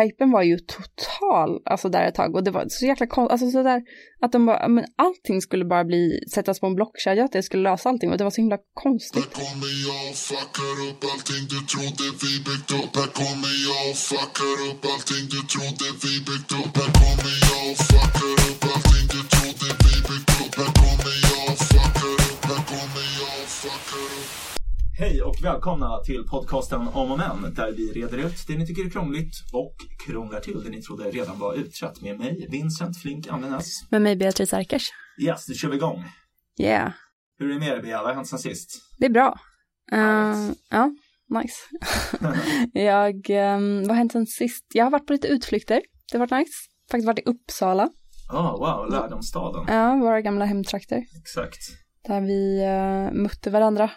hypen 0.00 0.30
var 0.30 0.42
ju 0.42 0.58
total, 0.58 1.62
alltså 1.64 1.88
där 1.88 2.08
ett 2.08 2.14
tag. 2.14 2.34
Och 2.34 2.44
det 2.44 2.50
var 2.50 2.64
så 2.68 2.86
jäkla 2.86 3.06
konstigt, 3.06 3.32
alltså 3.32 3.50
sådär 3.50 3.82
att 4.20 4.32
de 4.32 4.46
bara, 4.46 4.68
men 4.68 4.84
allting 4.96 5.40
skulle 5.40 5.64
bara 5.64 5.84
bli, 5.84 6.20
sättas 6.34 6.60
på 6.60 6.66
en 6.66 6.74
blockkedja, 6.74 7.24
att 7.24 7.32
det 7.32 7.42
skulle 7.42 7.62
lösa 7.62 7.88
allting. 7.88 8.10
Och 8.10 8.18
det 8.18 8.24
var 8.24 8.30
så 8.30 8.40
himla 8.40 8.58
konstigt. 8.74 9.24
Här 9.24 9.44
kommer 9.44 9.72
jag 9.88 10.10
och 10.10 10.16
fuckar 10.16 10.76
upp 10.88 11.00
allting 11.12 11.44
du 11.52 11.60
trodde 11.72 12.04
vi 12.22 12.32
byggt 12.48 12.70
upp. 12.80 12.92
Här 13.00 13.10
kommer 13.20 13.54
jag 13.68 13.82
och 13.90 13.96
fuckar 14.08 14.56
upp 14.68 14.82
allting 14.92 15.24
du 15.34 15.40
trodde 15.52 15.86
vi 16.02 16.12
byggt 16.28 16.52
upp. 16.60 16.72
Här 16.80 16.90
kommer 17.00 17.34
jag 17.48 17.62
och 17.70 17.78
fuckar 17.88 18.32
upp. 18.32 18.45
Hej 24.98 25.22
och 25.22 25.34
välkomna 25.42 26.00
till 26.06 26.26
podcasten 26.30 26.80
Om 26.80 27.12
och 27.12 27.18
Men 27.18 27.54
där 27.54 27.72
vi 27.72 27.92
reder 27.92 28.18
ut 28.18 28.34
det 28.48 28.58
ni 28.58 28.66
tycker 28.66 28.84
är 28.84 28.90
krångligt 28.90 29.34
och 29.52 29.76
krånglar 30.06 30.40
till 30.40 30.64
det 30.64 30.70
ni 30.70 30.82
trodde 30.82 31.04
redan 31.10 31.38
var 31.38 31.54
utrett 31.54 32.02
med 32.02 32.18
mig, 32.18 32.46
Vincent 32.50 32.98
Flink 32.98 33.28
Andenes. 33.28 33.90
Med 33.90 34.02
mig 34.02 34.16
Beatrice 34.16 34.52
Arkers. 34.52 34.88
Yes, 35.22 35.48
nu 35.48 35.54
kör 35.54 35.68
vi 35.68 35.76
igång. 35.76 36.04
Yeah, 36.60 36.92
Hur 37.38 37.50
är 37.50 37.54
det 37.54 37.60
med 37.60 37.70
dig 37.70 37.82
Bea? 37.82 37.98
Vad 37.98 38.06
har 38.06 38.14
hänt 38.14 38.28
sen 38.28 38.38
sist? 38.38 38.70
det 38.98 39.06
är 39.06 39.10
bra. 39.10 39.38
Uh, 39.92 40.52
ja, 40.70 40.90
nice. 41.28 41.56
jag, 42.80 43.30
um, 43.30 43.80
vad 43.80 43.88
har 43.90 43.96
hänt 43.96 44.12
sen 44.12 44.26
sist? 44.26 44.64
Jag 44.74 44.84
har 44.84 44.90
varit 44.90 45.06
på 45.06 45.12
lite 45.12 45.28
utflykter, 45.28 45.82
det 46.12 46.18
har 46.18 46.26
varit 46.26 46.46
nice. 46.46 46.52
Faktiskt 46.90 47.06
varit 47.06 47.18
i 47.18 47.22
Uppsala, 47.22 47.88
Oh, 48.32 48.58
wow, 48.58 48.90
lärdomsstaden. 48.90 49.64
ja, 49.68 49.96
våra 49.96 50.20
gamla 50.20 50.44
hemtrakter. 50.44 51.04
Exakt. 51.20 51.58
Där 52.08 52.20
vi 52.20 52.62
uh, 52.64 53.22
mötte 53.22 53.50
varandra 53.50 53.90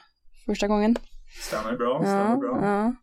första 0.50 0.68
gången. 0.68 0.96
Stämmer 1.42 1.78
bra, 1.78 2.00
stämmer 2.04 2.30
Ja, 2.30 2.38
bra. 2.38 2.60
ja. 2.62 2.94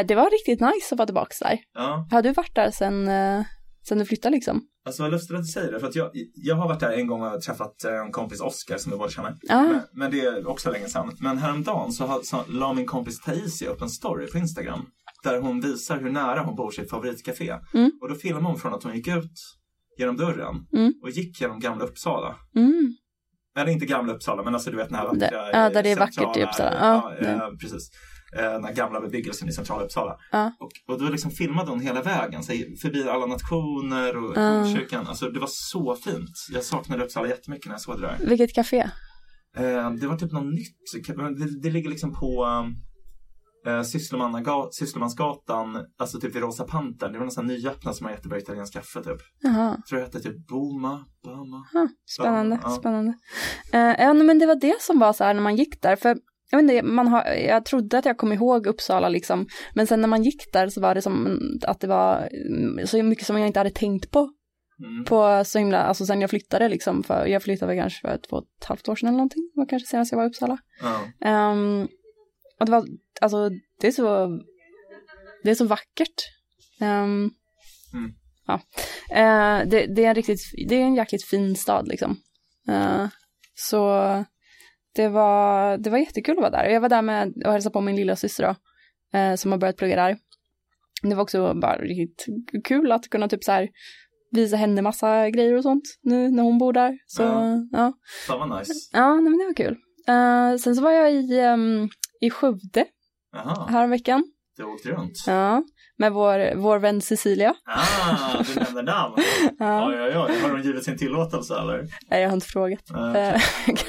Eh, 0.00 0.06
det 0.06 0.14
var 0.14 0.30
riktigt 0.30 0.60
nice 0.60 0.94
att 0.94 0.98
vara 0.98 1.06
tillbaka 1.06 1.34
där. 1.40 1.58
Ja, 1.74 2.06
Har 2.10 2.22
du 2.22 2.32
varit 2.32 2.54
där 2.54 2.70
sen, 2.70 3.08
uh, 3.08 3.42
sen 3.88 3.98
du 3.98 4.04
flyttade 4.04 4.34
liksom? 4.36 4.62
alltså 4.86 5.02
vad 5.02 5.10
lustigt 5.12 5.36
att 5.36 5.42
du 5.42 5.46
säger 5.46 5.72
det 5.72 5.80
för 5.80 5.86
att 5.86 5.94
jag, 5.94 6.10
jag 6.34 6.56
har 6.56 6.68
varit 6.68 6.80
där 6.80 6.90
en 6.92 7.06
gång 7.06 7.22
och 7.22 7.42
träffat 7.42 7.84
en 7.84 8.12
kompis 8.12 8.40
Oscar 8.40 8.76
som 8.78 8.92
du 8.92 8.98
båda 8.98 9.10
känner. 9.10 9.36
Ja, 9.42 9.62
Men, 9.62 9.80
men 9.92 10.10
det 10.10 10.20
är 10.20 10.48
också 10.48 10.70
länge 10.70 10.88
sedan. 10.88 11.16
Men 11.20 11.38
häromdagen 11.38 11.92
så, 11.92 12.20
så 12.24 12.44
la 12.48 12.72
min 12.72 12.86
kompis 12.86 13.20
Taisia 13.20 13.70
upp 13.70 13.82
en 13.82 13.88
story 13.90 14.26
på 14.30 14.38
Instagram. 14.38 14.86
Där 15.24 15.40
hon 15.40 15.60
visar 15.60 15.98
hur 16.00 16.10
nära 16.10 16.40
hon 16.42 16.56
bor 16.56 16.70
sitt 16.70 16.90
favoritcafé. 16.90 17.54
Mm. 17.74 17.90
Och 18.02 18.08
då 18.08 18.14
filmar 18.14 18.40
hon 18.40 18.58
från 18.58 18.74
att 18.74 18.82
hon 18.82 18.94
gick 18.96 19.08
ut 19.08 19.32
genom 19.98 20.16
dörren 20.16 20.54
Mm. 20.72 20.92
och 21.02 21.10
gick 21.10 21.40
genom 21.40 21.60
Gamla 21.60 21.84
Uppsala. 21.84 22.34
mm. 22.56 22.94
Eller 23.56 23.72
inte 23.72 23.86
Gamla 23.86 24.12
Uppsala, 24.12 24.42
men 24.42 24.54
alltså 24.54 24.70
du 24.70 24.76
vet 24.76 24.88
den 24.88 24.98
här 24.98 25.06
vackra, 25.06 25.50
ja, 25.52 25.70
där 25.70 25.82
det 25.82 25.88
är 25.92 25.96
eh, 25.96 25.98
vackert 25.98 26.36
i 26.36 26.40
centrala- 26.40 26.44
Uppsala. 26.48 26.76
Ja, 26.80 27.12
Ja, 27.20 27.26
eh, 27.28 27.50
precis. 27.60 27.90
Eh, 28.36 28.42
Den 28.42 28.64
här 28.64 28.72
gamla 28.74 29.00
bebyggelsen 29.00 29.48
i 29.48 29.52
centrala 29.52 29.84
Uppsala. 29.84 30.16
Ja. 30.32 30.52
Och, 30.60 30.94
och 30.94 31.00
då 31.02 31.08
liksom 31.08 31.30
filmade 31.30 31.70
hon 31.70 31.80
hela 31.80 32.02
vägen, 32.02 32.42
så, 32.42 32.52
förbi 32.82 33.08
alla 33.08 33.26
nationer 33.26 34.16
och 34.16 34.32
Ja. 34.36 34.74
kyrkan. 34.74 35.06
Alltså 35.06 35.28
det 35.30 35.40
var 35.40 35.48
så 35.50 35.96
fint. 36.04 36.30
Jag 36.52 36.64
saknade 36.64 37.04
Uppsala 37.04 37.28
jättemycket 37.28 37.66
när 37.66 37.72
jag 37.74 37.80
såg 37.80 38.00
det 38.00 38.06
där. 38.06 38.16
Vilket 38.26 38.54
café? 38.54 38.80
Eh, 39.56 39.90
det 39.90 40.06
var 40.06 40.16
typ 40.16 40.32
något 40.32 40.54
nytt. 40.54 40.76
Det, 41.38 41.60
det 41.62 41.70
ligger 41.70 41.90
liksom 41.90 42.12
på 42.12 42.46
eh, 43.66 43.82
Sysslemansgatan, 44.72 45.86
alltså 45.98 46.20
typ 46.20 46.34
vid 46.34 46.42
Rosa 46.42 46.64
Pantern. 46.64 47.12
Det 47.12 47.18
var 47.18 47.24
nästan 47.26 47.46
nyöppnat 47.46 47.96
som 47.96 48.04
har 48.06 48.12
jättebra 48.12 48.38
italienskt 48.38 48.74
kaffe 48.76 49.02
typ. 49.02 49.20
Jaha, 49.40 49.76
Jag 49.76 49.86
tror 49.86 49.98
det 49.98 50.04
hette 50.04 50.20
typ 50.20 50.46
Boma, 50.48 51.04
Bama. 51.24 51.66
huh. 51.72 51.86
spännande, 52.18 52.58
Ja. 52.62 52.70
spännande. 52.70 53.10
Uh, 53.74 53.80
ja, 54.04 54.14
men 54.14 54.38
det 54.38 54.46
var 54.46 54.56
det 54.60 54.80
som 54.80 54.98
var 54.98 55.12
så 55.12 55.24
här 55.24 55.34
när 55.34 55.40
man 55.42 55.56
gick 55.56 55.82
där, 55.82 55.96
för 55.96 56.16
jag, 56.50 56.62
vet 56.62 56.70
inte, 56.72 56.82
man 56.86 57.08
har, 57.08 57.24
jag 57.24 57.64
trodde 57.64 57.98
att 57.98 58.04
jag 58.04 58.18
kom 58.18 58.32
ihåg 58.32 58.66
Uppsala 58.66 59.08
liksom, 59.08 59.46
men 59.74 59.86
sen 59.86 60.00
när 60.00 60.08
man 60.08 60.22
gick 60.22 60.52
där 60.52 60.68
så 60.68 60.80
var 60.80 60.94
det 60.94 61.02
som 61.02 61.38
att 61.66 61.80
det 61.80 61.86
var 61.86 62.28
mm, 62.50 62.86
så 62.86 63.02
mycket 63.02 63.26
som 63.26 63.38
jag 63.38 63.46
inte 63.46 63.60
hade 63.60 63.70
tänkt 63.70 64.10
på, 64.10 64.30
Mm. 64.84 65.04
på 65.04 65.42
så 65.44 65.58
himla, 65.58 65.82
alltså 65.82 66.06
sen 66.06 66.20
jag 66.20 66.30
flyttade 66.30 66.68
liksom, 66.68 67.02
för 67.02 67.26
jag 67.26 67.42
flyttade 67.42 67.72
väl 67.74 67.82
kanske 67.82 68.00
för 68.08 68.18
två 68.28 68.36
och 68.36 68.42
ett 68.60 68.64
halvt 68.64 68.88
år 68.88 68.96
sedan 68.96 69.08
eller 69.08 69.16
någonting, 69.16 69.50
det 69.54 69.60
var 69.60 69.66
kanske 69.68 69.86
senast 69.86 70.12
jag 70.12 70.16
var 70.18 70.24
i 70.24 70.28
Uppsala. 70.28 70.58
Ja. 70.82 71.00
Ehm, 71.28 71.88
och 72.60 72.66
det 72.66 72.72
var, 72.72 72.84
alltså 73.20 73.50
det 73.80 73.86
är 73.86 73.92
så, 73.92 74.40
det 75.42 75.50
är 75.50 75.54
så 75.54 75.66
vackert. 75.66 76.22
Ehm, 76.80 77.30
Mm. 77.94 78.12
Ja, 78.46 78.60
Eh, 79.10 79.68
det, 79.68 79.86
det 79.86 80.04
är 80.04 80.08
en 80.08 80.14
riktigt, 80.14 80.40
det 80.68 80.74
är 80.74 80.80
en 80.80 80.94
jäkligt 80.94 81.24
fin 81.24 81.56
stad 81.56 81.88
liksom. 81.88 82.16
Eh, 82.68 83.06
så 83.54 83.88
det 84.94 85.08
var, 85.08 85.76
det 85.78 85.90
var 85.90 85.98
jättekul 85.98 86.34
att 86.36 86.40
vara 86.40 86.50
där. 86.50 86.64
Jag 86.64 86.80
var 86.80 86.88
där 86.88 87.02
med 87.02 87.32
och 87.46 87.52
hälsade 87.52 87.72
på 87.72 87.80
min 87.80 87.96
lilla 87.96 88.16
syster 88.16 88.44
då, 88.44 89.18
eh, 89.18 89.34
som 89.34 89.52
har 89.52 89.58
börjat 89.58 89.76
plugga 89.76 89.96
där. 89.96 90.18
Det 91.02 91.14
var 91.14 91.22
också 91.22 91.54
bara 91.54 91.78
riktigt 91.78 92.26
kul 92.64 92.92
att 92.92 93.08
kunna 93.08 93.28
typ 93.28 93.44
så 93.44 93.52
här 93.52 93.68
visa 94.30 94.56
henne 94.56 94.82
massa 94.82 95.30
grejer 95.30 95.56
och 95.56 95.62
sånt 95.62 95.84
nu 96.02 96.28
när 96.30 96.42
hon 96.42 96.58
bor 96.58 96.72
där. 96.72 96.98
Så 97.06 97.22
Ja. 97.22 97.68
ja. 97.72 97.92
Fan 98.26 98.48
vad 98.48 98.58
nice. 98.58 98.72
Ja, 98.92 99.14
nej, 99.14 99.30
men 99.30 99.38
det 99.38 99.44
var 99.44 99.54
kul. 99.54 99.76
Eh, 100.08 100.56
sen 100.56 100.76
så 100.76 100.82
var 100.82 100.90
jag 100.90 101.12
i, 101.12 101.40
um, 101.40 101.88
i 102.20 102.30
Skövde 102.30 102.86
Häromveckan. 103.68 104.24
du 104.56 104.64
åkte 104.64 104.88
runt. 104.88 105.12
Ja, 105.26 105.62
med 105.98 106.12
vår, 106.12 106.54
vår 106.56 106.78
vän 106.78 107.00
Cecilia. 107.00 107.54
Ah, 107.64 108.42
du 108.54 108.60
nämnde 108.60 108.82
namn. 108.82 109.14
Ja. 109.58 109.88
Oj, 109.88 109.94
oj, 110.02 110.18
oj. 110.18 110.40
Har 110.42 110.56
de 110.56 110.62
givit 110.62 110.84
sin 110.84 110.98
tillåtelse 110.98 111.54
eller? 111.60 111.84
Nej, 112.10 112.22
jag 112.22 112.28
har 112.28 112.34
inte 112.34 112.46
frågat. 112.46 112.90
Eh, 112.90 113.14
Eh, 113.34 113.40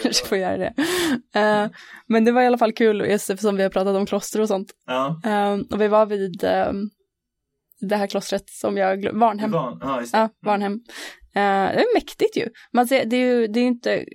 kanske 0.03 0.25
får 0.25 0.37
göra 0.37 0.57
det. 0.57 0.73
Eh, 1.35 1.67
men 2.07 2.25
det 2.25 2.31
var 2.31 2.41
i 2.41 2.45
alla 2.45 2.57
fall 2.57 2.73
kul, 2.73 3.05
just 3.09 3.29
eftersom 3.29 3.55
vi 3.55 3.63
har 3.63 3.69
pratat 3.69 3.95
om 3.95 4.05
kloster 4.05 4.41
och 4.41 4.47
sånt. 4.47 4.71
Ja, 4.85 5.21
Eh, 5.25 5.53
och 5.71 5.81
vi 5.81 5.87
var 5.87 6.05
vid 6.05 6.43
eh, 6.43 6.71
det 7.81 7.95
här 7.95 8.07
klostret 8.07 8.49
som 8.49 8.77
jag 8.77 9.13
Varnhem. 9.13 9.51
Van. 9.51 9.79
Ja, 9.81 9.99
just 9.99 10.11
det. 10.13 10.17
Ja, 10.19 10.29
Varnhem. 10.45 10.73
Eh, 11.35 11.75
det 11.75 11.81
är 11.81 11.95
mäktigt 11.95 12.37
ju. 12.37 12.47
Man 12.73 12.87
ser, 12.87 13.05
det 13.05 13.15
är 13.15 13.33
ju 13.35 13.47
det 13.47 13.59
är 13.59 13.63
inte, 13.63 14.05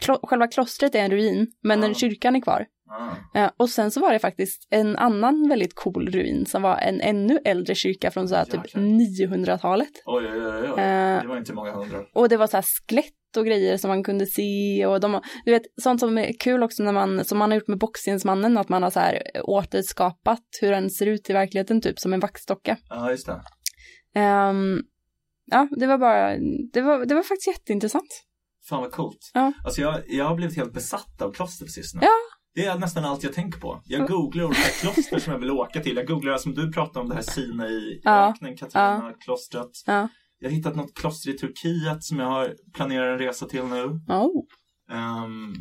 klo, 0.00 0.18
själva 0.22 0.46
klostret 0.46 0.94
är 0.94 0.98
en 0.98 1.10
ruin, 1.10 1.46
men 1.62 1.80
Ja. 1.80 1.86
den 1.86 1.94
kyrkan 1.94 2.36
är 2.36 2.40
kvar. 2.40 2.66
Eh, 3.34 3.50
och 3.56 3.70
sen 3.70 3.90
så 3.90 4.00
var 4.00 4.12
det 4.12 4.18
faktiskt 4.18 4.66
en 4.70 4.96
annan 4.96 5.48
väldigt 5.48 5.74
cool 5.74 6.08
ruin 6.08 6.46
som 6.46 6.62
var 6.62 6.76
en 6.76 7.00
ännu 7.00 7.38
äldre 7.44 7.74
kyrka 7.74 8.10
från 8.10 8.28
så 8.28 8.34
här 8.34 8.44
typ 8.44 8.54
Jäklar. 8.64 8.82
900-talet. 8.82 9.88
Oj, 10.06 10.24
oj, 10.32 10.46
oj, 10.46 10.52
oj. 10.62 10.68
Eh, 10.82 11.20
Det 11.22 11.28
var 11.28 11.36
inte 11.36 11.52
många 11.52 11.72
hundra. 11.72 11.98
och 12.14 12.28
det 12.28 12.36
var 12.36 12.46
så 12.46 12.56
här 12.56 12.64
skelett 12.88 13.12
och 13.36 13.46
grejer 13.46 13.76
som 13.76 13.88
man 13.88 14.04
kunde 14.04 14.26
se 14.26 14.86
och 14.86 15.00
de, 15.00 15.20
du 15.44 15.50
vet, 15.50 15.62
sånt 15.82 16.00
som 16.00 16.18
är 16.18 16.32
kul 16.40 16.62
också 16.62 16.82
när 16.82 16.92
man, 16.92 17.24
som 17.24 17.38
man 17.38 17.50
har 17.50 17.58
gjort 17.58 17.68
med 17.68 17.78
Boxningsmannen, 17.78 18.58
att 18.58 18.68
man 18.68 18.82
har 18.82 18.90
så 18.90 19.00
här 19.00 19.22
återskapat 19.44 20.42
hur 20.60 20.70
den 20.70 20.90
ser 20.90 21.06
ut 21.06 21.30
i 21.30 21.32
verkligheten, 21.32 21.80
typ 21.80 21.98
som 21.98 22.12
en 22.12 22.20
vaxdocka. 22.20 22.76
Ja, 22.88 23.10
just 23.10 23.26
det. 23.26 23.40
Ehm, 24.14 24.82
ja, 25.44 25.68
det 25.76 25.86
var 25.86 25.98
bara, 25.98 26.36
det 26.72 26.80
var, 26.82 27.04
det 27.06 27.14
var 27.14 27.22
faktiskt 27.22 27.46
jätteintressant. 27.46 28.24
Fan 28.68 28.80
vad 28.80 28.92
coolt. 28.92 29.30
Ja. 29.34 29.52
Alltså 29.64 29.80
jag, 29.80 30.02
jag 30.06 30.24
har 30.24 30.34
blivit 30.36 30.56
helt 30.56 30.72
besatt 30.72 31.22
av 31.22 31.32
kloster 31.32 31.64
på 31.64 31.70
sistone. 31.70 32.04
Ja. 32.04 32.10
Det 32.54 32.64
är 32.64 32.78
nästan 32.78 33.04
allt 33.04 33.22
jag 33.22 33.32
tänker 33.32 33.60
på. 33.60 33.82
Jag 33.84 34.08
googlar 34.08 34.44
olika 34.44 34.60
kloster 34.80 35.18
som 35.18 35.32
jag 35.32 35.40
vill 35.40 35.50
åka 35.50 35.80
till. 35.80 35.96
Jag 35.96 36.06
googlar 36.06 36.38
som 36.38 36.54
du 36.54 36.72
pratade 36.72 37.00
om 37.00 37.08
det 37.08 37.14
här 37.14 37.22
Sina 37.22 37.68
i 37.68 38.00
Ja. 38.04 38.28
öknen, 38.30 38.56
Katarina-klostret. 38.56 39.70
Ja. 39.86 40.08
Jag 40.38 40.48
har 40.50 40.56
hittat 40.56 40.76
något 40.76 40.94
kloster 40.94 41.30
i 41.30 41.38
Turkiet 41.38 42.04
som 42.04 42.18
jag 42.18 42.26
har 42.26 42.54
planerar 42.74 43.12
en 43.12 43.18
resa 43.18 43.46
till 43.46 43.64
nu. 43.64 43.84
Oh. 44.08 44.44
Ehm, 44.90 45.54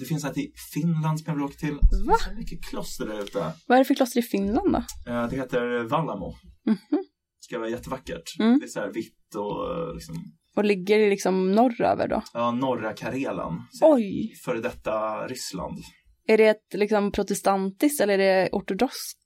det 0.00 0.04
finns 0.04 0.24
ett 0.24 0.38
i 0.38 0.52
Finland 0.74 1.20
som 1.20 1.24
jag 1.26 1.34
vill 1.34 1.44
åka 1.44 1.54
till. 1.54 1.76
Det 1.76 2.08
Va? 2.10 2.16
så 2.20 2.34
mycket 2.34 2.64
kloster 2.64 3.06
där 3.06 3.20
ute. 3.22 3.52
Vad 3.66 3.76
är 3.76 3.78
det 3.78 3.84
för 3.84 3.94
kloster 3.94 4.20
i 4.20 4.22
Finland 4.22 4.72
då? 4.72 5.12
Eh, 5.12 5.28
det 5.28 5.36
heter 5.36 5.82
Vallamo. 5.88 6.34
Mhm. 6.66 6.78
Det 6.90 7.46
ska 7.46 7.58
vara 7.58 7.68
jättevackert. 7.68 8.38
Mm. 8.40 8.58
Det 8.58 8.64
är 8.64 8.68
så 8.68 8.80
här 8.80 8.92
vitt 8.92 9.34
och 9.36 9.94
liksom, 9.94 10.14
Och 10.56 10.64
ligger 10.64 10.98
det 10.98 11.10
liksom 11.10 11.52
norröver 11.52 12.08
då? 12.08 12.22
ja, 12.32 12.50
norra 12.50 12.92
Karelen. 12.92 13.52
Oj! 13.82 14.34
Före 14.44 14.60
detta 14.60 15.26
Ryssland. 15.26 15.78
Är 16.26 16.38
det 16.38 16.46
ett 16.46 16.74
liksom 16.74 17.12
protestantiskt 17.12 18.00
eller 18.00 18.18
är 18.18 18.42
det 18.42 18.48
ortodoxt? 18.52 19.18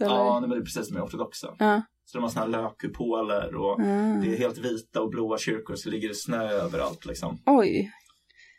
Eller? 0.00 0.14
Ja, 0.14 0.40
det 0.48 0.56
är 0.56 0.60
precis 0.60 0.88
som 0.88 0.96
är 0.96 1.00
ortodoxa. 1.04 1.54
Ja. 1.58 1.82
Så 2.04 2.18
de 2.18 2.22
har 2.22 2.30
såna 2.30 2.44
här 2.44 2.48
lökkupoler 2.62 3.54
och 3.54 3.80
Ah. 3.80 4.20
det 4.22 4.34
är 4.34 4.38
helt 4.38 4.58
vita 4.58 5.00
och 5.00 5.10
blåa 5.10 5.38
kyrkor 5.38 5.74
så 5.74 5.88
det 5.90 5.96
ligger 5.96 6.12
snö 6.14 6.48
överallt 6.48 7.06
liksom. 7.06 7.38
Oj. 7.46 7.90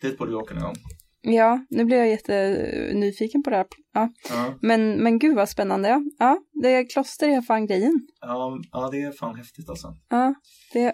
Dit 0.02 0.18
borde 0.18 0.32
vi 0.32 0.36
åka 0.38 0.54
någon 0.54 0.64
gång. 0.64 0.76
Ja, 1.22 1.66
nu 1.70 1.86
blir 1.86 1.98
jag 1.98 2.10
jättenyfiken 2.10 3.44
på 3.44 3.50
det 3.50 3.56
här. 3.56 3.66
Ja. 3.94 4.10
Ja, 4.30 4.54
Men, 4.62 5.04
men 5.04 5.20
gud 5.20 5.36
vad 5.36 5.50
spännande. 5.50 5.90
Ja, 5.90 6.02
ja 6.20 6.38
det 6.62 6.70
är 6.76 6.90
kloster 6.90 7.30
är 7.30 7.42
fan 7.42 7.66
grejen. 7.68 7.94
ja, 8.22 8.58
ja, 8.72 8.90
det 8.92 9.02
är 9.02 9.12
fan 9.12 9.36
häftigt 9.36 9.70
alltså. 9.70 9.88
Ja, 10.10 10.34
det 10.74 10.84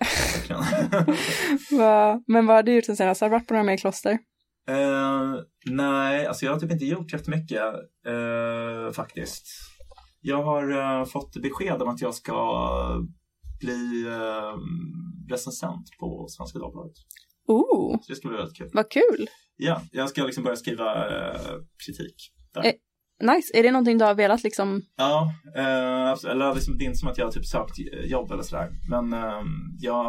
var... 1.72 2.32
Men 2.32 2.46
vad 2.46 2.56
har 2.56 2.64
du 2.64 2.74
gjort 2.76 2.86
sen 2.86 2.98
senast? 2.98 3.22
Har 3.22 3.30
du 3.30 3.32
varit 3.32 3.48
på 3.48 3.54
några 3.54 3.64
mer 3.64 3.78
kloster? 3.78 4.18
Eh, 4.68 5.36
nej, 5.66 6.26
alltså 6.26 6.46
jag 6.46 6.54
har 6.54 6.60
typ 6.60 6.72
inte 6.72 6.86
gjort 6.86 7.14
jättemycket 7.14 7.62
uh, 8.08 8.92
faktiskt. 8.92 9.48
Jag 10.22 10.44
har 10.44 10.72
eh, 10.72 11.06
fått 11.06 11.38
besked 11.42 11.82
om 11.82 11.90
att 11.90 12.02
jag 12.02 12.16
ska 12.16 12.68
bli 13.60 14.06
uh, 14.08 14.58
recensent 15.30 15.90
på 16.00 16.28
Svenska 16.30 16.60
Dagbladet. 16.60 16.96
Oh, 17.48 17.98
Så 18.02 18.12
det 18.12 18.16
ska 18.16 18.28
bli 18.28 18.38
väldigt 18.38 18.58
kul. 18.58 18.70
vad 18.74 18.92
kul. 18.92 19.28
Ja, 19.56 19.82
jag 19.92 20.10
ska 20.10 20.24
liksom 20.24 20.44
börja 20.44 20.56
skriva 20.56 21.10
eh, 21.10 21.52
kritik. 21.86 22.16
Där. 22.54 22.66
Eh, 22.66 22.72
nice. 23.24 23.58
Är 23.58 23.64
det 23.64 23.72
någonting 23.72 23.98
du 23.98 24.06
har 24.06 24.16
velat 24.16 24.44
liksom? 24.44 24.82
Ja, 24.98 25.34
eh, 25.56 26.32
eller 26.32 26.54
liksom, 26.56 26.78
det 26.78 26.84
är 26.84 26.86
inte 26.86 26.98
som 27.00 27.10
att 27.10 27.18
jag 27.18 27.26
har 27.26 27.32
typ 27.32 27.46
sökt 27.46 27.78
jobb 28.06 28.32
eller 28.32 28.44
sådär. 28.44 28.70
Men 28.90 29.14
eh, 29.14 29.42
jag 29.80 30.06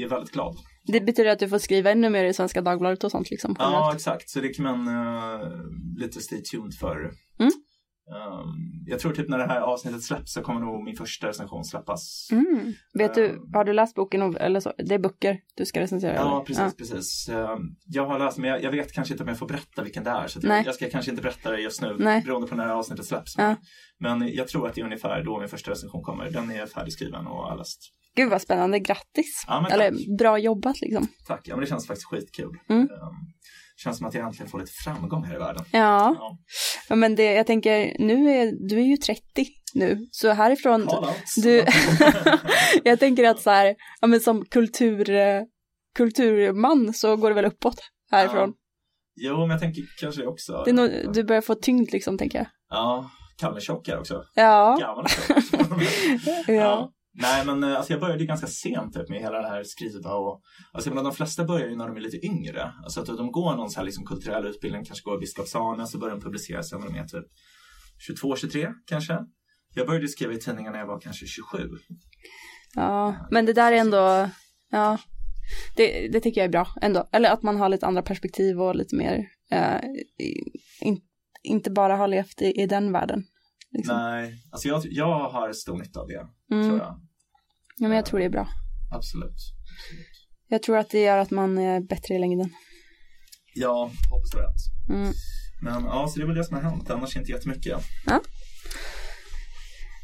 är 0.00 0.08
väldigt 0.08 0.32
glad. 0.32 0.56
Det 0.86 1.00
betyder 1.00 1.30
att 1.30 1.38
du 1.38 1.48
får 1.48 1.58
skriva 1.58 1.90
ännu 1.90 2.10
mer 2.10 2.24
i 2.24 2.34
Svenska 2.34 2.60
Dagbladet 2.62 3.04
och 3.04 3.10
sånt 3.10 3.30
liksom? 3.30 3.56
Ja, 3.58 3.92
exakt. 3.94 4.30
Så 4.30 4.40
det 4.40 4.48
kan 4.48 4.64
man 4.64 4.88
eh, 4.88 5.48
lite 5.96 6.20
stay 6.20 6.42
tuned 6.42 6.74
för. 6.74 6.96
Mm. 7.40 7.52
Um, 8.10 8.84
jag 8.86 9.00
tror 9.00 9.12
typ 9.12 9.28
när 9.28 9.38
det 9.38 9.46
här 9.46 9.60
avsnittet 9.60 10.02
släpps 10.02 10.32
så 10.32 10.42
kommer 10.42 10.60
nog 10.60 10.84
min 10.84 10.96
första 10.96 11.28
recension 11.28 11.64
släppas. 11.64 12.28
Mm. 12.32 12.72
Vet 12.94 13.14
du, 13.14 13.26
Ehm. 13.28 13.38
har 13.54 13.64
du 13.64 13.72
läst 13.72 13.94
boken 13.94 14.36
eller 14.36 14.60
så? 14.60 14.72
Det 14.78 14.94
är 14.94 14.98
böcker 14.98 15.38
du 15.56 15.64
ska 15.66 15.80
recensera? 15.80 16.14
Ja, 16.14 16.34
eller? 16.36 16.44
precis, 16.44 16.76
precis. 16.76 17.28
Um, 17.28 17.76
jag 17.86 18.06
har 18.06 18.18
läst, 18.18 18.38
men 18.38 18.50
jag, 18.50 18.62
jag 18.62 18.70
vet 18.70 18.92
kanske 18.92 19.14
inte 19.14 19.22
om 19.24 19.28
jag 19.28 19.38
får 19.38 19.48
berätta 19.48 19.82
vilken 19.82 20.04
det 20.04 20.10
är. 20.10 20.26
Så 20.26 20.40
jag, 20.42 20.66
jag 20.66 20.74
ska 20.74 20.90
kanske 20.90 21.10
inte 21.10 21.22
berätta 21.22 21.50
det 21.50 21.60
just 21.60 21.82
nu, 21.82 21.96
Nej. 21.98 22.22
beroende 22.22 22.48
på 22.48 22.54
när 22.54 22.64
det 22.64 22.70
här 22.70 22.76
avsnittet 22.78 23.06
släpps. 23.06 23.34
Ja. 23.38 23.56
Men 23.98 24.28
jag 24.34 24.48
tror 24.48 24.68
att 24.68 24.74
det 24.74 24.80
är 24.80 24.84
ungefär 24.84 25.22
då 25.24 25.40
min 25.40 25.48
första 25.48 25.70
recension 25.70 26.02
kommer. 26.02 26.30
Den 26.30 26.50
är 26.50 26.66
färdigskriven 26.66 27.26
och 27.26 27.36
har 27.44 27.56
läst. 27.56 27.80
Gud 28.16 28.30
vad 28.30 28.42
spännande, 28.42 28.78
grattis! 28.78 29.44
Ja, 29.46 29.68
eller 29.70 30.16
bra 30.18 30.38
jobbat 30.38 30.80
liksom. 30.80 31.06
Tack, 31.26 31.40
ja 31.48 31.54
men 31.56 31.60
det 31.60 31.66
känns 31.66 31.86
faktiskt 31.86 32.06
skitkul. 32.06 32.56
Mm. 32.68 32.88
Känns 33.84 33.98
som 33.98 34.06
att 34.06 34.14
jag 34.14 34.24
äntligen 34.26 34.50
får 34.50 34.58
lite 34.58 34.72
framgång 34.84 35.24
här 35.24 35.34
i 35.34 35.38
världen. 35.38 35.64
Ja, 35.72 36.16
Ja. 36.18 36.38
ja 36.88 36.96
men 36.96 37.14
det, 37.16 37.32
jag 37.32 37.46
tänker, 37.46 37.96
nu 37.98 38.30
är, 38.30 38.68
du 38.68 38.76
är 38.80 38.84
ju 38.84 38.96
30 38.96 39.22
nu, 39.74 40.08
så 40.10 40.30
härifrån, 40.32 40.88
du, 41.42 41.64
jag 42.84 42.98
tänker 43.00 43.24
att 43.24 43.40
så 43.40 43.50
här, 43.50 43.74
ja 44.00 44.06
men 44.06 44.20
som 44.20 44.44
kultur, 44.44 45.04
kulturman 45.96 46.94
så 46.94 47.16
går 47.16 47.28
det 47.28 47.34
väl 47.34 47.44
uppåt 47.44 47.80
härifrån. 48.10 48.52
Jo, 49.16 49.38
men 49.40 49.50
jag 49.50 49.60
tänker 49.60 49.82
kanske 50.00 50.26
också. 50.26 50.62
Det 50.64 50.72
nog, 50.72 50.90
du 51.12 51.24
börjar 51.24 51.42
få 51.42 51.54
tyngd 51.54 51.92
liksom, 51.92 52.18
tänker 52.18 52.38
jag. 52.38 52.46
Ja, 52.70 53.10
Kalle 53.40 53.60
Tjock 53.60 53.88
här 53.88 53.98
också. 53.98 54.22
Ja, 54.34 54.76
Gammal 54.80 55.08
Tjock. 55.08 55.36
ja. 56.48 56.92
Nej, 57.20 57.46
men 57.46 57.64
eh, 57.64 57.76
alltså 57.76 57.92
jag 57.92 58.00
började 58.00 58.24
ganska 58.24 58.46
sent 58.46 58.94
typ, 58.94 59.08
med 59.08 59.20
hela 59.20 59.42
det 59.42 59.48
här 59.48 59.62
skriva 59.64 60.14
och 60.14 60.42
alltså 60.72 60.90
jag 60.90 60.94
menar, 60.94 61.10
de 61.10 61.16
flesta 61.16 61.44
börjar 61.44 61.68
ju 61.68 61.76
när 61.76 61.86
de 61.88 61.96
är 61.96 62.00
lite 62.00 62.26
yngre. 62.26 62.72
Alltså 62.84 63.00
att 63.00 63.06
de 63.06 63.32
går 63.32 63.56
någon 63.56 63.70
så 63.70 63.78
här 63.80 63.84
liksom 63.84 64.06
kulturell 64.06 64.46
utbildning, 64.46 64.84
kanske 64.84 65.04
går 65.10 65.20
Biskopsarna, 65.20 65.86
så 65.86 65.98
börjar 65.98 66.14
de 66.14 66.20
publicera 66.22 66.62
sig 66.62 66.78
när 66.78 66.86
de 66.86 66.98
är 66.98 67.04
typ 67.04 67.24
22, 67.98 68.36
23 68.36 68.68
kanske. 68.86 69.18
Jag 69.74 69.86
började 69.86 70.08
skriva 70.08 70.32
i 70.32 70.38
tidningar 70.38 70.72
när 70.72 70.78
jag 70.78 70.86
var 70.86 71.00
kanske 71.00 71.26
27. 71.26 71.58
Ja, 72.74 73.16
men 73.30 73.46
det 73.46 73.52
där 73.52 73.72
är 73.72 73.76
ändå, 73.76 74.30
ja, 74.70 74.98
det, 75.76 76.08
det 76.12 76.20
tycker 76.20 76.40
jag 76.40 76.48
är 76.48 76.52
bra 76.52 76.66
ändå. 76.82 77.08
Eller 77.12 77.30
att 77.30 77.42
man 77.42 77.56
har 77.56 77.68
lite 77.68 77.86
andra 77.86 78.02
perspektiv 78.02 78.60
och 78.60 78.76
lite 78.76 78.96
mer, 78.96 79.26
eh, 79.50 79.80
in, 80.80 81.00
inte 81.42 81.70
bara 81.70 81.96
har 81.96 82.08
levt 82.08 82.42
i, 82.42 82.62
i 82.62 82.66
den 82.66 82.92
världen. 82.92 83.24
Liksom. 83.72 83.96
Nej, 83.96 84.34
alltså 84.52 84.68
jag, 84.68 84.82
jag 84.84 85.28
har 85.30 85.52
stor 85.52 85.78
nytta 85.78 86.00
av 86.00 86.06
det, 86.08 86.26
Mm. 86.54 86.68
tror 86.68 86.78
jag. 86.78 87.00
Ja, 87.82 87.88
men 87.88 87.96
jag 87.96 88.06
tror 88.06 88.18
det 88.18 88.24
är 88.24 88.30
bra. 88.30 88.48
Absolut. 88.90 89.36
Jag 90.48 90.62
tror 90.62 90.76
att 90.78 90.90
det 90.90 91.00
gör 91.02 91.18
att 91.18 91.30
man 91.30 91.58
är 91.58 91.80
bättre 91.80 92.14
i 92.14 92.18
längden. 92.18 92.50
Ja, 93.54 93.90
hoppas 94.10 94.30
det. 94.30 94.94
Mm. 94.94 95.12
Men 95.62 95.84
ja, 95.84 96.08
så 96.08 96.18
det 96.18 96.24
är 96.24 96.26
väl 96.26 96.36
det 96.36 96.44
som 96.44 96.56
har 96.56 96.62
hänt, 96.62 96.90
annars 96.90 97.16
inte 97.16 97.30
jättemycket. 97.32 97.78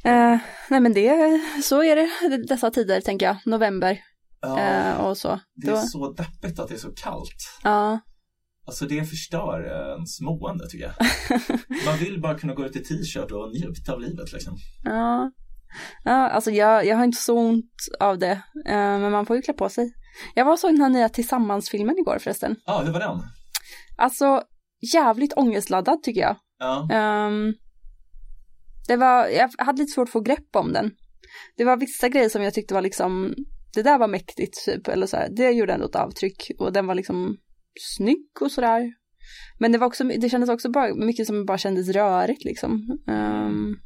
Eh, 0.05 0.39
nej 0.71 0.81
men 0.81 0.93
det, 0.93 1.41
så 1.65 1.83
är 1.83 1.97
det 1.97 2.47
dessa 2.49 2.71
tider 2.71 3.01
tänker 3.01 3.27
jag, 3.27 3.37
november 3.45 3.99
Ja, 4.41 4.61
eh, 4.61 4.97
och 4.97 5.19
så. 5.19 5.41
det 5.55 5.69
är 5.69 5.73
Då, 5.73 5.81
så 5.81 6.13
deppigt 6.13 6.59
att 6.59 6.69
det 6.69 6.75
är 6.75 6.79
så 6.79 6.93
kallt. 6.97 7.59
ja, 7.63 8.01
Alltså 8.67 8.87
det 8.87 9.05
förstör 9.05 9.61
ens 9.95 10.21
mående 10.21 10.69
tycker 10.69 10.85
jag. 10.85 10.95
Man 11.87 11.99
vill 11.99 12.21
bara 12.21 12.39
kunna 12.39 12.55
gå 12.55 12.67
ut 12.67 12.77
i 12.77 12.85
t-shirt 12.85 13.31
och 13.33 13.51
njuta 13.53 13.93
av 13.93 14.01
livet 14.01 14.33
liksom. 14.33 14.57
ja. 14.85 15.31
Ja, 16.05 16.29
alltså 16.29 16.51
jag, 16.51 16.87
jag 16.87 16.97
har 16.97 17.05
inte 17.05 17.23
så 17.23 17.39
ont 17.39 17.73
av 18.01 18.19
det, 18.19 18.41
eh, 18.67 18.99
men 18.99 19.13
man 19.13 19.27
får 19.27 19.37
ju 19.37 19.43
klä 19.43 19.55
på 19.55 19.69
sig. 19.69 19.93
Jag 20.35 20.45
var 20.45 20.53
och 20.53 20.59
såg 20.59 20.71
den 20.71 20.81
här 20.81 20.89
nya 20.89 21.09
Tillsammans-filmen 21.09 21.99
igår 21.99 22.19
förresten. 22.19 22.57
Ja, 22.67 22.83
hur 22.85 22.93
var 22.93 23.01
den? 23.01 23.23
Alltså 23.97 24.43
jävligt 24.95 25.33
ångestladdad 25.37 26.03
tycker 26.03 26.21
jag. 26.21 26.37
Ja, 26.59 26.89
Ehm, 26.93 27.55
det 28.89 28.97
var, 28.97 29.27
jag 29.27 29.51
hade 29.59 29.83
lite 29.83 29.93
svårt 29.93 30.09
att 30.09 30.13
få 30.13 30.21
grepp 30.21 30.57
om 30.57 30.73
den. 30.73 30.91
Det 31.57 31.65
var 31.65 31.77
vissa 31.77 32.09
grejer 32.09 32.29
som 32.29 32.43
jag 32.43 32.55
tyckte 32.55 32.75
var 32.75 32.83
liksom, 32.83 33.35
det 33.75 33.83
där 33.83 33.99
var 33.99 34.09
mäktigt 34.09 34.65
typ, 34.65 34.89
eller 34.89 35.07
så 35.07 35.17
här, 35.17 35.29
det 35.37 35.51
gjorde 35.51 35.73
ändå 35.73 35.87
ett 35.87 35.97
avtryck 35.97 36.51
och 36.59 36.73
den 36.73 36.87
var 36.87 36.95
liksom 36.95 37.37
snygg 37.97 38.29
och 38.41 38.53
sådär. 38.53 38.93
Men 39.59 39.73
det 39.73 39.79
var 39.79 39.87
också, 39.87 40.05
det 40.05 40.29
kändes 40.29 40.51
också 40.51 40.71
bara 40.71 40.95
mycket 40.95 41.27
som 41.27 41.45
bara 41.47 41.59
kändes 41.59 41.89
rörigt 41.89 42.45
liksom. 42.45 42.99
Ehm, 43.09 43.77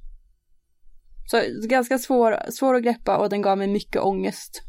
så 1.30 1.42
ganska 1.68 1.98
svår, 1.98 2.50
svår 2.50 2.74
att 2.74 2.82
greppa 2.82 3.16
och 3.16 3.28
den 3.28 3.42
gav 3.42 3.58
mig 3.58 3.68
mycket 3.68 4.02
ångest. 4.02 4.62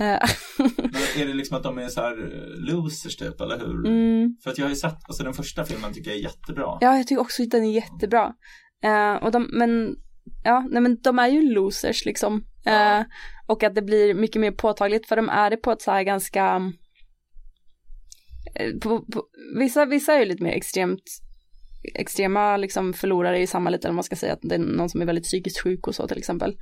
Eh, 0.00 0.04
men 0.76 1.22
är 1.22 1.26
det 1.26 1.34
liksom 1.34 1.56
att 1.56 1.62
de 1.62 1.78
är 1.78 1.88
så 1.88 2.00
här 2.00 2.12
eh, 2.12 2.74
losers 2.74 3.16
typ, 3.16 3.40
eller 3.40 3.58
hur? 3.58 3.86
mm. 3.86 4.36
För 4.42 4.50
att 4.50 4.58
jag 4.58 4.64
har 4.64 4.70
ju 4.70 4.76
sett, 4.76 4.98
alltså 5.04 5.22
den 5.22 5.34
första 5.34 5.64
filmen 5.64 5.92
tycker 5.92 6.10
jag 6.10 6.18
är 6.18 6.22
jättebra. 6.22 6.78
Ja, 6.80 6.96
jag 6.96 7.06
tycker 7.06 7.22
också 7.22 7.42
att 7.42 7.50
den 7.50 7.64
är 7.64 7.72
jättebra. 7.72 8.32
Eh, 8.84 9.14
och 9.14 9.30
de, 9.30 9.48
men, 9.52 9.96
ja, 10.44 10.68
nej 10.70 10.82
men 10.82 11.00
de 11.02 11.18
är 11.18 11.28
ju 11.28 11.54
losers 11.54 12.04
liksom. 12.04 12.44
Eh, 12.66 13.02
och 13.46 13.62
att 13.62 13.74
det 13.74 13.82
blir 13.82 14.14
mycket 14.14 14.40
mer 14.40 14.52
påtagligt 14.52 15.08
för 15.08 15.16
de 15.16 15.28
är 15.28 15.50
det 15.50 15.56
på 15.56 15.72
ett 15.72 15.82
så 15.82 15.90
här 15.90 16.02
ganska, 16.02 16.72
på, 18.82 19.04
på, 19.12 19.24
vissa, 19.58 19.84
vissa 19.84 20.14
är 20.14 20.18
ju 20.18 20.24
lite 20.24 20.42
mer 20.42 20.52
extremt, 20.52 21.02
extrema 21.94 22.56
liksom 22.56 22.92
förlorare 22.92 23.38
i 23.42 23.46
samhället 23.46 23.84
eller 23.84 23.90
vad 23.92 23.94
man 23.94 24.04
ska 24.04 24.16
säga, 24.16 24.32
att 24.32 24.38
det 24.42 24.54
är 24.54 24.58
någon 24.58 24.88
som 24.90 25.02
är 25.02 25.06
väldigt 25.06 25.24
psykiskt 25.24 25.60
sjuk 25.62 25.86
och 25.86 25.94
så 25.94 26.08
till 26.08 26.18
exempel. 26.18 26.56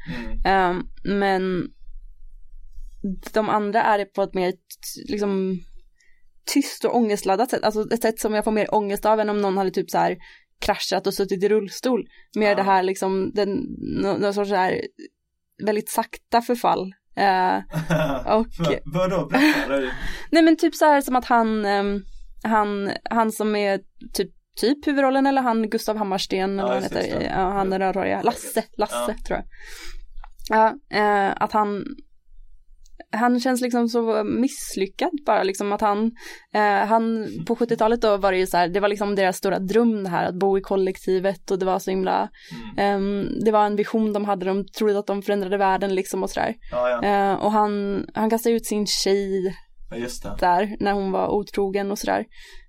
Mm. 0.44 0.76
Eh, 0.76 0.82
men 1.04 1.68
de 3.32 3.48
andra 3.48 3.82
är 3.82 3.98
det 3.98 4.04
på 4.04 4.22
ett 4.22 4.34
mer 4.34 4.52
liksom 5.08 5.60
tyst 6.54 6.84
och 6.84 6.96
ångestladdat 6.96 7.50
sätt. 7.50 7.62
Alltså 7.64 7.86
ett 7.94 8.02
sätt 8.02 8.18
som 8.20 8.34
jag 8.34 8.44
får 8.44 8.52
mer 8.52 8.74
ångest 8.74 9.06
av 9.06 9.20
än 9.20 9.28
om 9.30 9.40
någon 9.40 9.56
hade 9.56 9.70
typ 9.70 9.90
så 9.90 9.98
här 9.98 10.16
kraschat 10.60 11.06
och 11.06 11.14
suttit 11.14 11.42
i 11.44 11.48
rullstol. 11.48 12.04
Mer 12.36 12.48
Ja. 12.48 12.54
det 12.54 12.62
här 12.62 12.82
liksom, 12.82 13.30
den, 13.34 13.48
nå- 14.02 14.16
någon 14.18 14.34
sorts 14.34 14.50
så 14.50 14.56
här 14.56 14.80
väldigt 15.66 15.90
sakta 15.90 16.42
förfall. 16.42 16.92
Eh, 17.16 17.56
och, 18.36 18.46
Va- 18.58 18.78
Vadå, 18.84 19.30
nej 20.30 20.42
men 20.42 20.56
typ 20.56 20.74
så 20.74 20.84
här 20.84 21.00
som 21.00 21.16
att 21.16 21.24
han, 21.24 21.64
ehm, 21.64 22.02
han, 22.42 22.90
han 23.10 23.32
som 23.32 23.56
är 23.56 23.80
typ, 24.12 24.30
typ 24.60 24.86
huvudrollen 24.86 25.26
eller 25.26 25.42
han 25.42 25.70
Gustav 25.70 25.96
Hammarsten 25.96 26.50
eller 26.60 26.62
vad 26.62 26.72
han 26.72 26.82
heter, 26.82 27.22
ja, 27.22 27.50
han 27.52 27.70
den 27.70 27.78
rödhåriga, 27.80 28.22
Lasse, 28.22 28.64
Lasse 28.76 28.94
Ja. 29.08 29.14
tror 29.26 29.38
jag. 29.38 29.44
Ja, 30.48 30.74
eh, 30.98 31.32
att 31.42 31.52
han, 31.52 31.84
han 33.10 33.40
känns 33.40 33.60
liksom 33.60 33.88
så 33.88 34.24
misslyckad 34.24 35.10
bara 35.26 35.42
liksom 35.42 35.72
att 35.72 35.80
han, 35.80 36.10
eh, 36.54 36.86
han 36.86 37.28
på 37.46 37.56
70-talet 37.56 38.00
då 38.02 38.16
var 38.16 38.32
det 38.32 38.38
ju 38.38 38.46
så 38.46 38.56
här, 38.56 38.68
det 38.68 38.80
var 38.80 38.88
liksom 38.88 39.14
deras 39.14 39.36
stora 39.36 39.58
dröm 39.58 40.04
det 40.04 40.10
här 40.10 40.24
att 40.28 40.34
bo 40.34 40.58
i 40.58 40.60
kollektivet 40.60 41.50
och 41.50 41.58
det 41.58 41.66
var 41.66 41.78
så 41.78 41.90
himla, 41.90 42.28
Mm. 42.76 42.78
ehm, 42.78 43.28
det 43.44 43.50
var 43.50 43.66
en 43.66 43.76
vision 43.76 44.12
de 44.12 44.24
hade, 44.24 44.46
de 44.46 44.64
trodde 44.78 44.98
att 44.98 45.06
de 45.06 45.22
förändrade 45.22 45.56
världen 45.56 45.94
liksom 45.94 46.22
och 46.22 46.30
sådär. 46.30 46.54
Ja, 46.70 46.90
ja. 46.90 47.02
Eh, 47.32 47.34
och 47.44 47.52
han, 47.52 48.04
han 48.14 48.30
kastade 48.30 48.54
ut 48.54 48.66
sin 48.66 48.86
tjej 48.86 49.54
ja, 49.90 50.36
där 50.40 50.76
när 50.80 50.92
hon 50.92 51.12
var 51.12 51.28
otrogen 51.28 51.90
och 51.90 51.98
sådär. 51.98 52.24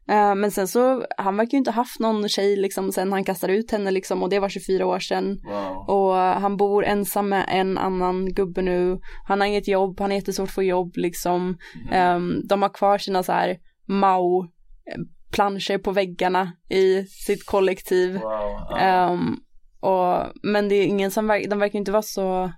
Eh, 0.09 0.35
men 0.35 0.51
sen 0.51 0.67
så, 0.67 1.05
han 1.17 1.37
verkar 1.37 1.51
ju 1.51 1.57
inte 1.57 1.71
haft 1.71 1.99
någon 1.99 2.29
tjej 2.29 2.55
liksom 2.55 2.91
sen 2.91 3.11
han 3.11 3.23
kastade 3.23 3.53
ut 3.53 3.71
henne 3.71 3.91
liksom 3.91 4.23
och 4.23 4.29
det 4.29 4.39
var 4.39 4.49
24 4.49 4.85
år 4.85 4.99
sedan. 4.99 5.39
Wow. 5.43 5.97
Och 5.97 6.13
han 6.15 6.57
bor 6.57 6.85
ensam 6.85 7.29
med 7.29 7.45
en 7.47 7.77
annan 7.77 8.33
gubbe 8.33 8.61
nu. 8.61 8.99
Han 9.27 9.39
har 9.39 9.47
inget 9.47 9.67
jobb, 9.67 9.99
han 9.99 10.09
har 10.11 10.15
jättesvårt 10.15 10.49
att 10.49 10.55
få 10.55 10.63
jobb 10.63 10.91
liksom. 10.95 11.47
Mhm. 11.47 11.93
Ehm, 11.93 12.47
de 12.47 12.61
har 12.61 12.69
kvar 12.69 12.97
sina 12.97 13.23
så 13.23 13.31
här 13.31 13.57
Mao 13.87 14.43
eh, 14.91 15.01
planscher 15.31 15.77
på 15.77 15.91
väggarna 15.91 16.51
i 16.69 17.03
sitt 17.03 17.45
kollektiv. 17.45 18.13
Wow. 18.13 18.21
Ja. 18.69 18.77
Ehm, 18.77 19.37
och, 19.79 20.31
men 20.43 20.69
det 20.69 20.75
är 20.75 20.85
ingen 20.85 21.11
som, 21.11 21.27
verkar, 21.27 21.49
de 21.49 21.59
verkar 21.59 21.79
inte 21.79 21.91
vara 21.91 22.01
så, 22.01 22.51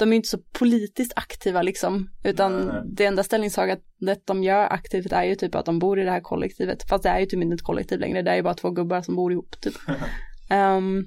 de 0.00 0.12
är 0.12 0.16
inte 0.16 0.28
så 0.28 0.38
politiskt 0.58 1.12
aktiva 1.16 1.62
liksom, 1.62 2.10
utan 2.24 2.52
Nej, 2.66 2.82
det 2.86 3.04
enda 3.04 3.22
ställningstagandet 3.22 4.26
de 4.26 4.42
gör 4.42 4.66
aktivt 4.72 5.12
är 5.12 5.24
ju 5.24 5.34
typ 5.34 5.54
att 5.54 5.66
de 5.66 5.78
bor 5.78 6.00
i 6.00 6.04
det 6.04 6.10
här 6.10 6.20
kollektivet, 6.20 6.88
fast 6.88 7.02
det 7.02 7.08
är 7.08 7.20
ju 7.20 7.26
typ 7.26 7.42
inte 7.42 7.54
ett 7.54 7.62
kollektiv 7.62 8.00
längre, 8.00 8.22
det 8.22 8.30
är 8.30 8.36
ju 8.36 8.42
bara 8.42 8.54
två 8.54 8.70
gubbar 8.70 9.02
som 9.02 9.16
bor 9.16 9.32
ihop 9.32 9.60
typ. 9.60 9.74
Ehm, 10.50 11.06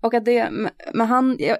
och 0.00 0.14
att 0.14 0.24
det, 0.24 0.50
men 0.94 1.06
han, 1.06 1.36
jag, 1.38 1.58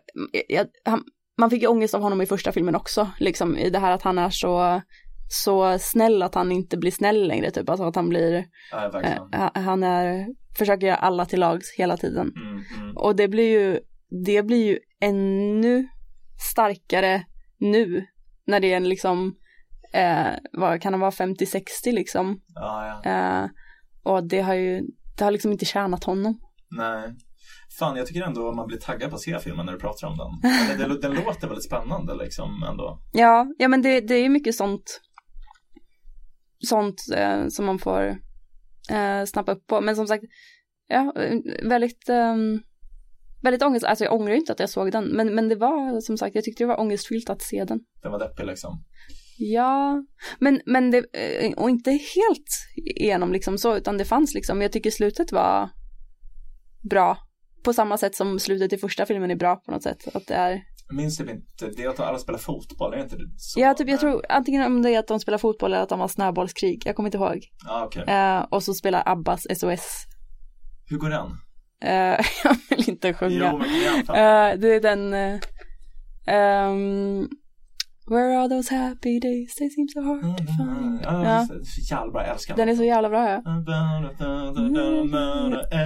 jag, 0.48 0.66
han, 0.84 1.04
man 1.38 1.50
fick 1.50 1.62
ju 1.62 1.68
ångest 1.68 1.94
av 1.94 2.00
honom 2.00 2.22
i 2.22 2.26
första 2.26 2.52
filmen 2.52 2.74
också, 2.74 3.10
liksom 3.18 3.58
i 3.58 3.70
det 3.70 3.78
här 3.78 3.92
att 3.92 4.02
han 4.02 4.18
är 4.18 4.30
så, 4.30 4.82
så 5.28 5.78
snäll 5.78 6.22
att 6.22 6.34
han 6.34 6.52
inte 6.52 6.76
blir 6.76 6.90
snäll 6.90 7.28
längre 7.28 7.50
typ, 7.50 7.68
alltså 7.68 7.84
att 7.84 7.96
han 7.96 8.08
blir, 8.08 8.44
ja, 8.70 9.00
eh, 9.34 9.62
han 9.62 9.82
är, 9.82 10.26
försöker 10.58 10.86
göra 10.86 10.96
alla 10.96 11.26
till 11.26 11.40
lags 11.40 11.74
hela 11.76 11.96
tiden. 11.96 12.32
Mm, 12.36 12.62
mm. 12.80 12.96
Och 12.96 13.16
det 13.16 13.28
blir 13.28 13.60
ju, 13.60 13.80
det 14.24 14.42
blir 14.42 14.66
ju 14.66 14.78
ännu 15.00 15.88
starkare 16.42 17.24
nu 17.58 18.06
när 18.46 18.60
det 18.60 18.72
är 18.72 18.76
en 18.76 18.88
liksom, 18.88 19.36
eh, 19.92 20.32
vad 20.52 20.82
kan 20.82 20.92
han 20.92 21.00
vara, 21.00 21.10
50-60 21.10 21.92
liksom. 21.92 22.40
Ja, 22.54 23.00
ja. 23.04 23.10
Eh, 23.10 23.50
och 24.02 24.28
det 24.28 24.40
har 24.40 24.54
ju, 24.54 24.82
det 25.18 25.24
har 25.24 25.30
liksom 25.30 25.52
inte 25.52 25.64
tjänat 25.64 26.04
honom. 26.04 26.40
Nej. 26.70 27.14
Fan, 27.78 27.96
jag 27.96 28.06
tycker 28.06 28.22
ändå 28.22 28.52
man 28.52 28.66
blir 28.66 28.78
taggad 28.78 29.10
på 29.10 29.16
att 29.16 29.22
se 29.22 29.38
filmen 29.38 29.66
när 29.66 29.72
du 29.72 29.78
pratar 29.78 30.08
om 30.08 30.16
den. 30.16 30.50
Eller, 30.70 30.88
den, 30.88 31.00
den 31.00 31.24
låter 31.24 31.46
väldigt 31.46 31.64
spännande 31.64 32.14
liksom 32.14 32.62
ändå. 32.62 32.98
Ja, 33.12 33.46
ja 33.58 33.68
men 33.68 33.82
det, 33.82 34.00
det 34.00 34.14
är 34.14 34.28
mycket 34.28 34.54
sånt, 34.54 35.00
sånt 36.68 37.02
eh, 37.16 37.46
som 37.48 37.66
man 37.66 37.78
får 37.78 38.18
eh, 38.90 39.24
snappa 39.26 39.52
upp 39.52 39.66
på. 39.66 39.80
Men 39.80 39.96
som 39.96 40.06
sagt, 40.06 40.24
ja, 40.88 41.12
eh, 41.16 41.38
väldigt, 41.68 42.08
eh, 42.08 42.36
väldigt 43.42 43.62
ångest, 43.62 43.84
alltså 43.84 44.04
jag 44.04 44.14
ångrar 44.14 44.34
inte 44.34 44.52
att 44.52 44.60
jag 44.60 44.70
såg 44.70 44.92
den, 44.92 45.04
men, 45.04 45.34
men 45.34 45.48
det 45.48 45.54
var 45.56 46.00
som 46.00 46.18
sagt, 46.18 46.34
jag 46.34 46.44
tyckte 46.44 46.62
det 46.62 46.68
var 46.68 46.80
ångestfyllt 46.80 47.30
att 47.30 47.42
se 47.42 47.64
den. 47.64 47.80
Den 48.02 48.12
var 48.12 48.18
deppig 48.18 48.46
liksom. 48.46 48.84
Ja, 49.38 50.04
men, 50.38 50.60
men 50.66 50.90
det, 50.90 50.98
eh, 50.98 51.52
och 51.52 51.70
inte 51.70 51.90
helt 51.90 52.48
igenom 52.76 53.32
liksom 53.32 53.58
så, 53.58 53.76
utan 53.76 53.98
det 53.98 54.04
fanns 54.04 54.34
liksom, 54.34 54.62
jag 54.62 54.72
tycker 54.72 54.90
slutet 54.90 55.32
var 55.32 55.70
bra. 56.90 57.18
På 57.64 57.72
samma 57.72 57.98
sätt 57.98 58.14
som 58.14 58.38
slutet 58.38 58.72
i 58.72 58.78
första 58.78 59.06
filmen 59.06 59.30
är 59.30 59.36
bra 59.36 59.56
på 59.56 59.70
något 59.70 59.82
sätt. 59.82 60.16
Att 60.16 60.26
det 60.26 60.34
är, 60.34 60.62
Jag 60.88 60.96
minns 60.96 61.18
typ 61.18 61.30
inte, 61.30 61.70
det 61.76 61.82
är 61.82 61.88
att 61.88 62.00
alla 62.00 62.18
spelar 62.18 62.38
fotboll, 62.38 62.92
är 62.92 62.96
det 62.96 63.02
inte 63.02 63.16
det 63.16 63.30
så? 63.36 63.60
ja, 63.60 63.74
typ, 63.74 63.88
jag 63.88 64.00
tror 64.00 64.24
antingen 64.28 64.62
om 64.62 64.82
det 64.82 64.90
är 64.90 64.98
att 64.98 65.08
de 65.08 65.20
spelar 65.20 65.38
fotboll 65.38 65.72
eller 65.72 65.82
att 65.82 65.88
de 65.88 66.00
har 66.00 66.08
snöbollskrig, 66.08 66.82
jag 66.84 66.96
kommer 66.96 67.06
inte 67.06 67.18
ihåg. 67.18 67.38
Ja, 67.64 67.84
okej. 67.86 68.04
Eh, 68.06 68.40
och 68.50 68.62
så 68.62 68.74
spelar 68.74 69.02
Abbas 69.06 69.46
SOS. 69.56 70.04
Hur 70.86 70.98
går 70.98 71.10
den? 71.10 71.30
Eh, 71.82 72.18
jag 72.44 72.56
vill 72.70 72.88
inte 72.88 73.14
sjunga. 73.14 73.34
Jo. 73.34 73.58
Eh, 74.14 74.58
det 74.58 74.74
är 74.74 74.80
den... 74.80 75.14
ehm, 76.26 77.28
Where 78.10 78.38
are 78.38 78.48
those 78.48 78.74
happy 78.74 79.20
days? 79.20 79.54
They 79.54 79.70
seem 79.70 79.88
so 79.88 80.00
hard 80.02 80.38
to 80.38 80.44
find. 80.44 81.00
Ja, 81.04 81.24
Ja. 81.24 81.38
just 81.40 81.52
det. 81.52 81.64
så 81.64 81.94
jävla 81.94 82.12
bra, 82.12 82.22
jag 82.22 82.32
älskar 82.32 82.56
Den 82.56 82.68
är 82.68 82.74
så 82.74 82.84
jävla 82.84 83.08
bra 83.08 83.28
ja. 83.30 83.42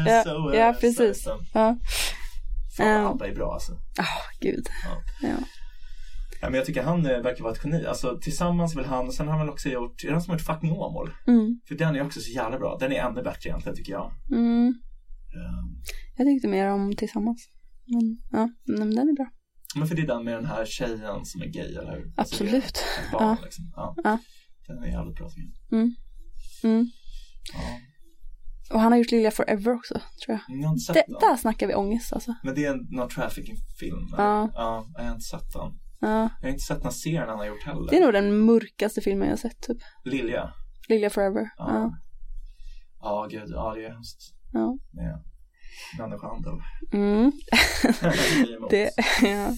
Ja, 0.07 0.55
ja, 0.55 0.75
precis. 0.81 1.27
Ja. 1.55 1.77
Fan, 2.77 2.87
Ja. 2.87 3.11
Abba 3.11 3.27
är 3.27 3.35
bra 3.35 3.53
alltså. 3.53 3.73
Ah, 3.99 4.23
gud. 4.41 4.67
Ja. 5.23 5.29
Ja, 6.41 6.51
men 6.51 6.55
jag 6.55 6.65
tycker 6.65 6.83
han 6.83 7.03
verkar 7.03 7.43
vara 7.45 7.53
ett 7.53 7.61
geni. 7.65 7.87
Alltså 7.87 8.19
tillsammans 8.23 8.77
väl 8.77 8.85
han, 8.85 9.07
och 9.07 9.15
sen 9.15 9.27
har 9.29 9.37
han 9.37 9.47
väl 9.47 9.53
också 9.53 9.69
gjort, 9.69 10.03
är 10.05 10.07
det 10.07 10.13
han 10.13 10.23
som 10.23 10.31
har 10.31 10.39
gjort 10.39 10.47
Fucking 10.47 10.73
Åmål? 10.73 11.11
Mm. 11.27 11.61
För 11.69 11.75
den 11.75 11.97
är 11.97 12.07
också 12.07 12.21
så 12.21 12.31
jävla 12.31 12.59
bra. 12.59 12.77
Den 12.81 12.93
är 12.93 13.01
ännu 13.03 13.23
bättre 13.23 13.49
egentligen 13.51 13.77
tycker 13.77 13.93
jag. 13.93 14.11
Mm. 14.33 14.75
Ehm, 15.37 15.83
Jag 16.17 16.27
tyckte 16.27 16.49
mer 16.49 16.69
om 16.69 16.97
Tillsammans. 16.97 17.49
Men 17.87 18.19
ja, 18.31 18.49
men 18.65 18.95
den 18.95 19.09
är 19.09 19.13
bra. 19.13 19.27
Men 19.77 19.89
för 19.89 19.95
det 19.95 20.03
är 20.03 20.07
den 20.07 20.25
med 20.25 20.35
den 20.35 20.47
här 20.47 20.65
tjejen 20.65 21.25
som 21.25 21.43
är 21.43 21.47
gay, 21.47 21.75
eller 21.75 21.97
hur? 21.97 22.13
Absolut. 22.17 22.79
barn, 23.13 23.23
Ja. 23.23 23.45
liksom. 23.45 23.73
ja. 23.77 23.95
Ja. 24.05 24.19
Den 24.67 24.83
är 24.83 24.87
jävligt 24.87 25.17
bra. 25.17 25.31
Mm. 25.73 25.95
Mm. 26.65 26.87
Ja. 27.53 27.81
Och 28.75 28.81
han 28.81 28.93
har 28.93 28.99
gjort 28.99 29.11
Lilja 29.11 29.31
Forever 29.31 29.75
också, 29.75 29.95
tror 29.95 30.39
jag. 30.49 30.59
Jag 30.59 30.67
har 30.69 30.73
inte 30.75 30.85
sett 30.85 30.95
Det, 30.95 31.05
den. 31.09 31.17
där 31.21 31.37
snackar 31.37 31.67
vi 31.67 31.75
ångest 31.75 32.13
alltså. 32.13 32.35
Men 32.43 32.55
det 32.55 32.65
är 32.65 32.71
en 32.71 32.87
no 32.91 33.09
trafficking-film. 33.09 34.09
Ja. 34.11 34.51
ja. 34.55 34.87
Jag 34.97 35.05
har 35.05 35.11
inte 35.13 35.25
sett 35.25 35.53
den. 35.53 35.79
Ja. 36.01 36.29
Jag 36.41 36.49
har 36.49 36.49
inte 36.49 36.65
sett 36.65 36.83
den 36.83 36.93
serien 36.93 37.29
han 37.29 37.39
har 37.39 37.47
gjort 37.47 37.63
heller. 37.67 37.91
Det 37.91 37.97
är 37.97 38.01
nog 38.05 38.13
den 38.13 38.39
mörkaste 38.39 39.01
filmen 39.01 39.29
jag 39.29 39.33
har 39.33 39.39
sett, 39.39 39.61
typ. 39.61 39.79
Lilja. 40.05 40.53
Lilja 40.89 41.11
Forever. 41.11 41.51
Ja. 41.57 41.67
Ja. 41.69 41.97
Ja, 43.01 43.29
gud. 43.31 43.49
Ja, 43.49 43.75
det 43.75 43.85
är 43.85 43.91
hemskt. 43.91 44.35
Ja. 44.53 44.79
Med 44.93 45.23
människohandel. 45.99 46.53
Mm. 46.93 47.33
Det. 48.71 48.91
Det, 49.21 49.29
ja. 49.29 49.53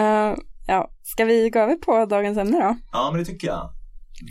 Eh, 0.00 0.36
ja. 0.66 0.90
Ska 1.02 1.24
vi 1.24 1.50
gå 1.50 1.58
över 1.58 1.74
på 1.74 2.06
dagens 2.06 2.38
ämne 2.38 2.58
då? 2.58 2.76
Ja, 2.92 3.10
men 3.12 3.18
det 3.18 3.24
tycker 3.24 3.48
jag. 3.48 3.70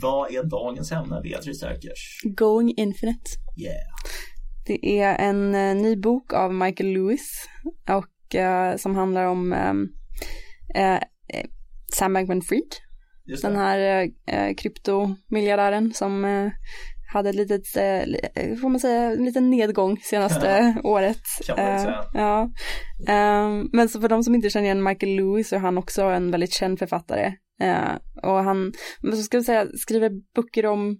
Vad 0.02 0.30
är 0.34 0.42
dagens 0.42 0.92
ämne, 0.92 1.20
Beatrice 1.22 1.62
Erkers? 1.62 2.20
Going 2.24 2.74
Infinite. 2.76 3.30
Yeah. 3.56 3.74
Det 4.66 5.00
är 5.00 5.28
en 5.28 5.54
eh, 5.54 5.74
ny 5.74 5.96
bok 5.96 6.32
av 6.32 6.54
Michael 6.54 6.92
Lewis 6.92 7.48
och 7.88 8.34
eh, 8.34 8.76
som 8.76 8.96
handlar 8.96 9.24
om 9.24 9.52
eh, 10.74 10.94
eh, 10.94 11.00
Sam 11.94 12.16
Bankman-Fried. 12.16 12.74
Den 13.42 13.56
här 13.56 14.10
kryptomiljardären 14.54 15.92
som 15.92 16.24
hade 17.12 17.28
ett 17.28 17.34
litet, 17.36 17.76
eh, 17.76 18.56
får 18.56 18.68
man 18.68 18.80
säga, 18.80 19.02
en 19.02 19.24
liten 19.24 19.50
nedgång 19.50 19.96
senaste 20.02 20.74
året. 20.84 21.22
Kan 21.46 21.56
man 21.56 21.66
Eh, 21.66 21.82
säga. 21.82 22.04
Ja. 22.14 22.50
Ehm, 23.08 23.68
men 23.72 23.88
så 23.88 24.00
för 24.00 24.08
de 24.08 24.24
som 24.24 24.34
inte 24.34 24.50
känner 24.50 24.64
igen 24.64 24.82
Michael 24.82 25.16
Lewis 25.16 25.48
så 25.48 25.56
är 25.56 25.60
han 25.60 25.78
också 25.78 26.02
en 26.02 26.30
väldigt 26.30 26.52
känd 26.52 26.78
författare. 26.78 27.32
Eh, 27.60 27.94
och 28.22 28.44
han, 28.44 28.72
men 29.02 29.16
så 29.16 29.22
ska 29.22 29.38
vi 29.38 29.44
säga, 29.44 29.66
skriver 29.74 30.10
böcker 30.34 30.66
om 30.66 30.96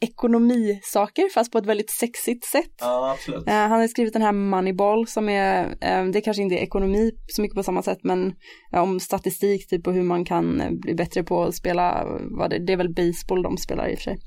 ekonomisaker 0.00 1.28
fast 1.34 1.52
på 1.52 1.58
ett 1.58 1.66
väldigt 1.66 1.90
sexigt 1.90 2.44
sätt. 2.44 2.74
Ja, 2.80 3.12
absolut. 3.12 3.48
Eh, 3.48 3.54
han 3.54 3.80
har 3.80 3.88
skrivit 3.88 4.12
den 4.12 4.22
här 4.22 4.32
Moneyball 4.32 5.06
som 5.06 5.28
är, 5.28 5.76
eh, 5.80 6.04
det 6.04 6.20
kanske 6.20 6.42
inte 6.42 6.54
är 6.54 6.62
ekonomi 6.62 7.10
så 7.26 7.42
mycket 7.42 7.54
på 7.54 7.62
samma 7.62 7.82
sätt 7.82 7.98
men 8.02 8.34
ja, 8.70 8.80
om 8.80 9.00
statistik 9.00 9.68
typ 9.68 9.86
och 9.86 9.94
hur 9.94 10.02
man 10.02 10.24
kan 10.24 10.60
eh, 10.60 10.70
bli 10.70 10.94
bättre 10.94 11.22
på 11.22 11.42
att 11.44 11.54
spela, 11.54 12.06
vad 12.38 12.50
det, 12.50 12.66
det 12.66 12.72
är 12.72 12.76
väl 12.76 12.94
baseball 12.94 13.42
de 13.42 13.56
spelar 13.56 13.88
i 13.88 13.94
och 13.94 13.98
för 13.98 14.04
sig. 14.04 14.18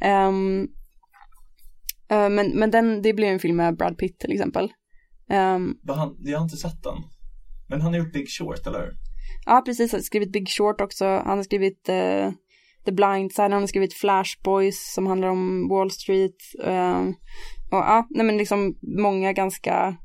Ehm, 0.00 0.68
eh, 2.10 2.28
men 2.28 2.58
men 2.58 2.70
den, 2.70 3.02
det 3.02 3.12
blir 3.12 3.28
en 3.28 3.38
film 3.38 3.56
med 3.56 3.76
Brad 3.76 3.98
Pitt 3.98 4.18
till 4.18 4.32
exempel. 4.32 4.72
Ehm, 5.30 5.74
Han, 5.88 6.16
jag 6.18 6.38
har 6.38 6.44
inte 6.44 6.56
sett 6.56 6.82
den. 6.82 6.96
Men 7.68 7.80
han 7.80 7.92
har 7.92 7.98
gjort 7.98 8.12
Big 8.12 8.28
Short, 8.28 8.66
eller? 8.66 8.90
ja 9.46 9.62
precis, 9.66 9.92
han 9.92 9.98
har 9.98 10.02
skrivit 10.02 10.32
Big 10.32 10.48
Short 10.48 10.80
också, 10.80 11.04
han 11.04 11.38
har 11.38 11.42
skrivit 11.42 11.88
eh, 11.88 12.30
The 12.84 12.92
Blind 12.92 13.32
Side, 13.32 13.52
han 13.52 13.62
har 13.62 13.66
skrivit 13.66 13.94
Flash 13.94 14.30
Boys 14.44 14.92
som 14.94 15.06
handlar 15.06 15.28
om 15.28 15.68
Wall 15.68 15.90
Street. 15.90 16.36
ehm, 16.64 17.08
och 17.72 17.78
ja, 17.78 18.06
nej 18.10 18.26
men 18.26 18.36
liksom 18.36 18.74
många 19.02 19.32
ganska 19.32 19.96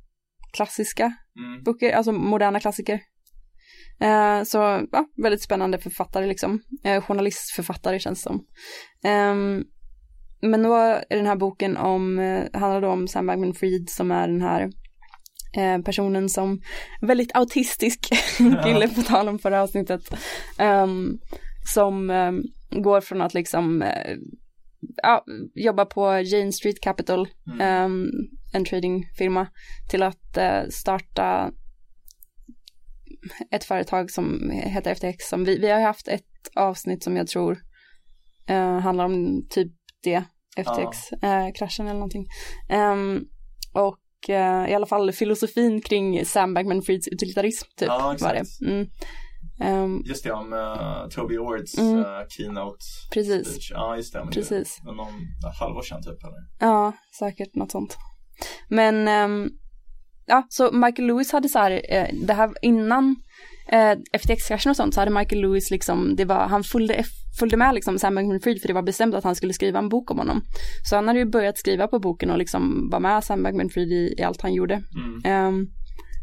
klassiska 0.53 1.13
Mm. 1.39 1.63
böcker, 1.63 1.91
alltså 1.93 2.11
moderna 2.11 2.59
klassiker. 2.59 2.99
Eh, 4.01 4.43
så 4.43 4.57
ja, 4.91 5.05
väldigt 5.23 5.41
spännande 5.43 5.77
författare 5.77 6.27
liksom. 6.27 6.59
Eh, 6.83 7.01
journalistförfattare 7.03 7.99
känns 7.99 8.23
det 8.23 8.29
som. 8.29 8.45
Ehm, 9.03 9.63
men 10.41 10.63
då 10.63 10.73
är 10.75 11.03
den 11.17 11.25
här 11.25 11.35
boken 11.35 11.77
om, 11.77 12.19
eh, 12.19 12.43
handlar 12.59 12.81
då 12.81 12.87
om 12.87 13.07
Sam 13.07 13.29
Bankman-Fried 13.29 13.89
som 13.89 14.11
är 14.11 14.27
den 14.27 14.41
här 14.41 14.69
eh, 15.57 15.81
personen 15.81 16.29
som, 16.29 16.61
väldigt 17.01 17.35
autistisk 17.35 17.99
kille 18.63 18.87
på 18.87 19.01
tal 19.01 19.29
om 19.29 19.39
förra 19.39 19.61
avsnittet. 19.63 20.01
ehm, 20.57 21.17
som 21.73 22.09
ehm, 22.09 22.43
går 22.69 23.01
från 23.01 23.21
att 23.21 23.33
liksom 23.33 23.81
eh, 23.81 24.17
ja, 25.03 25.23
jobba 25.55 25.85
på 25.85 26.19
Jane 26.19 26.51
Street 26.51 26.81
Capital, 26.81 27.27
Mm. 27.47 27.61
ehm, 27.61 28.09
en 28.53 28.65
tradingfirma, 28.65 29.47
till 29.89 30.03
att 30.03 30.37
eh, 30.37 30.61
starta 30.69 31.51
ett 33.51 33.63
företag 33.63 34.11
som 34.11 34.49
heter 34.49 34.91
FTX. 34.95 35.29
Som 35.29 35.43
vi, 35.45 35.59
vi 35.59 35.71
har 35.71 35.81
haft 35.81 36.07
ett 36.07 36.23
avsnitt 36.55 37.03
som 37.03 37.15
jag 37.17 37.27
tror 37.27 37.57
eh, 38.47 38.79
handlar 38.79 39.05
om 39.05 39.45
typ 39.49 39.71
det, 40.03 40.23
FTX-kraschen 40.57 41.85
eller 41.87 41.93
någonting. 41.99 42.27
Ehm, 42.69 43.25
och 43.73 43.99
i 44.69 44.73
alla 44.73 44.85
fall 44.85 45.11
filosofin 45.11 45.81
kring 45.81 46.25
Sam 46.25 46.57
Bankman-Frieds 46.57 47.07
utilitarism 47.11 47.67
typ 47.75 47.87
Ja, 47.87 48.15
var 48.21 48.33
det. 48.33 48.67
Mm. 48.71 48.87
Ehm, 49.59 50.01
Just 50.05 50.23
det, 50.23 50.31
om 50.31 50.53
uh, 50.53 51.07
Toby 51.09 51.37
Ords 51.37 51.77
Mm. 51.77 51.99
eh, 51.99 52.05
keynote 52.29 52.77
precis. 53.13 53.47
speech. 53.47 53.71
Ja, 53.71 53.95
just 53.97 54.13
det. 54.13 54.27
Precis. 54.31 54.77
Det 54.83 54.91
någon 54.91 55.13
ja, 55.43 55.53
halvår 55.59 55.81
sedan 55.81 56.01
typ, 56.03 56.23
eller? 56.23 56.39
Ja, 56.59 56.93
säkert 57.19 57.55
något 57.55 57.71
sånt. 57.71 57.97
Men, 58.69 59.07
ehm, 59.07 59.49
ja, 60.25 60.45
så 60.49 60.71
Michael 60.71 61.07
Lewis 61.07 61.31
hade 61.31 61.49
så 61.49 61.59
här, 61.59 61.71
eh, 61.89 62.07
det 62.27 62.33
här 62.33 62.51
innan 62.61 63.15
eh, 63.71 63.97
FTX-kraschen 64.13 64.69
och 64.69 64.75
sånt 64.75 64.93
så 64.93 65.01
hade 65.01 65.11
Michael 65.11 65.41
Lewis 65.41 65.71
liksom, 65.71 66.15
det 66.15 66.25
var, 66.25 66.47
han 66.47 66.63
följde, 66.63 67.03
följde 67.39 67.57
med 67.57 67.75
liksom 67.75 67.99
Sam 67.99 68.17
Bankman-Fried 68.17 68.59
för 68.61 68.67
det 68.67 68.73
var 68.73 68.81
bestämt 68.81 69.15
att 69.15 69.23
han 69.23 69.35
skulle 69.35 69.53
skriva 69.53 69.79
en 69.79 69.89
bok 69.89 70.11
om 70.11 70.17
honom. 70.17 70.41
Så 70.89 70.95
han 70.95 71.07
hade 71.07 71.19
ju 71.19 71.25
börjat 71.25 71.57
skriva 71.57 71.87
på 71.87 71.99
boken 71.99 72.29
och 72.29 72.37
liksom 72.37 72.89
var 72.91 72.99
med 72.99 73.23
Sam 73.23 73.45
Bankman-Fried 73.45 73.91
i, 73.93 74.15
i 74.17 74.23
allt 74.23 74.41
han 74.41 74.53
gjorde. 74.53 74.73
Mm. 74.95 75.21
Ehm, 75.25 75.67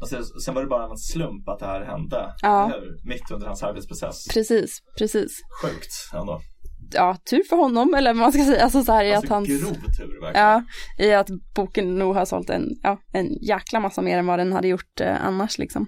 Och 0.02 0.08
sen, 0.08 0.24
sen 0.24 0.54
var 0.54 0.62
det 0.62 0.68
bara 0.68 0.90
en 0.90 0.96
slump 0.96 1.48
att 1.48 1.58
det 1.58 1.66
här 1.66 1.84
hände. 1.84 2.34
Ja. 2.42 2.66
hur? 2.66 3.08
Mitt 3.08 3.30
under 3.30 3.46
hans 3.46 3.62
arbetsprocess. 3.62 4.28
precis, 4.34 4.78
precis. 4.98 5.40
Sjukt 5.62 5.92
ändå. 6.14 6.40
Ja, 6.94 7.16
tur 7.30 7.42
för 7.48 7.56
honom 7.56 7.94
eller 7.94 8.10
vad 8.10 8.20
man 8.20 8.32
ska 8.32 8.44
säga, 8.44 8.62
alltså 8.62 8.84
så 8.84 8.92
här 8.92 9.04
i 9.04 9.14
Alltså 9.14 9.26
att 9.26 9.30
hans... 9.30 9.48
grov 9.48 9.74
tur 9.74 10.20
verkligen. 10.20 10.46
Ja, 10.46 10.62
i 10.98 11.12
att 11.12 11.28
boken 11.54 11.98
nog 11.98 12.14
har 12.14 12.24
sålt 12.24 12.50
en, 12.50 12.68
ja, 12.82 12.98
en 13.12 13.26
jäkla 13.42 13.80
massa 13.80 14.02
mer 14.02 14.18
än 14.18 14.26
vad 14.26 14.38
den 14.38 14.52
hade 14.52 14.68
gjort 14.68 15.00
eh, 15.00 15.26
annars 15.26 15.58
liksom. 15.58 15.86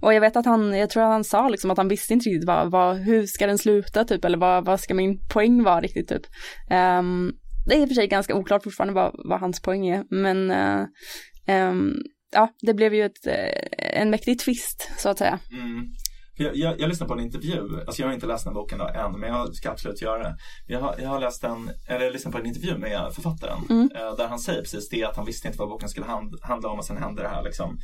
Och 0.00 0.14
jag 0.14 0.20
vet 0.20 0.36
att 0.36 0.46
han, 0.46 0.78
jag 0.78 0.90
tror 0.90 1.02
att 1.02 1.08
han 1.08 1.24
sa 1.24 1.48
liksom 1.48 1.70
att 1.70 1.78
han 1.78 1.88
visste 1.88 2.12
inte 2.12 2.28
riktigt 2.28 2.46
vad, 2.46 2.70
vad 2.70 2.96
hur 2.96 3.26
ska 3.26 3.46
den 3.46 3.58
sluta 3.58 4.04
typ, 4.04 4.24
eller 4.24 4.38
vad, 4.38 4.64
vad 4.64 4.80
ska 4.80 4.94
min 4.94 5.18
poäng 5.28 5.62
vara 5.62 5.80
riktigt 5.80 6.08
typ. 6.08 6.22
Ehm, 6.70 7.32
det 7.66 7.74
är 7.74 7.80
i 7.80 7.84
och 7.84 7.88
för 7.88 7.94
sig 7.94 8.08
ganska 8.08 8.34
oklart 8.34 8.64
fortfarande 8.64 8.94
vad, 8.94 9.12
vad 9.28 9.40
hans 9.40 9.62
poäng 9.62 9.86
är, 9.86 10.04
men 10.10 10.50
eh, 10.50 10.86
ehm, 11.46 11.94
ja, 12.32 12.48
det 12.62 12.74
blev 12.74 12.94
ju 12.94 13.04
ett, 13.04 13.26
eh, 13.26 14.00
en 14.00 14.10
mäktig 14.10 14.38
twist 14.38 14.90
så 14.98 15.08
att 15.08 15.18
säga. 15.18 15.38
Mm. 15.52 15.86
Jag, 16.36 16.56
jag, 16.56 16.80
jag 16.80 16.88
lyssnade 16.88 17.08
på 17.08 17.14
en 17.14 17.24
intervju, 17.24 17.60
alltså 17.86 18.02
jag 18.02 18.08
har 18.08 18.14
inte 18.14 18.26
läst 18.26 18.44
den 18.44 18.54
boken 18.54 18.78
då 18.78 18.88
än, 18.88 19.20
men 19.20 19.28
jag 19.30 19.54
ska 19.54 19.70
absolut 19.70 20.02
göra 20.02 20.22
det. 20.22 20.36
Jag 20.66 20.80
har, 20.80 20.94
jag 20.98 21.08
har 21.08 21.20
läst 21.20 21.44
en, 21.44 21.70
eller 21.88 22.10
lyssnat 22.10 22.32
på 22.32 22.38
en 22.38 22.46
intervju 22.46 22.78
med 22.78 23.12
författaren 23.14 23.58
Mm. 23.70 23.90
eh, 23.94 24.16
där 24.16 24.26
han 24.28 24.38
säger 24.38 24.60
precis 24.60 24.88
det, 24.88 25.04
att 25.04 25.16
han 25.16 25.26
visste 25.26 25.48
inte 25.48 25.58
vad 25.58 25.68
boken 25.68 25.88
skulle 25.88 26.06
hand, 26.06 26.34
handla 26.42 26.68
om 26.68 26.78
och 26.78 26.84
sen 26.84 26.96
hände 26.96 27.22
det 27.22 27.28
här 27.28 27.42
liksom. 27.42 27.78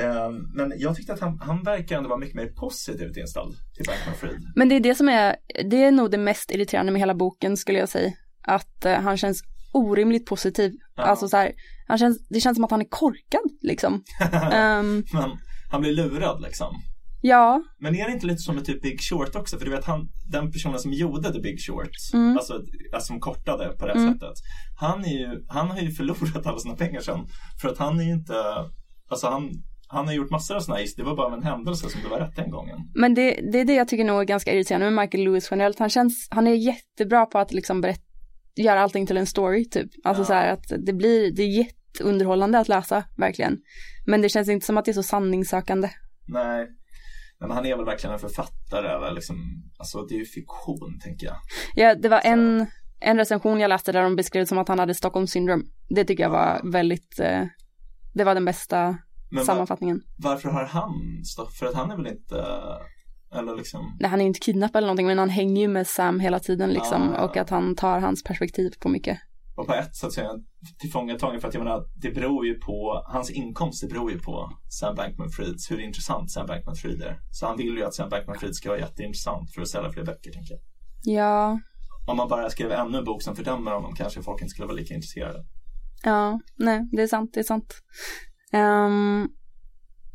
Eh, 0.00 0.30
men 0.54 0.72
jag 0.76 0.96
tyckte 0.96 1.12
att 1.12 1.20
han, 1.20 1.40
han 1.40 1.62
verkar 1.62 1.96
ändå 1.96 2.08
vara 2.08 2.18
mycket 2.18 2.34
mer 2.36 2.46
positivt 2.46 3.16
inställd 3.16 3.54
till 3.76 3.84
Bankman 3.86 4.14
Fried. 4.14 4.52
Men 4.56 4.68
det 4.68 4.74
är 4.74 4.80
det 4.80 4.94
som 4.94 5.08
är, 5.08 5.36
det 5.70 5.84
är 5.84 5.90
nog 5.90 6.10
det 6.10 6.18
mest 6.18 6.50
irriterande 6.50 6.92
med 6.92 7.00
hela 7.00 7.14
boken 7.14 7.56
skulle 7.56 7.78
jag 7.78 7.88
säga. 7.88 8.12
Att 8.42 8.84
eh, 8.84 9.00
han 9.00 9.16
känns 9.16 9.42
orimligt 9.72 10.26
positiv. 10.26 10.72
Ja. 10.96 11.02
Alltså 11.02 11.28
så 11.28 11.36
här, 11.36 11.52
han 11.88 11.98
känns, 11.98 12.28
det 12.28 12.40
känns 12.40 12.56
som 12.56 12.64
att 12.64 12.70
han 12.70 12.80
är 12.80 12.88
korkad 12.90 13.40
liksom. 13.62 14.02
Ehm, 14.52 15.04
Men 15.12 15.30
han 15.70 15.80
blir 15.80 15.92
lurad 15.92 16.42
liksom. 16.42 16.74
ja, 17.22 17.62
Men 17.80 17.94
är 17.96 18.06
det 18.06 18.12
inte 18.12 18.26
lite 18.26 18.38
som 18.38 18.54
med 18.54 18.64
typ 18.64 18.82
Big 18.82 19.00
Short 19.00 19.36
också? 19.36 19.58
För 19.58 19.64
du 19.64 19.70
vet 19.70 19.84
han, 19.84 20.08
den 20.30 20.52
personen 20.52 20.78
som 20.78 20.92
gjorde 20.92 21.32
The 21.32 21.40
Big 21.40 21.58
Short, 21.66 21.90
Mm. 22.14 22.36
alltså, 22.36 22.52
alltså 22.94 23.06
som 23.06 23.20
kortade 23.20 23.68
på 23.78 23.86
det 23.86 23.92
Mm. 23.92 24.12
sättet. 24.12 24.34
Han, 24.80 25.04
är 25.04 25.08
ju, 25.18 25.44
han 25.48 25.70
har 25.70 25.78
ju 25.78 25.90
förlorat 25.90 26.46
alla 26.46 26.58
sina 26.58 26.74
pengar 26.76 27.00
sen. 27.00 27.20
För 27.62 27.68
att 27.68 27.78
han 27.78 28.00
är 28.00 28.04
ju 28.04 28.12
inte, 28.12 28.34
alltså 29.10 29.26
han, 29.26 29.50
han 29.88 30.06
har 30.06 30.14
gjort 30.14 30.30
massor 30.30 30.56
av 30.56 30.60
sådana 30.60 30.80
här, 30.80 30.88
det 30.96 31.02
var 31.02 31.16
bara 31.16 31.34
en 31.34 31.42
händelse 31.42 31.88
som 31.90 32.00
det 32.02 32.08
var 32.08 32.20
rätt 32.20 32.36
den 32.36 32.50
gången. 32.50 32.78
men 32.94 33.14
det, 33.14 33.30
det 33.52 33.60
är 33.60 33.64
det 33.64 33.74
jag 33.74 33.88
tycker 33.88 34.04
nog 34.04 34.20
är 34.20 34.24
ganska 34.24 34.52
irriterande 34.54 34.90
med 34.90 35.02
Michael 35.04 35.24
Lewis 35.24 35.48
generellt. 35.50 35.78
Han 35.78 35.90
känns, 35.90 36.28
han 36.30 36.46
är 36.46 36.54
jättebra 36.54 37.26
på 37.26 37.38
att 37.38 37.52
liksom 37.52 37.80
berätta, 37.80 38.02
göra 38.58 38.80
allting 38.80 39.06
till 39.06 39.16
en 39.16 39.26
story 39.26 39.64
typ. 39.68 39.90
Alltså 40.04 40.22
Ja. 40.22 40.26
så 40.26 40.32
här 40.32 40.52
att 40.52 40.64
det 40.86 40.92
blir, 40.92 41.32
det 41.36 41.42
är 41.42 41.46
jätteunderhållande 41.58 42.58
att 42.58 42.68
läsa, 42.68 43.04
verkligen. 43.16 43.58
Men 44.06 44.22
det 44.22 44.28
känns 44.28 44.48
inte 44.48 44.66
som 44.66 44.76
att 44.78 44.84
det 44.84 44.90
är 44.90 44.92
så 44.92 45.02
sanningssökande. 45.02 45.90
Nej. 46.26 46.66
Men 47.40 47.50
han 47.50 47.66
är 47.66 47.76
väl 47.76 47.84
verkligen 47.84 48.12
en 48.14 48.18
författare 48.20 48.88
eller 48.88 49.12
liksom, 49.12 49.36
alltså 49.78 50.02
det 50.02 50.14
är 50.14 50.18
ju 50.18 50.24
fiktion 50.24 50.98
tänker 51.02 51.26
jag. 51.26 51.36
Ja, 51.74 51.94
det 51.94 52.08
var 52.08 52.20
en, 52.24 52.66
en 53.00 53.16
recension 53.16 53.60
jag 53.60 53.68
läste 53.68 53.92
där 53.92 54.02
de 54.02 54.16
beskrev 54.16 54.44
som 54.44 54.58
att 54.58 54.68
han 54.68 54.78
hade 54.78 54.94
Stockholm 54.94 55.26
syndrome. 55.26 55.64
Det 55.88 56.04
tycker 56.04 56.22
jag 56.22 56.30
var 56.30 56.60
väldigt, 56.72 57.20
eh, 57.20 57.42
det 58.14 58.24
var 58.24 58.34
den 58.34 58.44
bästa 58.44 58.98
Men 59.30 59.44
sammanfattningen. 59.44 60.00
varför 60.18 60.48
har 60.48 60.64
han 60.64 60.92
för 61.58 61.66
att 61.66 61.74
han 61.74 61.90
är 61.90 61.96
väl 61.96 62.06
inte, 62.06 62.44
eller 63.34 63.56
liksom, 63.56 63.96
Nej, 64.00 64.10
han 64.10 64.20
är 64.20 64.24
ju 64.24 64.28
inte 64.28 64.40
kidnappad 64.40 64.78
eller 64.78 64.86
någonting, 64.86 65.06
men 65.06 65.18
han 65.18 65.28
hänger 65.30 65.62
ju 65.62 65.68
med 65.68 65.86
Sam 65.86 66.20
hela 66.20 66.38
tiden 66.40 66.70
liksom. 66.70 67.14
Ah. 67.14 67.24
Och 67.24 67.36
att 67.36 67.50
han 67.50 67.76
tar 67.76 68.00
hans 68.00 68.22
perspektiv 68.24 68.70
på 68.80 68.88
mycket. 68.88 69.18
och 69.56 69.66
på 69.66 69.74
ett 69.74 69.96
sätt 69.96 70.12
så 70.12 70.20
är 70.20 70.24
han 70.24 70.44
tillfångatagen 70.80 71.40
för 71.40 71.48
att 71.48 71.54
jag 71.54 71.64
menar, 71.64 71.84
det 71.96 72.10
beror 72.10 72.46
ju 72.46 72.54
på, 72.54 73.02
hans 73.06 73.30
inkomst 73.30 73.80
det 73.82 73.88
beror 73.88 74.10
ju 74.12 74.18
på 74.18 74.50
Sam 74.68 74.94
Bankman-Frieds, 74.96 75.70
hur 75.70 75.80
intressant 75.80 76.30
Sam 76.30 76.46
Bankman-Fried 76.46 77.02
är. 77.02 77.20
Så 77.30 77.46
han 77.46 77.56
vill 77.56 77.76
ju 77.76 77.84
att 77.84 77.94
Sam 77.94 78.10
Bankman-Fried 78.10 78.52
ska 78.52 78.68
vara 78.68 78.78
jätteintressant 78.78 79.54
för 79.54 79.62
att 79.62 79.68
sälja 79.68 79.92
fler 79.92 80.04
böcker, 80.04 80.30
tänker 80.32 80.54
jag. 80.54 80.60
Ja, 81.04 81.60
Om 82.06 82.16
man 82.16 82.28
bara 82.28 82.50
skrev 82.50 82.72
ännu 82.72 82.98
en 82.98 83.04
bok 83.04 83.22
som 83.22 83.36
fördömer 83.36 83.70
honom 83.70 83.94
kanske 83.94 84.22
folk 84.22 84.42
inte 84.42 84.50
skulle 84.50 84.66
vara 84.66 84.76
lika 84.76 84.94
intresserade. 84.94 85.44
ja, 86.04 86.40
nej, 86.56 86.88
det 86.92 87.02
är 87.02 87.06
sant, 87.06 87.30
det 87.34 87.40
är 87.40 87.44
sant. 87.44 87.74
Um, 88.52 89.28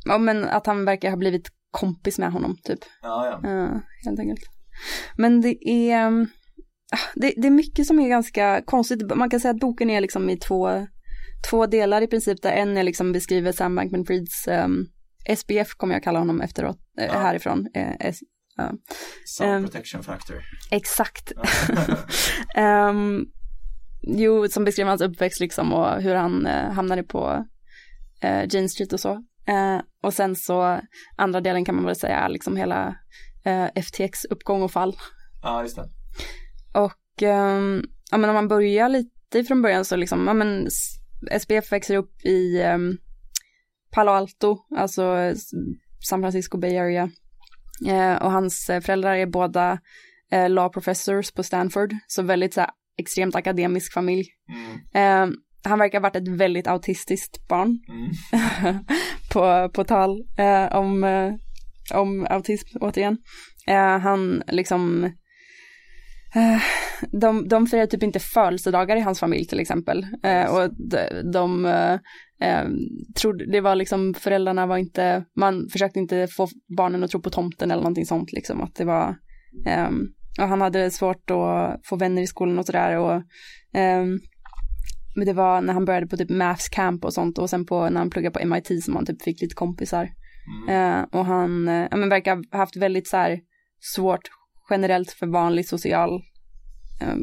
ja, 0.06 0.18
men 0.18 0.44
att 0.44 0.66
han 0.66 0.86
verkar 0.86 1.10
ha 1.10 1.18
blivit 1.18 1.50
kompis 1.74 2.20
med 2.20 2.32
honom, 2.32 2.58
typ. 2.64 2.80
Ja, 3.02 3.26
ja. 3.44 3.50
Ja, 3.50 3.82
helt 4.06 4.20
enkelt. 4.20 4.42
Men 5.18 5.42
det 5.42 5.70
är, 5.70 6.08
um, 6.08 6.28
ah, 6.92 6.98
det, 7.16 7.34
det 7.38 7.48
är 7.48 7.52
mycket 7.52 7.88
som 7.88 8.00
är 8.00 8.10
ganska 8.10 8.62
konstigt. 8.66 9.16
Man 9.16 9.30
kan 9.30 9.40
säga 9.40 9.52
att 9.52 9.60
boken 9.60 9.90
är 9.90 10.02
liksom 10.02 10.30
i 10.30 10.38
två, 10.38 10.88
två 11.50 11.66
delar 11.66 12.02
i 12.02 12.08
princip. 12.08 12.42
Där 12.42 12.52
en 12.52 12.78
är 12.78 12.84
liksom 12.84 13.12
beskriver 13.12 13.52
Sam 13.52 13.80
Bankman-Frieds 13.80 14.64
um, 14.66 14.86
SPF 15.38 15.74
kommer 15.78 15.94
jag 15.94 16.04
kalla 16.04 16.20
honom 16.20 16.42
efteråt, 16.42 16.78
eh, 17.00 17.06
Ja. 17.06 17.12
härifrån. 17.20 17.68
Eh, 17.74 17.94
S, 18.00 18.18
Sound 19.26 19.52
Ehm. 19.56 19.64
protection 19.64 20.04
factor. 20.04 20.36
exakt. 20.72 21.32
Ehm, 22.56 23.26
jo, 24.08 24.48
som 24.50 24.64
beskriver 24.66 24.90
hans 24.90 25.02
uppväxt 25.02 25.40
liksom 25.40 25.74
och 25.74 26.02
hur 26.02 26.16
han 26.16 26.46
eh, 26.46 26.72
hamnade 26.72 27.04
på 27.04 27.46
Jane 28.52 28.70
Street 28.70 28.94
och 28.94 29.00
så. 29.00 29.24
Eh, 29.48 29.82
och 30.02 30.14
sen 30.14 30.36
så 30.36 30.82
andra 31.16 31.42
delen 31.42 31.66
kan 31.66 31.76
man 31.76 31.86
väl 31.86 31.96
säga 31.96 32.18
är 32.20 32.30
liksom 32.30 32.58
hela 32.58 32.96
eh, 33.46 33.82
FTX 33.84 34.26
uppgång 34.26 34.62
och 34.62 34.72
fall. 34.72 34.96
ja, 35.42 35.64
just 35.64 35.76
det. 35.76 35.90
Och 36.74 37.22
ehm, 37.24 37.84
ja, 38.12 38.18
men 38.18 38.30
om 38.30 38.34
man 38.34 38.48
börjar 38.48 38.90
lite 38.90 39.44
från 39.48 39.62
början 39.62 39.86
så 39.86 39.96
liksom, 39.96 40.28
ja 40.28 40.34
men 40.34 40.68
SPF 41.40 41.72
växer 41.72 41.96
upp 41.98 42.26
i 42.26 42.62
ehm, 42.62 42.98
Palo 43.92 44.12
Alto, 44.12 44.58
alltså 44.78 45.34
San 46.10 46.22
Francisco 46.22 46.58
Bay 46.58 46.78
Area. 46.78 47.10
Eh, 47.88 48.16
och 48.24 48.32
hans 48.32 48.70
eh, 48.70 48.82
föräldrar 48.82 49.14
är 49.16 49.26
båda 49.26 49.80
eh, 50.32 50.50
law 50.50 50.70
professors 50.70 51.32
på 51.32 51.44
Stanford, 51.44 51.94
så 52.08 52.22
väldigt 52.22 52.54
så 52.54 52.62
här, 52.62 52.70
extremt 52.98 53.36
akademisk 53.36 53.94
familj. 53.94 54.26
Mm, 54.50 54.80
Eh, 54.94 55.36
han 55.64 55.80
verkar 55.80 56.00
ha 56.00 56.04
varit 56.04 56.16
ett 56.16 56.28
väldigt 56.28 56.68
autistiskt 56.68 57.48
barn 57.48 57.80
mm, 57.90 58.12
på, 59.34 59.70
på 59.74 59.84
tal 59.84 60.24
eh, 60.38 60.76
om, 60.76 61.04
eh, 61.04 61.34
om 61.94 62.28
autism 62.30 62.78
återigen. 62.82 63.18
Eh, 63.68 64.00
han 64.00 64.44
liksom, 64.48 65.04
eh, 66.36 66.62
de, 67.12 67.48
de 67.48 67.68
firar 67.68 67.86
typ 67.86 68.04
inte 68.04 68.20
födelsedagar 68.20 68.96
i 68.96 69.02
hans 69.02 69.20
familj 69.20 69.46
till 69.46 69.60
exempel. 69.60 70.06
Eh, 70.24 70.56
och 70.56 70.70
de, 70.90 71.32
de 71.34 71.66
eh, 71.66 71.94
eh, 72.42 72.68
trodde, 73.22 73.52
det 73.52 73.62
var 73.62 73.76
liksom, 73.76 74.14
föräldrarna 74.14 74.66
var 74.66 74.78
inte, 74.78 75.26
man 75.36 75.70
försökte 75.72 76.00
inte 76.00 76.28
få 76.28 76.48
barnen 76.78 77.04
att 77.04 77.12
tro 77.12 77.22
på 77.22 77.30
tomten 77.30 77.72
eller 77.72 77.82
någonting 77.82 78.06
sånt 78.06 78.32
liksom. 78.32 78.62
Att 78.62 78.76
det 78.76 78.86
var, 78.86 79.16
ehm, 79.66 80.08
och 80.42 80.48
han 80.48 80.62
hade 80.62 80.92
svårt 80.92 81.32
att 81.32 81.80
få 81.86 81.96
vänner 81.96 82.22
i 82.22 82.28
skolan 82.28 82.60
och 82.60 82.66
sådär. 82.66 82.98
Och, 82.98 83.24
men 85.16 85.26
det 85.26 85.34
var 85.34 85.62
när 85.62 85.74
han 85.74 85.86
började 85.86 86.08
på 86.08 86.18
typ 86.18 86.30
maths 86.30 86.70
camp 86.70 87.06
och 87.06 87.14
sånt 87.14 87.38
och 87.38 87.50
sen 87.50 87.66
på 87.66 87.90
när 87.90 88.00
han 88.00 88.10
pluggade 88.10 88.40
på 88.40 88.48
MIT 88.48 88.84
som 88.84 88.96
han 88.96 89.06
typ 89.06 89.22
fick 89.22 89.42
lite 89.42 89.56
kompisar. 89.56 90.10
mm. 90.68 91.00
Eh, 91.00 91.06
och 91.12 91.26
han 91.26 91.68
eh, 91.68 91.88
men 91.92 92.10
verkar 92.10 92.36
ha 92.36 92.58
haft 92.58 92.76
väldigt 92.76 93.08
så 93.08 93.18
här 93.18 93.40
svårt 93.96 94.30
generellt 94.70 95.12
för 95.12 95.28
vanlig 95.28 95.68
social 95.68 96.22
eh, 97.02 97.16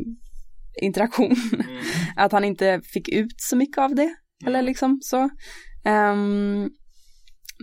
interaktion. 0.83 1.37
Mm. 1.53 1.83
att 2.16 2.33
han 2.33 2.44
inte 2.44 2.81
fick 2.85 3.09
ut 3.09 3.35
så 3.37 3.57
mycket 3.57 3.79
av 3.79 3.94
det. 3.94 4.14
Eller 4.46 4.62
liksom 4.62 4.98
så. 5.03 5.31
Ehm, 5.85 6.70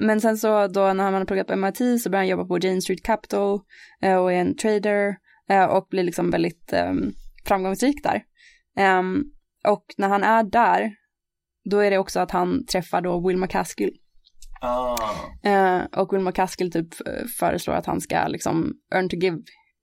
men 0.01 0.21
sen 0.21 0.37
så 0.37 0.67
då 0.67 0.93
när 0.93 1.03
han 1.03 1.13
hade 1.13 1.25
pluggat 1.25 1.47
på 1.47 1.55
MIT 1.55 1.77
så 1.77 2.09
började 2.09 2.17
han 2.17 2.27
jobba 2.27 2.45
på 2.45 2.59
Jane 2.59 2.81
Street 2.81 3.03
Capital 3.03 3.59
eh, 4.01 4.15
och 4.15 4.33
är 4.33 4.37
en 4.37 4.55
trader 4.55 5.15
eh, 5.49 5.65
och 5.65 5.87
blir 5.89 6.03
liksom 6.03 6.29
väldigt 6.29 6.73
ehm, 6.73 7.11
framgångsrik 7.45 8.03
där. 8.03 8.23
Ehm, 8.77 9.23
och 9.67 9.85
när 9.97 10.09
han 10.09 10.23
är 10.23 10.43
där, 10.43 10.91
då 11.69 11.79
är 11.79 11.91
det 11.91 11.97
också 11.97 12.19
att 12.19 12.31
han 12.31 12.65
träffar 12.65 13.01
då 13.01 13.27
Will 13.27 13.37
McCaskill. 13.37 13.91
Ah, 14.61 14.97
Eh, 15.43 15.81
och 15.95 16.13
Will 16.13 16.21
McCaskill 16.21 16.71
typ 16.71 17.07
eh, 17.07 17.25
föreslår 17.39 17.73
att 17.73 17.85
han 17.85 18.01
ska 18.01 18.27
liksom 18.27 18.73
earn 18.95 19.09
to 19.09 19.15
give. 19.15 19.37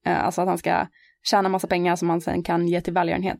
Eh, 0.05 0.25
alltså 0.25 0.41
att 0.41 0.47
han 0.47 0.57
ska 0.57 0.87
tjäna 1.23 1.49
massa 1.49 1.67
pengar 1.67 1.95
som 1.95 2.09
han 2.09 2.21
sen 2.21 2.43
kan 2.43 2.67
ge 2.67 2.81
till 2.81 2.93
välgörenhet. 2.93 3.39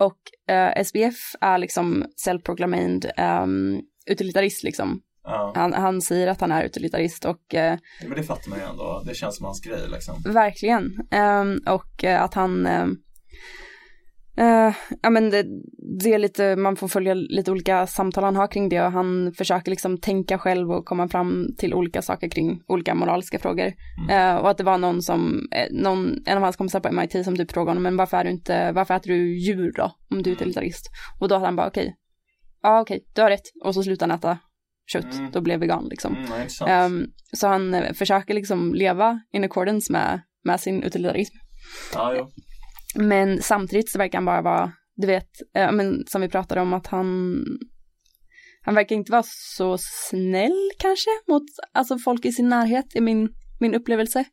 Och 0.00 0.52
eh, 0.54 0.80
SBF 0.84 1.16
är 1.40 1.58
liksom 1.58 2.04
self-proclaimed 2.26 3.10
ehm, 3.16 3.80
utilitarist 4.10 4.62
liksom. 4.62 5.02
ja. 5.24 5.52
Han, 5.56 5.72
han 5.72 6.00
säger 6.00 6.26
att 6.26 6.40
han 6.40 6.52
är 6.52 6.64
utilitarist 6.64 7.24
och 7.24 7.54
eh, 7.54 7.78
Men 8.02 8.16
det 8.16 8.22
fattar 8.22 8.50
man 8.50 8.58
ju 8.58 8.64
ändå. 8.64 9.02
Det 9.06 9.14
känns 9.14 9.36
som 9.36 9.44
hans 9.44 9.60
grej 9.60 9.88
liksom. 9.88 10.22
verkligen. 10.26 11.08
Ehm, 11.10 11.58
och 11.66 12.04
eh, 12.04 12.22
att 12.22 12.34
han 12.34 12.66
ehm, 12.66 12.96
eh, 14.38 14.74
ja 15.02 15.10
men 15.10 15.30
det, 15.30 15.46
det 16.00 16.14
är 16.14 16.18
lite, 16.18 16.56
man 16.56 16.76
får 16.76 16.88
följa 16.88 17.14
lite 17.14 17.50
olika 17.50 17.86
samtal 17.86 18.24
han 18.24 18.36
har 18.36 18.46
kring 18.46 18.68
det 18.68 18.82
och 18.82 18.92
han 18.92 19.32
försöker 19.36 19.70
liksom 19.70 19.98
tänka 19.98 20.38
själv 20.38 20.70
och 20.70 20.84
komma 20.84 21.08
fram 21.08 21.46
till 21.58 21.74
olika 21.74 22.02
saker 22.02 22.28
kring 22.28 22.62
olika 22.68 22.94
moraliska 22.94 23.38
frågor. 23.38 23.72
Eh, 24.10 24.34
och 24.36 24.50
att 24.50 24.58
det 24.58 24.64
var 24.64 24.78
någon 24.78 25.02
som, 25.02 25.48
eh, 25.52 25.66
någon, 25.70 26.22
en 26.26 26.36
av 26.36 26.42
hans 26.42 26.56
kompisar 26.56 26.80
på 26.80 26.92
MIT 26.92 27.24
som 27.24 27.36
typ 27.36 27.52
frågade 27.52 27.70
honom, 27.70 27.82
men 27.82 27.96
varför 27.96 28.16
är 28.16 28.24
du 28.24 28.30
inte, 28.30 28.72
varför 28.72 28.94
äter 28.94 29.10
du 29.10 29.38
djur 29.38 29.72
då, 29.76 29.92
om 30.10 30.22
du 30.22 30.30
är 30.30 30.34
utilitarist? 30.34 30.90
Och 31.20 31.28
då 31.28 31.34
hade 31.34 31.46
han 31.46 31.56
bara 31.56 31.66
okej, 31.68 31.94
ja 32.62 32.80
okej, 32.80 33.04
du 33.14 33.22
har 33.22 33.30
rätt. 33.30 33.52
Och 33.64 33.74
så 33.74 33.82
slutade 33.82 34.12
han 34.12 34.18
äta 34.18 34.38
kött, 34.92 35.14
Mm. 35.18 35.30
då 35.30 35.40
blev 35.40 35.60
vegan 35.60 35.84
liksom. 35.90 36.16
Mm. 36.16 36.48
Ehm, 36.68 37.06
så 37.32 37.46
han 37.48 37.76
försöker 37.94 38.34
liksom 38.34 38.74
leva 38.74 39.20
in 39.32 39.44
accordance 39.44 39.92
med, 39.92 40.20
med 40.44 40.60
sin 40.60 40.82
utilitarism. 40.82 41.34
ja, 41.94 42.14
jo. 42.16 42.30
Men 42.94 43.42
samtidigt 43.42 43.90
så 43.90 43.98
verkar 43.98 44.18
han 44.18 44.24
bara 44.24 44.42
vara, 44.42 44.72
du 44.96 45.06
vet, 45.06 45.30
eh, 45.56 45.72
men 45.72 46.06
som 46.06 46.20
vi 46.20 46.28
pratade 46.28 46.60
om 46.60 46.72
att 46.72 46.86
han, 46.86 47.44
han 48.62 48.74
verkar 48.74 48.96
inte 48.96 49.12
vara 49.12 49.24
så 49.26 49.76
snäll 49.80 50.70
kanske 50.78 51.10
mot 51.28 51.42
alltså 51.72 51.98
folk 51.98 52.24
i 52.24 52.32
sin 52.32 52.48
närhet, 52.48 52.86
är 52.94 53.00
min, 53.00 53.28
min 53.60 53.74
upplevelse. 53.74 54.24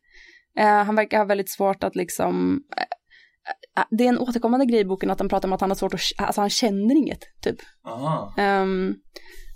Eh, 0.58 0.84
han 0.84 0.96
verkar 0.96 1.18
ha 1.18 1.24
väldigt 1.24 1.50
svårt 1.50 1.84
att 1.84 1.96
liksom, 1.96 2.60
eh, 2.76 3.84
det 3.90 4.04
är 4.04 4.08
en 4.08 4.18
återkommande 4.18 4.66
grej 4.66 4.80
i 4.80 4.84
boken 4.84 5.10
att 5.10 5.18
han 5.18 5.28
pratar 5.28 5.48
om 5.48 5.52
att 5.52 5.60
han 5.60 5.70
har 5.70 5.74
svårt 5.74 5.94
att, 5.94 6.00
alltså 6.18 6.40
han 6.40 6.50
känner 6.50 6.94
inget, 6.96 7.20
typ. 7.42 7.56
Ehm, 8.38 8.94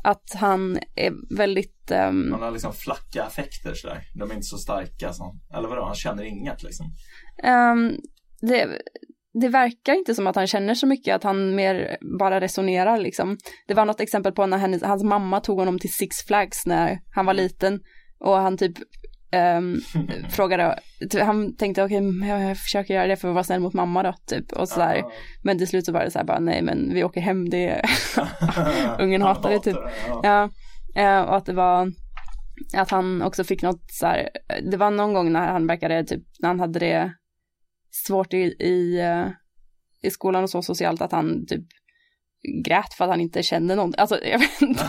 att 0.05 0.33
han 0.35 0.79
är 0.97 1.37
väldigt, 1.37 1.91
ehm, 1.91 2.33
Han 2.33 2.43
har 2.43 2.51
liksom 2.51 2.73
flacka 2.73 3.25
affekter 3.25 3.75
sådär. 3.75 4.03
De 4.19 4.31
är 4.31 4.35
inte 4.35 4.47
så 4.47 4.59
starka 4.59 5.13
som, 5.13 5.41
eller 5.55 5.69
vadå, 5.69 5.85
han 5.85 5.95
känner 5.95 6.25
inget 6.25 6.63
liksom. 6.63 6.87
ehm, 7.43 7.97
det, 8.40 8.79
det 9.40 9.48
verkar 9.48 9.94
inte 9.94 10.14
som 10.14 10.26
att 10.26 10.37
han 10.37 10.46
känner 10.46 10.74
så 10.74 10.87
mycket, 10.87 11.14
att 11.14 11.24
han 11.24 11.55
mer 11.55 11.96
bara 12.18 12.40
resonerar 12.40 12.98
liksom. 12.98 13.37
Det 13.68 13.74
var 13.74 13.85
något 13.85 14.00
exempel 14.00 14.33
på 14.33 14.46
när 14.46 14.59
hennes, 14.59 14.83
hans 14.83 15.03
mamma 15.03 15.40
tog 15.40 15.59
honom 15.59 15.79
till 15.79 15.92
Six 15.92 16.16
Flags 16.26 16.66
när 16.66 16.98
han 17.14 17.26
var 17.26 17.35
liten 17.35 17.81
och 18.20 18.37
han 18.37 18.57
typ 18.57 18.79
ehm, 19.33 19.76
frågade, 20.31 20.79
typ, 21.11 21.22
han 21.22 21.57
tänkte 21.57 21.85
okej, 21.85 22.29
jag 22.29 22.42
jag 22.42 22.59
försöker 22.59 22.94
göra 22.94 23.07
det 23.07 23.16
för 23.16 23.29
att 23.29 23.35
vara 23.35 23.44
snäll 23.44 23.61
mot 23.61 23.74
mamma 23.74 24.03
då, 24.03 24.14
typ, 24.26 24.53
och 24.53 24.68
sådär. 24.68 24.96
Ja. 24.96 25.12
Men 25.42 25.59
till 25.59 25.68
slut 25.68 25.85
så 25.85 25.92
var 25.92 26.05
det 26.05 26.11
så 26.11 26.18
här 26.18 26.26
bara, 26.26 26.40
nej 26.40 26.62
men 26.62 26.94
vi 26.94 27.05
åker 27.05 27.20
hem, 27.20 27.50
det 27.50 27.83
Ungen 28.98 29.22
hatar 29.22 29.50
det, 29.50 29.59
typ. 29.59 29.76
Ja. 30.09 30.20
ja, 30.22 30.50
eh, 31.03 31.20
och 31.20 31.37
att 31.37 31.46
det 31.46 31.53
var, 31.53 31.92
att 32.76 32.90
han 32.90 33.22
också 33.22 33.44
fick 33.44 33.62
något 33.62 33.83
så 33.90 34.07
här, 34.07 34.29
det 34.70 34.76
var 34.76 34.90
någon 34.90 35.14
gång 35.14 35.33
när 35.33 35.46
han 35.46 35.66
verkade 35.66 36.05
typ, 36.05 36.22
när 36.38 36.48
han 36.48 36.61
hade 36.61 36.79
det 36.79 37.12
svårt 37.90 38.35
i, 38.35 38.37
i, 38.61 39.00
eh, 39.00 39.26
i 40.03 40.11
skolan 40.11 40.42
och 40.42 40.50
så 40.50 40.62
socialt, 40.62 41.00
att 41.03 41.12
han 41.12 41.46
typ 41.46 41.64
grät 42.64 42.94
för 42.94 43.05
att 43.05 43.11
han 43.11 43.20
inte 43.20 43.42
kände 43.42 43.74
någon, 43.76 43.94
alltså 43.98 44.18
jag 44.24 44.38
vet 44.38 44.62
inte. 44.62 44.85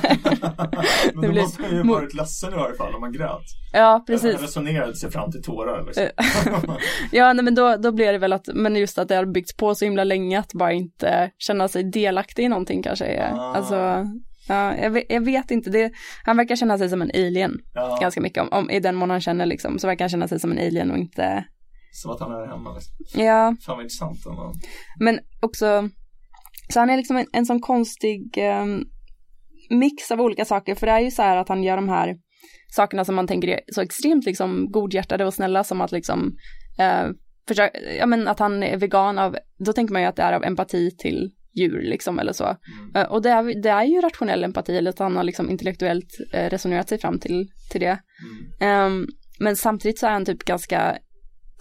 Men 1.13 1.21
då 1.21 1.29
blir- 1.29 1.41
måste 1.41 1.61
man 1.61 1.71
ju 1.71 1.83
varit 1.83 2.13
ledsen 2.13 2.53
i 2.53 2.55
varje 2.55 2.75
fall 2.75 2.95
om 2.95 3.01
man 3.01 3.11
grät. 3.11 3.41
ja, 3.73 3.91
Han 3.91 4.05
precis. 4.05 4.41
resonerade 4.41 4.95
sig 4.95 5.11
fram 5.11 5.31
till 5.31 5.43
tårar 5.43 5.85
liksom. 5.85 6.07
Ja, 7.11 7.33
nej, 7.33 7.45
men 7.45 7.55
då, 7.55 7.75
då 7.77 7.91
blev 7.91 8.13
det 8.13 8.17
väl 8.19 8.33
att, 8.33 8.49
men 8.53 8.75
just 8.75 8.97
att 8.97 9.07
det 9.07 9.15
har 9.15 9.25
byggts 9.25 9.55
på 9.55 9.75
så 9.75 9.85
himla 9.85 10.03
länge 10.03 10.39
att 10.39 10.53
bara 10.53 10.71
inte 10.71 11.31
känna 11.37 11.67
sig 11.67 11.83
delaktig 11.83 12.43
i 12.43 12.47
någonting 12.49 12.83
kanske. 12.83 13.29
Ah. 13.33 13.55
Alltså, 13.55 13.75
ja, 14.47 14.77
jag, 14.77 14.89
vet, 14.89 15.03
jag 15.09 15.25
vet 15.25 15.51
inte, 15.51 15.69
det, 15.69 15.91
han 16.25 16.37
verkar 16.37 16.55
känna 16.55 16.77
sig 16.77 16.89
som 16.89 17.01
en 17.01 17.11
alien 17.13 17.59
ja, 17.73 17.97
ganska 18.01 18.21
mycket, 18.21 18.43
om, 18.43 18.49
om, 18.51 18.69
i 18.69 18.79
den 18.79 18.95
mån 18.95 19.09
han 19.09 19.21
känner 19.21 19.45
liksom, 19.45 19.79
så 19.79 19.87
verkar 19.87 20.05
han 20.05 20.09
känna 20.09 20.27
sig 20.27 20.39
som 20.39 20.51
en 20.51 20.57
alien 20.67 20.91
och 20.91 20.97
inte, 20.97 21.45
Som 21.91 22.12
att 22.12 22.19
han 22.19 22.32
är 22.32 22.47
hemma 22.47 22.73
liksom. 22.73 23.21
ja, 23.21 23.56
Fan 23.65 23.75
vad 23.75 23.84
intressant 23.84 24.25
ändå. 24.25 24.54
men 24.99 25.19
också, 25.39 25.89
så 26.73 26.80
han 26.80 26.89
är 26.89 26.97
liksom 26.97 27.17
en, 27.17 27.25
en 27.34 27.45
sån 27.45 27.60
konstig 27.60 28.38
um, 28.62 28.84
mix 29.69 30.12
av 30.12 30.21
olika 30.21 30.45
saker, 30.45 30.75
för 30.75 30.88
det 30.88 30.93
är 30.93 30.99
ju 30.99 31.12
så 31.12 31.21
här 31.21 31.38
att 31.38 31.49
han 31.49 31.63
gör 31.63 31.75
de 31.75 31.89
här 31.89 32.15
sakerna 32.71 33.06
som 33.06 33.15
man 33.15 33.27
tänker 33.27 33.47
är 33.47 33.60
så 33.73 33.82
extremt 33.82 34.25
liksom 34.25 34.71
godhjärtade 34.71 35.25
och 35.25 35.34
snälla 35.34 35.63
som 35.63 35.82
att 35.82 35.91
liksom 35.91 36.36
eh, 36.80 37.08
försöka, 37.47 37.80
ja 37.99 38.06
men 38.06 38.27
att 38.27 38.39
han 38.39 38.63
är 38.63 38.77
vegan 38.77 39.19
av, 39.19 39.38
då 39.65 39.73
tänker 39.73 39.93
man 39.93 40.01
ju 40.01 40.08
att 40.08 40.15
det 40.15 40.23
är 40.23 40.34
av 40.34 40.43
empati 40.43 40.91
till 40.97 41.32
djur 41.54 41.82
liksom 41.82 42.19
eller 42.19 42.34
så. 42.34 42.43
Mm. 42.43 42.95
Eh, 42.95 43.12
och 43.12 43.21
det 43.21 43.30
är, 43.30 43.62
det 43.62 43.69
är 43.69 43.84
ju 43.84 44.01
rationell 44.01 44.43
empati, 44.43 44.77
eller 44.77 44.89
att 44.89 44.99
han 44.99 45.15
har 45.15 45.23
liksom 45.23 45.49
intellektuellt 45.49 46.10
eh, 46.34 46.49
resonerat 46.49 46.89
sig 46.89 46.97
fram 46.99 47.19
till, 47.19 47.47
till 47.71 47.82
det. 47.82 47.99
Mm. 48.23 48.62
Ehm, 48.62 49.08
men 49.39 49.56
samtidigt 49.56 49.99
så 49.99 50.08
är 50.08 50.12
han 50.12 50.25
typ 50.25 50.43
ganska, 50.43 50.97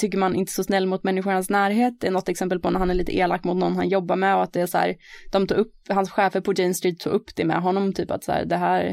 tycker 0.01 0.19
man, 0.19 0.35
inte 0.35 0.53
så 0.53 0.65
snäll 0.65 0.87
mot 0.87 1.05
människor 1.05 1.33
i 1.33 1.35
hans 1.35 1.51
närhet. 1.51 1.95
Det 2.01 2.07
är 2.07 2.11
något 2.11 2.29
exempel 2.29 2.61
på 2.61 2.71
när 2.71 2.79
han 2.79 2.91
är 2.91 2.95
lite 2.95 3.17
elak 3.17 3.45
mot 3.45 3.57
någon 3.57 3.77
han 3.77 3.89
jobbar 3.89 4.17
med 4.17 4.37
och 4.37 4.43
att 4.43 4.53
det 4.53 4.61
är 4.61 4.67
så 4.67 4.79
här, 4.79 4.97
de 5.33 5.47
tog 5.47 5.59
upp, 5.59 5.73
hans 5.89 6.11
chefer 6.11 6.41
på 6.41 6.53
Jane 6.57 6.75
Street 6.75 7.01
tog 7.01 7.13
upp 7.13 7.37
det 7.37 7.45
med 7.45 7.63
honom, 7.63 7.93
typ 7.93 8.11
att 8.11 8.25
så 8.25 8.33
här, 8.33 8.45
det 8.45 8.57
här 8.57 8.85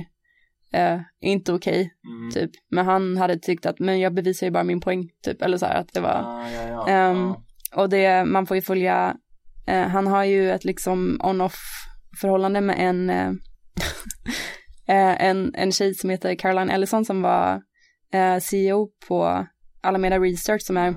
eh, 0.74 0.94
är 0.94 1.04
inte 1.32 1.54
okej, 1.54 1.94
Mm. 2.08 2.32
typ. 2.32 2.52
Men 2.72 2.86
han 2.86 3.18
hade 3.18 3.40
tyckt 3.40 3.66
att, 3.66 3.80
men 3.80 4.00
jag 4.00 4.14
bevisar 4.14 4.48
ju 4.48 4.52
bara 4.52 4.64
min 4.64 4.82
poäng, 4.82 5.10
typ, 5.24 5.42
eller 5.42 5.58
så 5.58 5.66
här, 5.66 5.76
att 5.76 5.94
det 5.94 6.00
var, 6.02 6.24
Ah, 6.26 6.50
ja, 6.50 6.68
ja. 6.70 6.88
Ehm, 6.88 7.18
ja. 7.18 7.44
och 7.76 7.90
det, 7.90 8.26
man 8.26 8.46
får 8.46 8.56
ju 8.58 8.62
följa, 8.62 9.16
eh, 9.68 9.88
han 9.88 10.08
har 10.08 10.24
ju 10.24 10.52
ett 10.52 10.66
liksom 10.66 11.20
on-off 11.24 11.58
förhållande 12.22 12.62
med 12.62 12.76
en, 12.80 13.10
eh, 13.10 13.32
en, 15.28 15.56
en 15.56 15.72
tjej 15.72 15.94
som 15.96 16.10
heter 16.10 16.36
Caroline 16.36 16.70
Ellison 16.70 17.06
som 17.06 17.22
var 17.22 17.62
eh, 18.14 18.38
CEO 18.40 18.90
på 19.08 19.48
Alameda 19.82 20.20
Research 20.20 20.62
som 20.62 20.78
är, 20.78 20.96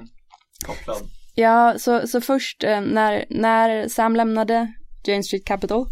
Kopplad. 0.67 0.97
ja, 1.35 1.75
så, 1.79 2.07
så 2.09 2.21
först 2.21 2.65
eh, 2.65 2.81
när, 2.81 3.25
när 3.31 3.89
Sam 3.89 4.17
lämnade 4.17 4.73
Jane 5.07 5.23
Street 5.23 5.45
Capital 5.45 5.87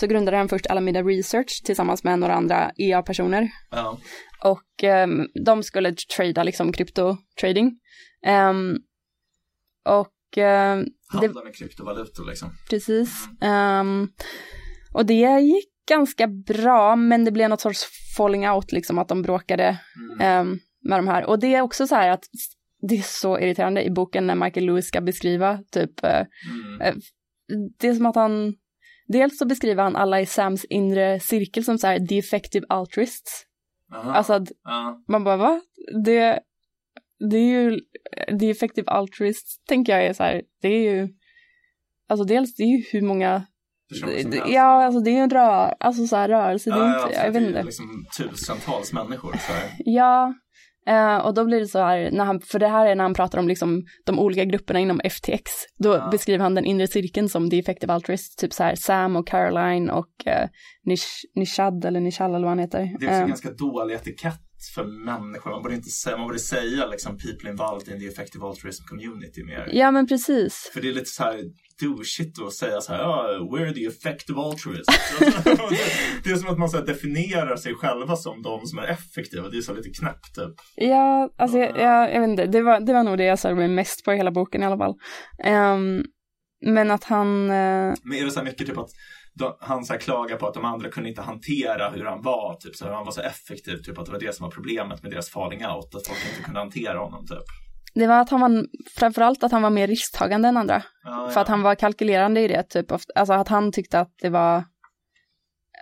så 0.00 0.06
grundade 0.06 0.36
han 0.36 0.48
först 0.48 0.66
Alameda 0.66 1.02
Research 1.02 1.62
tillsammans 1.64 2.04
med 2.04 2.18
några 2.18 2.34
andra 2.34 2.70
EA-personer 2.76 3.48
Ja. 3.70 3.98
och 4.44 4.82
ehm, 4.84 5.26
de 5.44 5.62
skulle 5.62 5.94
trada 6.16 6.42
liksom 6.42 6.72
kryptotrading. 6.72 7.72
Um, 8.50 8.76
och 9.84 10.38
ehm, 10.38 10.84
det, 11.12 11.18
Handla 11.26 11.44
med 11.44 11.54
kryptovalutor 11.54 12.24
liksom. 12.26 12.48
precis. 12.70 13.28
Ehm, 13.40 14.08
och 14.94 15.06
det 15.06 15.40
gick 15.40 15.68
ganska 15.88 16.26
bra, 16.26 16.96
men 16.96 17.24
det 17.24 17.30
blev 17.32 17.48
något 17.50 17.60
sorts 17.60 17.84
falling 18.16 18.48
out, 18.50 18.72
liksom 18.72 18.98
att 18.98 19.08
de 19.08 19.22
bråkade 19.22 19.78
Mm. 20.20 20.58
Med 20.80 20.98
de 20.98 21.08
här. 21.08 21.24
Och 21.26 21.38
det 21.38 21.54
är 21.54 21.60
också 21.60 21.86
så 21.86 21.94
här 21.94 22.10
att 22.10 22.24
det 22.82 22.94
är 22.94 23.02
så 23.02 23.38
irriterande 23.38 23.82
i 23.84 23.90
boken 23.90 24.26
när 24.26 24.34
Michael 24.34 24.66
Lewis 24.66 24.86
ska 24.86 25.00
beskriva 25.00 25.58
typ, 25.72 26.04
eh, 26.04 26.26
Mm. 26.80 27.00
det 27.78 27.88
är 27.88 27.94
som 27.94 28.06
att 28.06 28.16
han, 28.16 28.54
dels 29.08 29.38
så 29.38 29.46
beskriver 29.46 29.82
han 29.82 29.96
alla 29.96 30.20
i 30.20 30.26
Sams 30.26 30.64
inre 30.64 31.20
cirkel 31.20 31.64
som 31.64 31.78
så 31.78 31.86
här 31.86 32.06
the 32.06 32.18
effective 32.18 32.66
altruists. 32.68 33.46
Aha. 33.94 34.12
Alltså 34.12 34.32
att 34.32 34.48
ja. 34.64 35.02
man 35.08 35.24
bara 35.24 35.36
va? 35.36 35.60
Det, 36.04 36.40
det 37.30 37.36
är 37.36 37.62
ju, 37.62 37.80
the 38.38 38.50
effective 38.50 38.90
altruist 38.90 39.66
tänker 39.66 39.92
jag 39.92 40.06
är 40.06 40.12
så 40.12 40.22
här, 40.22 40.42
det 40.62 40.68
är 40.68 40.92
ju, 40.94 41.08
alltså 42.08 42.24
dels 42.24 42.54
det 42.54 42.62
är 42.62 42.76
ju 42.76 42.84
hur 42.92 43.02
många, 43.02 43.46
ja 44.46 44.84
alltså 44.84 45.00
det 45.00 45.10
är 45.10 45.14
ju 45.14 45.18
en 45.18 45.30
rör, 45.30 45.74
alltså 45.80 46.06
så 46.06 46.16
här 46.16 46.28
rörelse, 46.28 46.70
det 46.70 46.76
är 46.76 46.80
ja, 46.80 47.04
inte, 47.04 47.16
ja, 47.16 47.24
jag 47.24 47.32
vet 47.32 47.42
inte. 47.42 47.62
liksom 47.62 48.06
tusentals 48.16 48.92
människor. 48.92 49.32
Så 49.32 49.52
här. 49.52 49.70
Ja, 49.78 50.34
eh, 50.86 51.16
och 51.16 51.34
då 51.34 51.44
blir 51.44 51.60
det 51.60 51.66
så 51.66 51.78
här, 51.78 52.10
när 52.10 52.24
han, 52.24 52.40
för 52.40 52.58
det 52.58 52.68
här 52.68 52.86
är 52.86 52.94
när 52.94 53.04
han 53.04 53.14
pratar 53.14 53.38
om 53.38 53.48
liksom 53.48 53.82
de 54.06 54.18
olika 54.18 54.44
grupperna 54.44 54.80
inom 54.80 55.00
FTX, 55.04 55.50
då 55.78 55.88
Ja. 55.94 56.08
beskriver 56.10 56.42
han 56.42 56.54
den 56.54 56.64
inre 56.64 56.86
cirkeln 56.86 57.28
som 57.28 57.50
the 57.50 57.58
effective 57.58 57.92
altruist, 57.92 58.38
typ 58.38 58.52
så 58.52 58.62
här 58.62 58.74
Sam 58.74 59.16
och 59.16 59.26
Caroline 59.28 59.90
och 59.90 60.26
eh, 60.26 60.48
Nish, 60.84 61.06
Nishad 61.34 61.84
eller 61.84 62.00
Nishal 62.00 62.30
eller 62.30 62.40
vad 62.40 62.50
han 62.50 62.58
heter. 62.58 62.78
Det 62.78 63.06
är 63.06 63.08
också 63.10 63.20
Eh, 63.22 63.26
ganska 63.26 63.50
dålig 63.50 63.94
etikett 63.94 64.40
för 64.74 64.84
människor. 64.84 65.50
Man 65.50 65.62
borde 65.62 65.74
inte 65.74 65.90
säga, 65.90 66.16
man 66.16 66.26
borde 66.26 66.38
säga 66.38 66.86
liksom 66.86 67.18
people 67.18 67.50
involved 67.50 67.94
in 67.94 68.00
the 68.00 68.06
effective 68.06 68.46
altruism 68.46 68.84
community 68.84 69.44
mer. 69.44 69.68
ja 69.72 69.90
men 69.90 70.06
precis. 70.06 70.70
För 70.72 70.80
det 70.80 70.88
är 70.88 70.92
lite 70.92 71.10
så 71.10 71.22
här 71.22 71.44
douchigt 71.80 72.42
att 72.42 72.52
säga 72.52 72.80
så 72.80 72.92
här, 72.92 73.00
ja, 73.00 73.38
we're 73.52 73.74
the 73.74 73.86
effective 73.86 74.40
altruists. 74.40 74.94
det 76.24 76.30
är 76.30 76.36
som 76.36 76.48
att 76.48 76.58
man 76.58 76.70
så 76.70 76.76
här 76.76 76.86
definierar 76.86 77.56
sig 77.56 77.74
själva 77.74 78.16
som 78.16 78.42
de 78.42 78.66
som 78.66 78.78
är 78.78 78.86
effektiva. 78.86 79.48
Det 79.48 79.56
är 79.56 79.62
så 79.62 79.74
lite 79.74 79.90
knäppt 79.90 80.34
typ. 80.34 80.54
Ja, 80.74 81.30
alltså 81.38 81.58
jag, 81.58 81.78
jag, 81.78 82.14
jag 82.14 82.20
vet 82.20 82.30
inte, 82.30 82.46
det 82.46 82.62
var, 82.62 82.80
det 82.80 82.92
var 82.92 83.02
nog 83.02 83.18
det 83.18 83.24
jag 83.24 83.38
såg 83.38 83.56
mig 83.56 83.68
mest 83.68 84.04
på 84.04 84.12
i 84.12 84.16
hela 84.16 84.30
boken 84.30 84.62
i 84.62 84.66
alla 84.66 84.78
fall. 84.78 84.94
Ehm, 85.44 86.02
men 86.66 86.90
att 86.90 87.04
han, 87.04 87.50
eh, 87.50 87.94
Men 88.02 88.18
är 88.18 88.24
det 88.24 88.30
så 88.30 88.38
här 88.40 88.46
mycket 88.46 88.66
typ 88.66 88.78
att 88.78 88.90
de, 89.34 89.56
han 89.60 89.84
så 89.84 89.92
här 89.92 90.00
klagar 90.00 90.36
på 90.36 90.46
att 90.46 90.54
de 90.54 90.64
andra 90.64 90.90
kunde 90.90 91.08
inte 91.08 91.22
hantera 91.22 91.90
hur 91.90 92.04
han 92.04 92.22
var, 92.22 92.54
typ 92.54 92.76
så 92.76 92.84
här, 92.84 92.92
han 92.92 93.04
var 93.04 93.12
så 93.12 93.20
effektiv, 93.20 93.76
typ 93.76 93.98
att 93.98 94.06
det 94.06 94.12
var 94.12 94.20
det 94.20 94.34
som 94.34 94.44
var 94.44 94.50
problemet 94.50 95.02
med 95.02 95.12
deras 95.12 95.30
falling 95.30 95.66
out, 95.66 95.94
att 95.94 96.06
folk 96.06 96.18
inte 96.30 96.42
kunde 96.42 96.60
hantera 96.60 96.98
honom 96.98 97.26
typ. 97.26 97.44
det 97.94 98.06
var 98.06 98.20
att 98.20 98.30
han 98.30 98.40
var, 98.40 98.64
framförallt 98.96 99.42
att 99.42 99.52
han 99.52 99.62
var 99.62 99.70
mer 99.70 99.86
risktagande 99.86 100.48
än 100.48 100.56
andra. 100.56 100.82
Ja, 101.04 101.30
För 101.34 101.40
att 101.40 101.48
han 101.48 101.62
var 101.62 101.74
kalkylerande 101.74 102.40
i 102.40 102.48
det, 102.48 102.62
typ, 102.62 102.92
ofta, 102.92 103.12
alltså 103.14 103.32
att 103.32 103.48
han 103.48 103.72
tyckte 103.72 104.00
att 104.00 104.14
det 104.22 104.28
var 104.28 104.64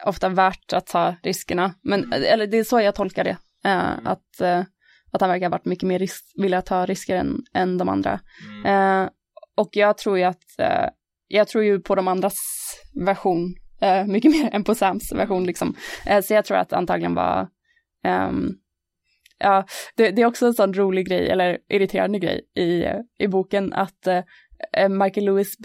ofta 0.06 0.28
värt 0.28 0.72
att 0.72 0.86
ta 0.86 1.14
riskerna. 1.22 1.74
Men, 1.82 2.12
eller 2.12 2.46
det 2.46 2.58
är 2.58 2.64
så 2.64 2.80
jag 2.80 2.94
tolkar 2.94 3.24
det. 3.24 3.36
Eh, 3.64 3.98
att, 4.04 4.40
eh, 4.40 4.62
att 5.12 5.20
han 5.20 5.30
verkar 5.30 5.46
ha 5.46 5.50
varit 5.50 5.64
mycket 5.64 5.88
mer 5.88 5.98
risk, 5.98 6.24
vilja 6.34 6.62
ta 6.62 6.86
risker 6.86 7.16
än, 7.16 7.38
än 7.54 7.78
de 7.78 7.88
andra. 7.88 8.20
Mm. 8.48 8.66
Eh, 9.04 9.10
och 9.56 9.68
jag 9.72 9.98
tror 9.98 10.18
ju 10.18 10.24
att, 10.24 10.58
eh, 10.58 10.88
jag 11.28 11.48
tror 11.48 11.64
ju 11.64 11.80
på 11.80 11.94
de 11.94 12.08
andras 12.08 12.34
version 13.06 13.54
eh, 13.80 14.06
mycket 14.06 14.30
mer 14.30 14.50
än 14.52 14.64
på 14.64 14.74
Sams 14.74 15.12
version 15.12 15.44
liksom. 15.44 15.74
Eh, 16.06 16.22
så 16.22 16.34
jag 16.34 16.44
tror 16.44 16.56
att 16.56 16.72
antagligen 16.72 17.14
var, 17.14 17.48
ehm, 18.04 18.48
ja, 19.38 19.66
det, 19.96 20.10
det 20.10 20.22
är 20.22 20.26
också 20.26 20.46
en 20.46 20.54
sån 20.54 20.74
rolig 20.74 21.08
grej, 21.08 21.30
eller 21.30 21.58
irriterande 21.68 22.18
grej 22.18 22.40
i, 22.56 22.84
i 23.18 23.28
boken 23.28 23.72
att 23.72 24.06
eh, 24.06 24.22
eh, 24.76 24.88
Michael 24.88 25.26
Lewis 25.26 25.56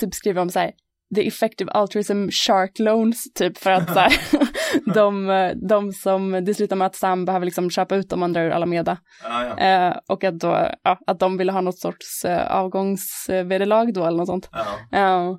typ 0.00 0.14
skriver 0.14 0.42
om 0.42 0.50
så 0.50 0.58
här, 0.58 0.72
the 1.14 1.26
effective 1.26 1.70
altruism 1.70 2.28
shark 2.30 2.78
loans, 2.78 3.32
typ 3.34 3.58
för 3.58 3.70
att 3.70 3.92
så 3.92 3.98
här, 3.98 4.12
de, 4.94 5.52
de 5.68 5.92
som, 5.92 6.44
det 6.44 6.54
slutar 6.54 6.76
med 6.76 6.86
att 6.86 6.96
Sam 6.96 7.24
behöver 7.24 7.44
liksom 7.46 7.70
köpa 7.70 7.96
ut 7.96 8.10
de 8.10 8.22
andra 8.22 8.42
ur 8.42 8.50
Alameda. 8.50 8.98
Ja, 9.22 9.44
ja. 9.44 9.58
Eh, 9.58 9.96
och 10.08 10.24
att 10.24 10.38
då, 10.38 10.68
ja, 10.82 10.98
att 11.06 11.18
de 11.20 11.36
ville 11.36 11.52
ha 11.52 11.60
något 11.60 11.78
sorts 11.78 12.24
eh, 12.24 12.56
avgångsvederlag 12.56 13.92
då 13.94 14.04
eller 14.04 14.18
något 14.18 14.26
sånt. 14.26 14.48
ja. 14.52 14.66
Eh, 14.98 15.36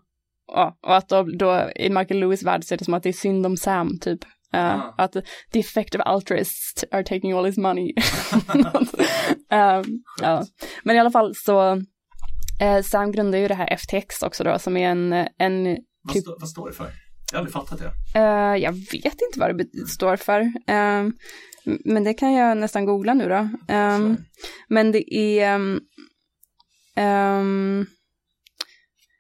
ja, 0.47 0.77
och 0.87 0.95
att 0.95 1.09
då, 1.09 1.23
då 1.23 1.69
i 1.75 1.89
Michael 1.89 2.19
Lewis 2.19 2.43
värld 2.43 2.63
så 2.63 2.73
är 2.73 2.77
det 2.77 2.85
som 2.85 2.93
att 2.93 3.03
det 3.03 3.09
är 3.09 3.13
synd 3.13 3.45
om 3.45 3.57
Sam 3.57 3.99
typ. 3.99 4.23
Eh, 4.23 4.29
Ah. 4.75 4.93
Att 4.97 5.11
the 5.53 5.59
effective 5.59 6.03
altruists 6.03 6.85
are 6.91 7.03
taking 7.03 7.33
all 7.33 7.45
his 7.45 7.57
money. 7.57 7.93
Eh, 9.51 9.81
ja. 10.21 10.45
Men 10.83 10.95
i 10.95 10.99
alla 10.99 11.11
fall 11.11 11.35
så, 11.35 11.71
eh, 12.61 12.81
Sam 12.83 13.11
grundar 13.11 13.39
ju 13.39 13.47
det 13.47 13.53
här 13.53 13.77
FTX 13.77 14.23
också 14.23 14.43
då 14.43 14.59
som 14.59 14.77
är 14.77 14.89
en, 14.89 15.13
en 15.37 15.77
Vad, 16.01 16.17
stå, 16.17 16.37
vad 16.39 16.49
står 16.49 16.67
det 16.67 16.73
för? 16.73 16.91
Jag 17.31 17.37
har 17.37 17.39
aldrig 17.39 17.53
fattat 17.53 17.79
det. 17.79 18.19
Eh, 18.19 18.63
jag 18.63 18.71
vet 18.71 19.21
inte 19.21 19.39
vad 19.39 19.57
det 19.57 19.87
står 19.87 20.15
för. 20.15 20.51
Ehm, 20.67 21.13
men 21.85 22.03
det 22.03 22.13
kan 22.13 22.33
jag 22.33 22.57
nästan 22.57 22.85
googla 22.85 23.13
nu 23.13 23.29
då. 23.29 23.49
Ehm, 23.67 24.17
men 24.69 24.91
det 24.91 25.15
är 25.15 25.55
ehm, 25.55 25.79
ehm, 26.95 27.85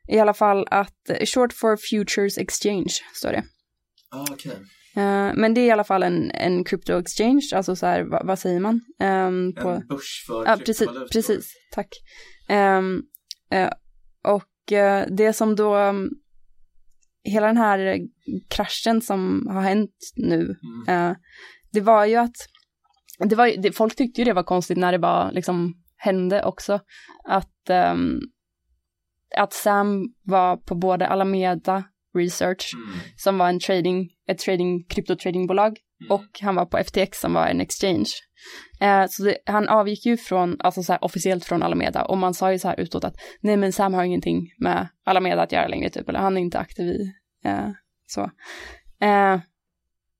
i 0.07 0.19
alla 0.19 0.33
fall 0.33 0.67
att 0.71 1.09
short 1.33 1.53
for 1.53 1.77
futures 1.89 2.37
exchange 2.37 2.93
står 3.13 3.31
det. 3.31 3.43
Ah, 4.11 4.25
okej. 4.31 4.51
Eh, 4.95 5.31
men 5.35 5.53
det 5.53 5.61
är 5.61 5.65
i 5.65 5.71
alla 5.71 5.83
fall 5.83 6.03
en, 6.03 6.31
en 6.31 6.63
crypto 6.63 6.99
exchange, 6.99 7.49
alltså 7.55 7.75
så 7.75 7.85
här, 7.85 8.03
vad, 8.03 8.27
vad 8.27 8.39
säger 8.39 8.59
man? 8.59 8.81
Ehm, 8.99 9.53
på, 9.53 9.69
En 9.69 9.87
börs 9.87 10.23
för 10.27 10.45
Ja, 10.45 10.57
precis, 10.65 10.89
precis. 11.11 11.53
Tack. 11.71 11.87
Ehm, 12.49 13.01
eh, 13.51 13.69
och 14.23 14.43
det 15.07 15.33
som 15.35 15.55
då, 15.55 15.77
um, 15.77 16.09
hela 17.27 17.47
den 17.47 17.57
här 17.57 17.99
kraschen 18.49 19.01
som 19.01 19.47
har 19.49 19.61
hänt 19.61 19.95
nu, 20.15 20.55
Mm. 20.87 21.11
eh, 21.11 21.17
det 21.71 21.81
var 21.81 22.05
ju 22.05 22.15
att, 22.15 22.35
det 23.19 23.35
var, 23.35 23.61
det, 23.61 23.71
folk 23.71 23.95
tyckte 23.95 24.21
ju 24.21 24.25
det 24.25 24.33
var 24.33 24.43
konstigt 24.43 24.77
när 24.77 24.91
det 24.91 24.97
var, 24.97 25.31
liksom, 25.31 25.73
hände 25.97 26.43
också, 26.43 26.79
att, 27.23 27.69
ehm, 27.69 28.19
att 29.37 29.53
Sam 29.53 30.13
var 30.23 30.57
på 30.57 30.75
både 30.75 31.07
Alameda 31.07 31.83
Research, 32.17 32.71
Mm. 32.75 32.99
som 33.17 33.37
var 33.37 33.49
en 33.49 33.59
trading, 33.59 34.09
ett 34.29 34.39
trading, 34.39 34.83
kryptotradingbolag, 34.89 35.77
Mm. 36.01 36.11
och 36.11 36.25
han 36.41 36.55
var 36.55 36.65
på 36.65 36.77
FTX 36.77 37.19
som 37.19 37.33
var 37.33 37.47
en 37.47 37.61
exchange. 37.61 38.09
Eh, 38.81 39.05
så 39.09 39.23
det, 39.23 39.37
han 39.45 39.69
avgick 39.69 40.05
ju 40.05 40.17
från, 40.17 40.55
alltså 40.59 40.83
så 40.83 40.91
här 40.93 41.03
officiellt 41.03 41.45
från 41.45 41.63
Alameda 41.63 42.05
och 42.05 42.17
man 42.17 42.33
sa 42.33 42.51
ju 42.51 42.59
så 42.59 42.67
här 42.67 42.79
utåt 42.79 43.03
att 43.03 43.15
nej 43.41 43.57
men 43.57 43.73
Sam 43.73 43.93
har 43.93 44.03
ingenting 44.03 44.41
med 44.59 44.87
Alameda 45.05 45.41
att 45.41 45.51
göra 45.51 45.67
längre 45.67 45.89
typ, 45.89 46.09
eller 46.09 46.19
han 46.19 46.37
är 46.37 46.41
inte 46.41 46.59
aktiv 46.59 46.85
i 46.85 47.11
eh, 47.45 47.69
så. 48.07 48.21
Eh, 49.01 49.39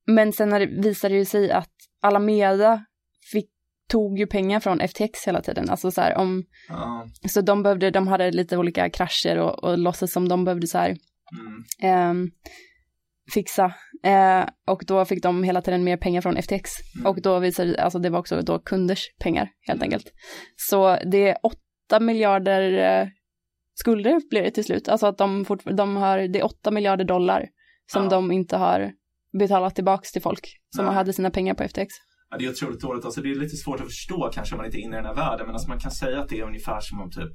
men 0.06 0.32
sen 0.32 0.48
när 0.48 0.60
det 0.60 0.66
visade 0.66 1.14
det 1.18 1.24
sig 1.24 1.50
att 1.50 1.72
Alameda 2.02 2.84
fick, 3.32 3.50
tog 3.88 4.18
ju 4.18 4.26
pengar 4.26 4.60
från 4.60 4.80
FTX 4.80 5.24
hela 5.28 5.40
tiden, 5.42 5.70
alltså 5.70 5.90
så 5.90 6.00
här 6.00 6.16
om, 6.16 6.44
Ja. 6.68 7.06
så 7.28 7.40
de 7.40 7.62
behövde, 7.62 7.90
de 7.90 8.08
hade 8.08 8.30
lite 8.30 8.56
olika 8.56 8.90
krascher 8.90 9.38
och, 9.38 9.64
och 9.64 9.78
låtsas 9.78 10.12
som 10.12 10.28
de 10.28 10.44
behövde 10.44 10.66
så 10.66 10.78
här 10.78 10.96
Mm. 11.32 11.64
ehm, 11.82 12.30
fixa. 13.34 13.74
Eh, 14.04 14.46
och 14.66 14.82
då 14.86 15.04
fick 15.04 15.22
de 15.22 15.42
hela 15.42 15.62
tiden 15.62 15.84
mer 15.84 15.96
pengar 15.96 16.20
från 16.20 16.36
FTX. 16.36 16.70
Mm. 16.96 17.06
Och 17.06 17.22
då 17.22 17.38
visade 17.38 17.70
det, 17.72 17.82
alltså 17.82 17.98
det 17.98 18.10
var 18.10 18.18
också 18.18 18.42
då 18.42 18.58
kunders 18.58 19.04
pengar 19.20 19.50
helt 19.60 19.82
enkelt. 19.82 20.12
Så 20.56 20.98
det 21.06 21.28
är 21.28 21.36
8 21.88 22.00
miljarder 22.00 23.00
eh, 23.02 23.08
skulder 23.74 24.28
blir 24.30 24.42
det 24.42 24.50
till 24.50 24.64
slut. 24.64 24.88
Alltså 24.88 25.06
att 25.06 25.18
de, 25.18 25.44
fort, 25.44 25.64
de 25.64 25.96
har, 25.96 26.18
det 26.18 26.38
är 26.38 26.44
8 26.44 26.70
miljarder 26.70 27.04
dollar 27.04 27.46
som 27.92 28.02
Ja. 28.02 28.08
de 28.10 28.32
inte 28.32 28.56
har 28.56 28.92
betalat 29.38 29.74
tillbaks 29.74 30.12
till 30.12 30.22
folk 30.22 30.48
som 30.76 30.84
Nej. 30.84 30.94
hade 30.94 31.12
sina 31.12 31.30
pengar 31.30 31.54
på 31.54 31.62
FTX. 31.68 31.88
Ja, 32.30 32.36
det 32.38 32.44
är 32.44 32.50
otroligt 32.50 32.80
dåligt. 32.80 33.04
Alltså, 33.04 33.20
det 33.20 33.30
är 33.30 33.34
lite 33.34 33.56
svårt 33.56 33.80
att 33.80 33.86
förstå 33.86 34.30
kanske 34.34 34.54
om 34.54 34.56
man 34.56 34.66
inte 34.66 34.78
är 34.78 34.80
inne 34.82 34.96
i 34.96 35.00
den 35.02 35.06
här 35.06 35.14
världen. 35.14 35.46
Men 35.46 35.54
alltså, 35.54 35.68
man 35.68 35.78
kan 35.80 35.90
säga 35.90 36.20
att 36.20 36.28
det 36.28 36.38
är 36.38 36.42
ungefär 36.44 36.80
som 36.80 37.00
om 37.00 37.10
typ 37.10 37.32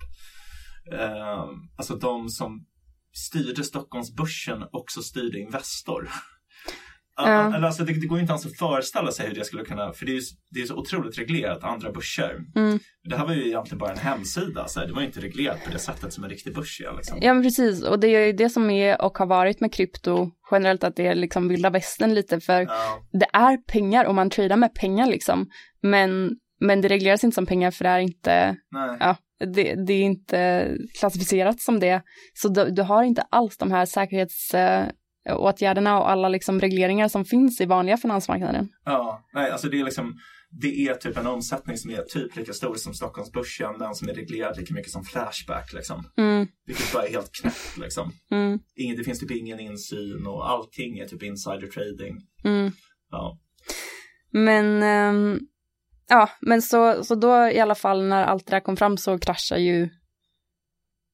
eh, 0.94 1.44
alltså 1.78 1.96
de 1.96 2.30
som 2.30 2.66
styrde 3.14 3.64
Stockholmsbörsen 3.64 4.64
också 4.72 5.02
styrde 5.02 5.40
Investor. 5.40 6.10
Eller 7.20 7.62
alltså, 7.62 7.84
det, 7.84 7.94
det 7.94 8.08
går 8.08 8.20
inte 8.20 8.32
ens 8.32 8.46
att 8.46 8.58
föreställa 8.58 9.12
sig 9.12 9.28
hur 9.28 9.36
det 9.36 9.46
skulle 9.46 9.66
kunna, 9.66 9.94
för 9.94 10.06
det 10.06 10.18
är 10.18 10.22
det 10.52 10.62
är 10.62 10.66
så 10.66 10.76
otroligt 10.76 11.18
reglerat, 11.18 11.64
andra 11.64 11.92
börser. 11.92 12.40
Mm. 12.56 12.80
Det 13.10 13.18
här 13.18 13.26
var 13.26 13.34
ju 13.34 13.48
egentligen 13.48 13.78
bara 13.80 13.92
en 13.92 13.98
hemsida, 13.98 14.68
så 14.68 14.80
här, 14.80 14.88
det 14.88 14.94
var 14.94 15.02
inte 15.02 15.20
reglerat 15.20 15.64
på 15.66 15.72
det 15.72 15.80
sättet 15.80 16.14
som 16.14 16.24
en 16.24 16.30
riktig 16.30 16.56
börs 16.56 16.82
är. 16.82 16.98
Liksom. 16.98 17.18
Ja 17.22 17.34
men 17.34 17.44
precis, 17.44 17.84
och 17.84 18.00
det 18.00 18.08
är 18.08 18.26
ju 18.26 18.34
det 18.34 18.50
som 18.50 18.70
är 18.70 19.02
och 19.02 19.18
har 19.18 19.26
varit 19.26 19.60
med 19.60 19.74
krypto 19.74 20.32
generellt 20.52 20.84
att 20.84 20.96
det 20.96 21.08
är 21.08 21.16
liksom 21.16 21.48
vilda 21.48 21.70
västern 21.70 22.14
lite 22.14 22.40
för 22.40 22.62
Ja. 22.62 23.02
det 23.12 23.28
är 23.34 23.58
pengar 23.58 24.06
och 24.06 24.16
man 24.16 24.30
tradar 24.30 24.58
med 24.58 24.76
pengar 24.76 25.08
liksom. 25.08 25.50
Men, 25.82 26.32
men 26.60 26.82
det 26.82 26.88
regleras 26.88 27.24
inte 27.24 27.36
som 27.36 27.46
pengar 27.46 27.72
för 27.72 27.84
det 27.84 27.90
är 27.90 28.00
inte, 28.00 28.56
Nej. 28.72 28.98
ja, 29.00 29.16
det, 29.46 29.76
det 29.86 29.94
är 29.94 30.04
inte 30.04 30.70
klassificerat 31.00 31.62
som 31.62 31.80
det. 31.80 32.02
Så 32.34 32.48
du, 32.48 32.72
du 32.72 32.82
har 32.82 33.04
inte 33.04 33.22
alls 33.22 33.58
de 33.58 33.72
här 33.72 33.86
säkerhetsåtgärderna 33.86 36.00
och 36.00 36.10
alla 36.12 36.30
liksom 36.30 36.60
regleringar 36.60 37.08
som 37.08 37.26
finns 37.26 37.62
i 37.62 37.66
vanliga 37.66 37.98
finansmarknaden. 37.98 38.70
Ja, 38.86 39.26
nej, 39.34 39.52
alltså 39.52 39.70
det 39.70 39.80
är 39.80 39.84
liksom 39.86 40.14
det 40.62 40.88
är 40.88 40.96
typ 40.96 41.18
en 41.18 41.28
omsättning 41.28 41.78
som 41.78 41.92
är 41.92 42.02
typ 42.02 42.36
lika 42.36 42.54
stor 42.54 42.76
som 42.76 42.94
Stockholmsbörsen, 42.94 43.78
den 43.80 43.96
som 43.96 44.10
är 44.10 44.14
reglerad 44.14 44.58
lika 44.58 44.74
mycket 44.74 44.92
som 44.92 45.04
Flashback 45.04 45.74
liksom. 45.74 46.04
Mm, 46.18 46.48
Vilket 46.66 46.94
bara 46.94 47.06
är 47.08 47.12
helt 47.12 47.32
knäppt 47.42 47.78
liksom. 47.78 48.12
mm, 48.32 48.60
Ingen, 48.76 48.98
det 48.98 49.04
finns 49.04 49.20
typ 49.20 49.32
ingen 49.32 49.60
insyn 49.60 50.28
och 50.28 50.50
allting 50.50 51.00
är 51.00 51.06
typ 51.06 51.24
insider 51.24 51.68
trading. 51.68 52.18
mm. 52.44 52.72
Ja. 53.12 53.40
Men, 54.32 54.84
ehm, 54.84 55.40
ja, 56.14 56.30
men 56.42 56.62
så, 56.62 57.04
så 57.04 57.16
då 57.16 57.48
i 57.48 57.60
alla 57.60 57.76
fall 57.76 58.04
när 58.04 58.24
allt 58.24 58.46
det 58.46 58.56
där 58.56 58.60
kom 58.60 58.78
fram 58.78 58.98
så 58.98 59.20
kraschar 59.20 59.58
ju 59.58 59.90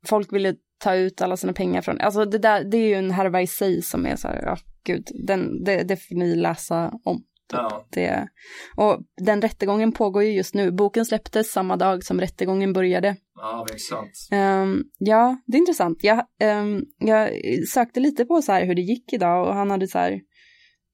folk 0.08 0.34
ville 0.34 0.56
ta 0.80 0.96
ut 0.96 1.22
alla 1.22 1.38
sina 1.38 1.54
pengar 1.54 1.82
från, 1.82 2.00
alltså 2.02 2.26
det 2.26 2.38
där, 2.38 2.64
det 2.64 2.78
är 2.78 2.88
ju 2.88 2.94
en 2.94 3.12
härva 3.12 3.42
i 3.42 3.48
sig 3.48 3.82
som 3.82 4.06
är 4.06 4.16
så 4.16 4.28
här, 4.28 4.42
ja 4.46 4.58
gud, 4.84 5.08
den, 5.28 5.64
det, 5.64 5.84
det 5.84 5.98
får 5.98 6.16
ni 6.16 6.36
läsa 6.36 6.92
om. 7.04 7.24
ja. 7.52 7.88
Det, 7.92 8.28
och 8.76 9.00
den 9.26 9.42
rättegången 9.42 9.92
pågår 9.92 10.24
ju 10.24 10.32
just 10.32 10.56
nu, 10.56 10.72
boken 10.72 11.06
släpptes 11.06 11.52
samma 11.52 11.78
dag 11.78 12.04
som 12.04 12.22
rättegången 12.22 12.74
började. 12.74 13.16
Ja, 13.36 13.66
det 13.68 13.74
är 13.74 13.78
sant. 13.78 14.28
Ehm, 14.32 14.84
ja, 14.98 15.38
det 15.46 15.58
är 15.58 15.60
intressant. 15.60 15.98
Jag, 16.02 16.26
ehm, 16.40 16.82
jag 16.98 17.30
sökte 17.74 18.00
lite 18.00 18.26
på 18.26 18.42
så 18.42 18.52
här 18.52 18.66
hur 18.66 18.76
det 18.76 18.82
gick 18.82 19.14
idag 19.14 19.48
och 19.48 19.54
han 19.54 19.72
hade 19.72 19.88
så 19.88 20.00
här, 20.00 20.20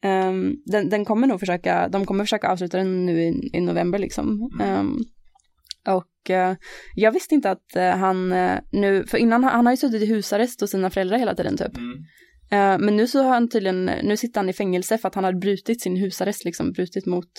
ehm, 0.06 0.56
den, 0.65 0.89
den 0.89 1.06
kommer 1.06 1.28
nog 1.28 1.39
försöka, 1.39 1.88
de 1.88 2.06
kommer 2.06 2.24
försöka 2.24 2.48
avsluta 2.48 2.78
den 2.78 3.06
nu 3.06 3.22
i, 3.22 3.50
i 3.54 3.62
november 3.62 4.00
liksom. 4.00 4.52
Ehm, 4.62 4.98
och 5.88 6.30
eh, 6.30 6.56
jag 6.96 7.12
visste 7.12 7.36
inte 7.36 7.52
att 7.52 7.76
eh, 7.76 7.89
han 7.89 8.32
eh, 8.32 8.60
nu, 8.72 9.06
för 9.08 9.18
innan, 9.18 9.44
han 9.44 9.65
har 9.65 9.74
ju 9.74 9.78
suttit 9.78 10.02
i 10.02 10.06
husarrest 10.06 10.62
hos 10.62 10.72
sina 10.72 10.89
föräldrar 10.89 11.18
hela 11.18 11.36
tiden 11.36 11.58
typ. 11.58 11.78
Mm. 11.78 11.98
Eh, 12.52 12.86
men 12.86 12.98
nu 12.98 13.08
så 13.08 13.24
har 13.24 13.30
han 13.30 13.50
tydligen, 13.50 13.86
nu 13.86 14.18
sitter 14.18 14.39
han 14.39 14.50
i 14.50 14.54
fängelse 14.54 14.98
för 14.98 15.08
att 15.08 15.15
han 15.15 15.24
har 15.24 15.34
brutit 15.34 15.82
sin 15.82 15.96
husarrest 15.96 16.46
liksom, 16.46 16.72
brutit 16.72 17.06
mot 17.06 17.30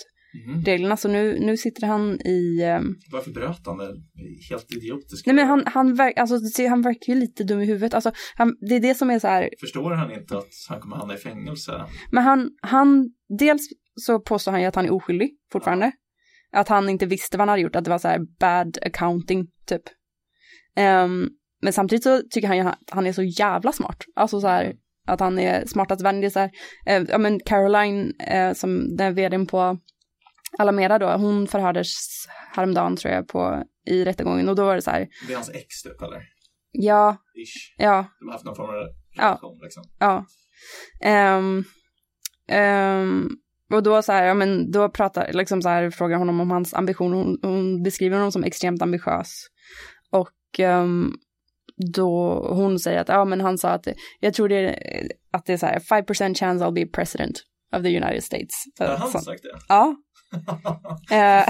Mhm. 0.45 0.63
reglerna. 0.63 0.97
Så 0.97 1.07
nu, 1.07 1.39
nu 1.39 1.57
sitter 1.57 1.87
han 1.87 2.21
i, 2.21 2.61
ehm, 2.63 2.95
Varför 3.11 3.31
bröt 3.31 3.65
han 3.65 3.77
det? 3.77 3.85
Är 3.85 4.49
Helt 4.49 4.71
idiotiskt. 4.75 5.25
nej 5.25 5.35
men 5.35 5.47
han, 5.47 5.63
han, 5.65 5.95
verk, 5.95 6.17
alltså, 6.17 6.63
han 6.69 6.81
verkar 6.81 7.13
ju 7.13 7.19
lite 7.19 7.43
dum 7.43 7.61
i 7.61 7.65
huvudet. 7.65 7.93
Alltså, 7.93 8.11
han, 8.35 8.55
det 8.69 8.75
är 8.75 8.79
det 8.79 8.95
som 8.95 9.09
är 9.09 9.19
så 9.19 9.27
här, 9.27 9.49
Förstår 9.59 9.91
han 9.91 10.11
inte 10.11 10.37
att 10.37 10.49
han 10.69 10.79
kommer 10.79 10.95
hamna 10.95 11.13
i 11.13 11.17
fängelse? 11.17 11.85
men 12.11 12.23
han, 12.23 12.49
han, 12.61 13.09
dels 13.39 13.61
så 13.95 14.19
påstår 14.19 14.51
han 14.51 14.61
ju 14.61 14.67
att 14.67 14.75
han 14.75 14.85
är 14.85 14.93
oskyldig 14.93 15.29
fortfarande. 15.51 15.91
Att 16.51 16.67
han 16.67 16.89
inte 16.89 17.05
visste 17.05 17.37
vad 17.37 17.41
han 17.41 17.49
hade 17.49 17.61
gjort, 17.61 17.75
att 17.75 17.83
det 17.83 17.89
var 17.89 17.97
så 17.99 18.07
här 18.07 18.19
bad 18.39 18.77
accounting 18.81 19.47
typ. 19.65 19.81
Ehm, 20.75 21.29
men 21.61 21.73
samtidigt 21.73 22.03
så 22.03 22.21
tycker 22.31 22.47
han 22.47 22.57
ju 22.57 22.63
att 22.63 22.79
han 22.91 23.07
är 23.07 23.13
så 23.13 23.23
jävla 23.23 23.71
smart. 23.71 23.97
Alltså 24.15 24.41
så 24.41 24.47
här, 24.47 24.73
att 25.07 25.19
han 25.19 25.39
är 25.39 25.65
smartast 25.65 26.03
vän. 26.03 26.21
Det 26.21 26.27
är 26.27 26.29
så 26.29 26.39
här, 26.39 26.51
eh, 26.85 27.03
ja 27.09 27.17
men 27.17 27.39
Caroline, 27.39 28.13
eh, 28.19 28.53
som 28.53 28.95
den 28.95 29.15
vdn 29.15 29.47
på 29.47 29.77
Alameda 30.59 30.99
då, 30.99 31.07
hon 31.11 31.47
förhördes 31.47 31.97
häromdagen 32.55 32.95
tror 32.95 33.13
jag 33.13 33.27
på, 33.27 33.63
i 33.85 34.05
rättegången 34.05 34.49
och 34.49 34.55
då 34.55 34.65
var 34.65 34.75
det 34.75 34.81
så 34.81 34.91
här, 34.91 35.07
Det 35.27 35.33
är 35.33 35.37
hans 35.37 35.49
ex 35.49 35.81
typ, 35.83 36.01
eller? 36.01 36.21
ja, 36.71 37.17
Ish. 37.35 37.73
ja, 37.77 38.05
De 38.19 38.25
har 38.25 38.33
haft 38.33 38.45
någon 38.45 38.55
form 38.55 38.69
av 38.69 38.75
relation 39.17 39.59
liksom. 39.63 39.83
ja. 39.99 40.25
Ehm, 41.01 41.63
ehm, 42.49 43.29
och 43.73 43.83
då 43.83 44.01
så 44.01 44.11
här, 44.11 44.25
ja 44.25 44.33
men 44.33 44.71
då 44.71 44.89
pratar, 44.89 45.33
liksom 45.33 45.61
så 45.61 45.69
här, 45.69 45.89
frågar 45.89 46.17
honom 46.17 46.39
om 46.41 46.51
hans 46.51 46.73
ambition, 46.73 47.13
hon, 47.13 47.39
hon 47.41 47.83
beskriver 47.83 48.15
honom 48.17 48.31
som 48.31 48.43
extremt 48.43 48.81
ambitiös. 48.81 49.45
Och 50.11 50.59
ehm, 50.59 51.11
då 51.93 52.39
hon 52.49 52.79
säger 52.79 52.99
att, 53.01 53.09
ja 53.09 53.25
men 53.25 53.41
han 53.41 53.57
sa 53.57 53.69
att, 53.69 53.87
jag 54.19 54.33
tror 54.33 54.49
det 54.49 54.55
är, 54.55 55.11
att 55.31 55.45
det 55.45 55.53
är 55.53 55.57
så 55.57 55.65
här, 55.65 55.79
5% 55.79 56.35
chance 56.39 56.65
I'll 56.65 56.73
be 56.73 56.85
president 56.85 57.37
of 57.75 57.83
the 57.83 57.97
United 57.97 58.23
States. 58.23 58.53
Har 58.79 58.87
han 58.87 59.09
sagt 59.11 59.43
det? 59.43 59.59
Ja. 59.67 59.95
Eh, 61.11 61.17
Ja, 61.17 61.45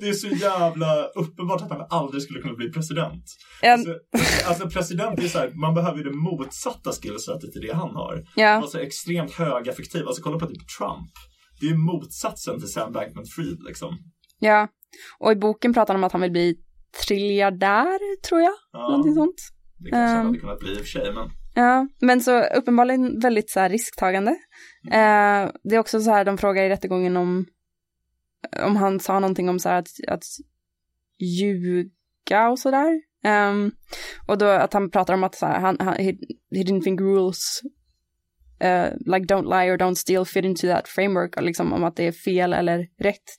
det 0.00 0.08
är 0.08 0.12
så 0.12 0.28
jävla 0.28 1.04
uppenbart 1.06 1.62
att 1.62 1.70
han 1.70 1.86
aldrig 1.90 2.22
skulle 2.22 2.40
kunna 2.42 2.54
bli 2.54 2.72
president. 2.72 3.24
en, 3.62 3.72
Alltså, 3.72 3.94
alltså 4.48 4.68
president 4.70 5.18
är 5.18 5.28
så 5.28 5.38
här, 5.38 5.50
man 5.54 5.74
behöver 5.74 5.98
ju 5.98 6.04
det 6.04 6.16
motsatta 6.16 6.92
skillsetet 6.92 7.52
till 7.52 7.60
det 7.60 7.74
han 7.74 7.90
har. 7.96 8.22
ja, 8.36 8.48
Alltså 8.48 8.80
extremt 8.80 9.32
högeffektiv. 9.32 10.06
Alltså 10.06 10.22
kolla 10.22 10.38
på 10.38 10.46
typ 10.46 10.68
Trump. 10.78 11.10
Det 11.60 11.66
är 11.66 11.74
motsatsen 11.74 12.58
till 12.58 12.68
Sam 12.68 12.92
Bankman-Fried 12.92 13.58
liksom. 13.66 13.98
ja. 14.38 14.68
Och 15.18 15.32
i 15.32 15.36
boken 15.36 15.74
pratar 15.74 15.94
han 15.94 16.00
om 16.00 16.04
att 16.04 16.12
han 16.12 16.20
vill 16.20 16.30
bli 16.32 16.54
triljardär, 17.08 18.22
tror 18.28 18.40
jag. 18.40 18.52
Ja, 18.72 18.88
Någonting 18.88 19.14
sånt. 19.14 19.34
det 19.78 19.90
kanske 19.90 20.08
han 20.16 20.20
Ehm. 20.20 20.26
hade 20.26 20.38
kunnat 20.38 20.58
bli 20.58 20.70
i 20.70 20.74
och 20.74 20.78
för 20.78 20.84
sig, 20.86 21.12
men 21.14 21.30
Ja, 21.54 21.86
men 22.00 22.20
så 22.20 22.42
uppenbarligen 22.44 23.20
väldigt 23.20 23.50
så 23.50 23.68
risktagande. 23.68 24.30
Eh, 24.92 25.50
det 25.64 25.74
är 25.74 25.78
också 25.78 26.00
så 26.00 26.10
här, 26.10 26.24
de 26.24 26.38
frågar 26.38 26.64
i 26.64 26.68
rättegången 26.68 27.16
om, 27.16 27.46
om 28.62 28.76
han 28.76 29.00
sa 29.00 29.20
någonting 29.20 29.48
om 29.48 29.58
så 29.58 29.68
här 29.68 29.78
att, 29.78 29.88
att 30.08 30.24
ljuga 31.18 32.48
och 32.50 32.58
sådär. 32.58 33.00
Um, 33.24 33.72
och 34.26 34.38
då 34.38 34.46
att 34.46 34.72
han 34.72 34.90
pratar 34.90 35.14
om 35.14 35.24
att 35.24 35.34
så 35.34 35.46
här, 35.46 35.60
han, 35.60 35.76
han, 35.80 35.94
he, 35.94 36.12
he 36.54 36.62
didn't 36.62 36.82
think 36.82 37.00
rules 37.00 37.62
eh, 38.60 38.90
like 38.98 39.34
don't 39.34 39.44
lie 39.44 39.72
or 39.72 39.76
don't 39.76 39.94
steal 39.94 40.24
fit 40.24 40.44
into 40.44 40.66
that 40.66 40.88
framework, 40.88 41.36
och 41.36 41.42
liksom 41.42 41.72
om 41.72 41.84
att 41.84 41.96
det 41.96 42.06
är 42.06 42.12
fel 42.12 42.52
eller 42.52 42.88
rätt, 42.98 43.38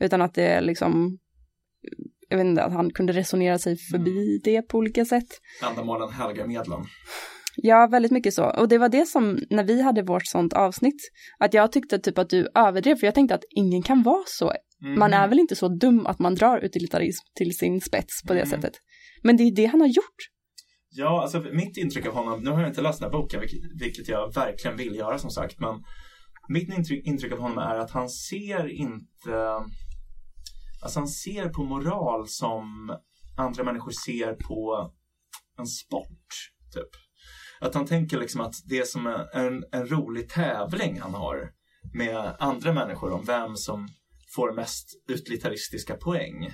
utan 0.00 0.22
att 0.22 0.34
det 0.34 0.46
är 0.46 0.60
liksom, 0.60 1.18
jag 2.28 2.36
vet 2.36 2.46
inte, 2.46 2.62
att 2.62 2.72
han 2.72 2.90
kunde 2.90 3.12
resonera 3.12 3.58
sig 3.58 3.76
förbi 3.76 4.40
det 4.44 4.62
på 4.62 4.78
olika 4.78 5.04
sätt. 5.04 5.28
Ändamålen 5.68 6.10
helgar 6.10 6.46
medlen. 6.46 6.84
Ja, 7.56 7.86
väldigt 7.90 8.12
mycket 8.12 8.34
så. 8.34 8.44
Och 8.44 8.68
det 8.68 8.78
var 8.78 8.88
det 8.88 9.06
som, 9.06 9.38
när 9.50 9.64
vi 9.64 9.82
hade 9.82 10.02
vårt 10.02 10.26
sånt 10.26 10.52
avsnitt, 10.52 11.00
att 11.38 11.54
jag 11.54 11.72
tyckte 11.72 11.98
typ 11.98 12.18
att 12.18 12.30
du 12.30 12.48
överdrev, 12.54 12.96
för 12.96 13.06
jag 13.06 13.14
tänkte 13.14 13.34
att 13.34 13.44
ingen 13.50 13.82
kan 13.82 14.02
vara 14.02 14.24
så. 14.26 14.52
Mm. 14.82 14.98
Man 14.98 15.12
är 15.14 15.28
väl 15.28 15.38
inte 15.38 15.56
så 15.56 15.68
dum 15.68 16.06
att 16.06 16.18
man 16.18 16.34
drar 16.34 16.58
utilitarism 16.64 17.24
till 17.34 17.56
sin 17.56 17.80
spets 17.80 18.22
på 18.22 18.32
det 18.34 18.40
Mm. 18.40 18.50
sättet. 18.50 18.72
Men 19.22 19.36
det 19.36 19.42
är 19.42 19.54
det 19.56 19.66
han 19.66 19.80
har 19.80 19.88
gjort. 19.88 20.16
Ja, 20.90 21.22
alltså 21.22 21.40
mitt 21.40 21.76
intryck 21.76 22.06
av 22.06 22.14
honom, 22.14 22.42
nu 22.42 22.50
har 22.50 22.60
jag 22.60 22.70
inte 22.70 22.82
läst 22.82 23.00
den 23.00 23.10
här 23.10 23.18
boken, 23.18 23.40
vilket, 23.40 23.60
vilket 23.80 24.08
jag 24.08 24.34
verkligen 24.34 24.76
vill 24.76 24.94
göra 24.96 25.18
som 25.18 25.30
sagt, 25.30 25.60
men 25.60 25.74
mitt 26.48 26.68
intryck, 26.78 27.06
intryck 27.06 27.32
av 27.32 27.38
honom 27.38 27.58
är 27.58 27.78
att 27.78 27.90
han 27.90 28.08
ser 28.08 28.68
inte, 28.68 29.50
alltså 30.82 30.98
han 30.98 31.08
ser 31.08 31.48
på 31.48 31.64
moral 31.64 32.28
som 32.28 32.64
andra 33.38 33.64
människor 33.64 33.92
ser 34.06 34.32
på 34.32 34.90
en 35.58 35.66
sport, 35.66 36.26
typ. 36.74 37.05
Att 37.60 37.74
han 37.74 37.86
tänker 37.86 38.18
liksom 38.18 38.40
att 38.40 38.54
det 38.64 38.78
är 38.78 38.84
som 38.84 39.06
en, 39.34 39.64
en, 39.72 39.86
rolig 39.86 40.28
tävling 40.28 41.00
han 41.00 41.14
har 41.14 41.50
med 41.94 42.36
andra 42.38 42.72
människor 42.72 43.12
om 43.12 43.24
vem 43.24 43.56
som 43.56 43.88
får 44.34 44.52
mest 44.52 44.88
utilitaristiska 45.08 45.94
poäng. 45.94 46.50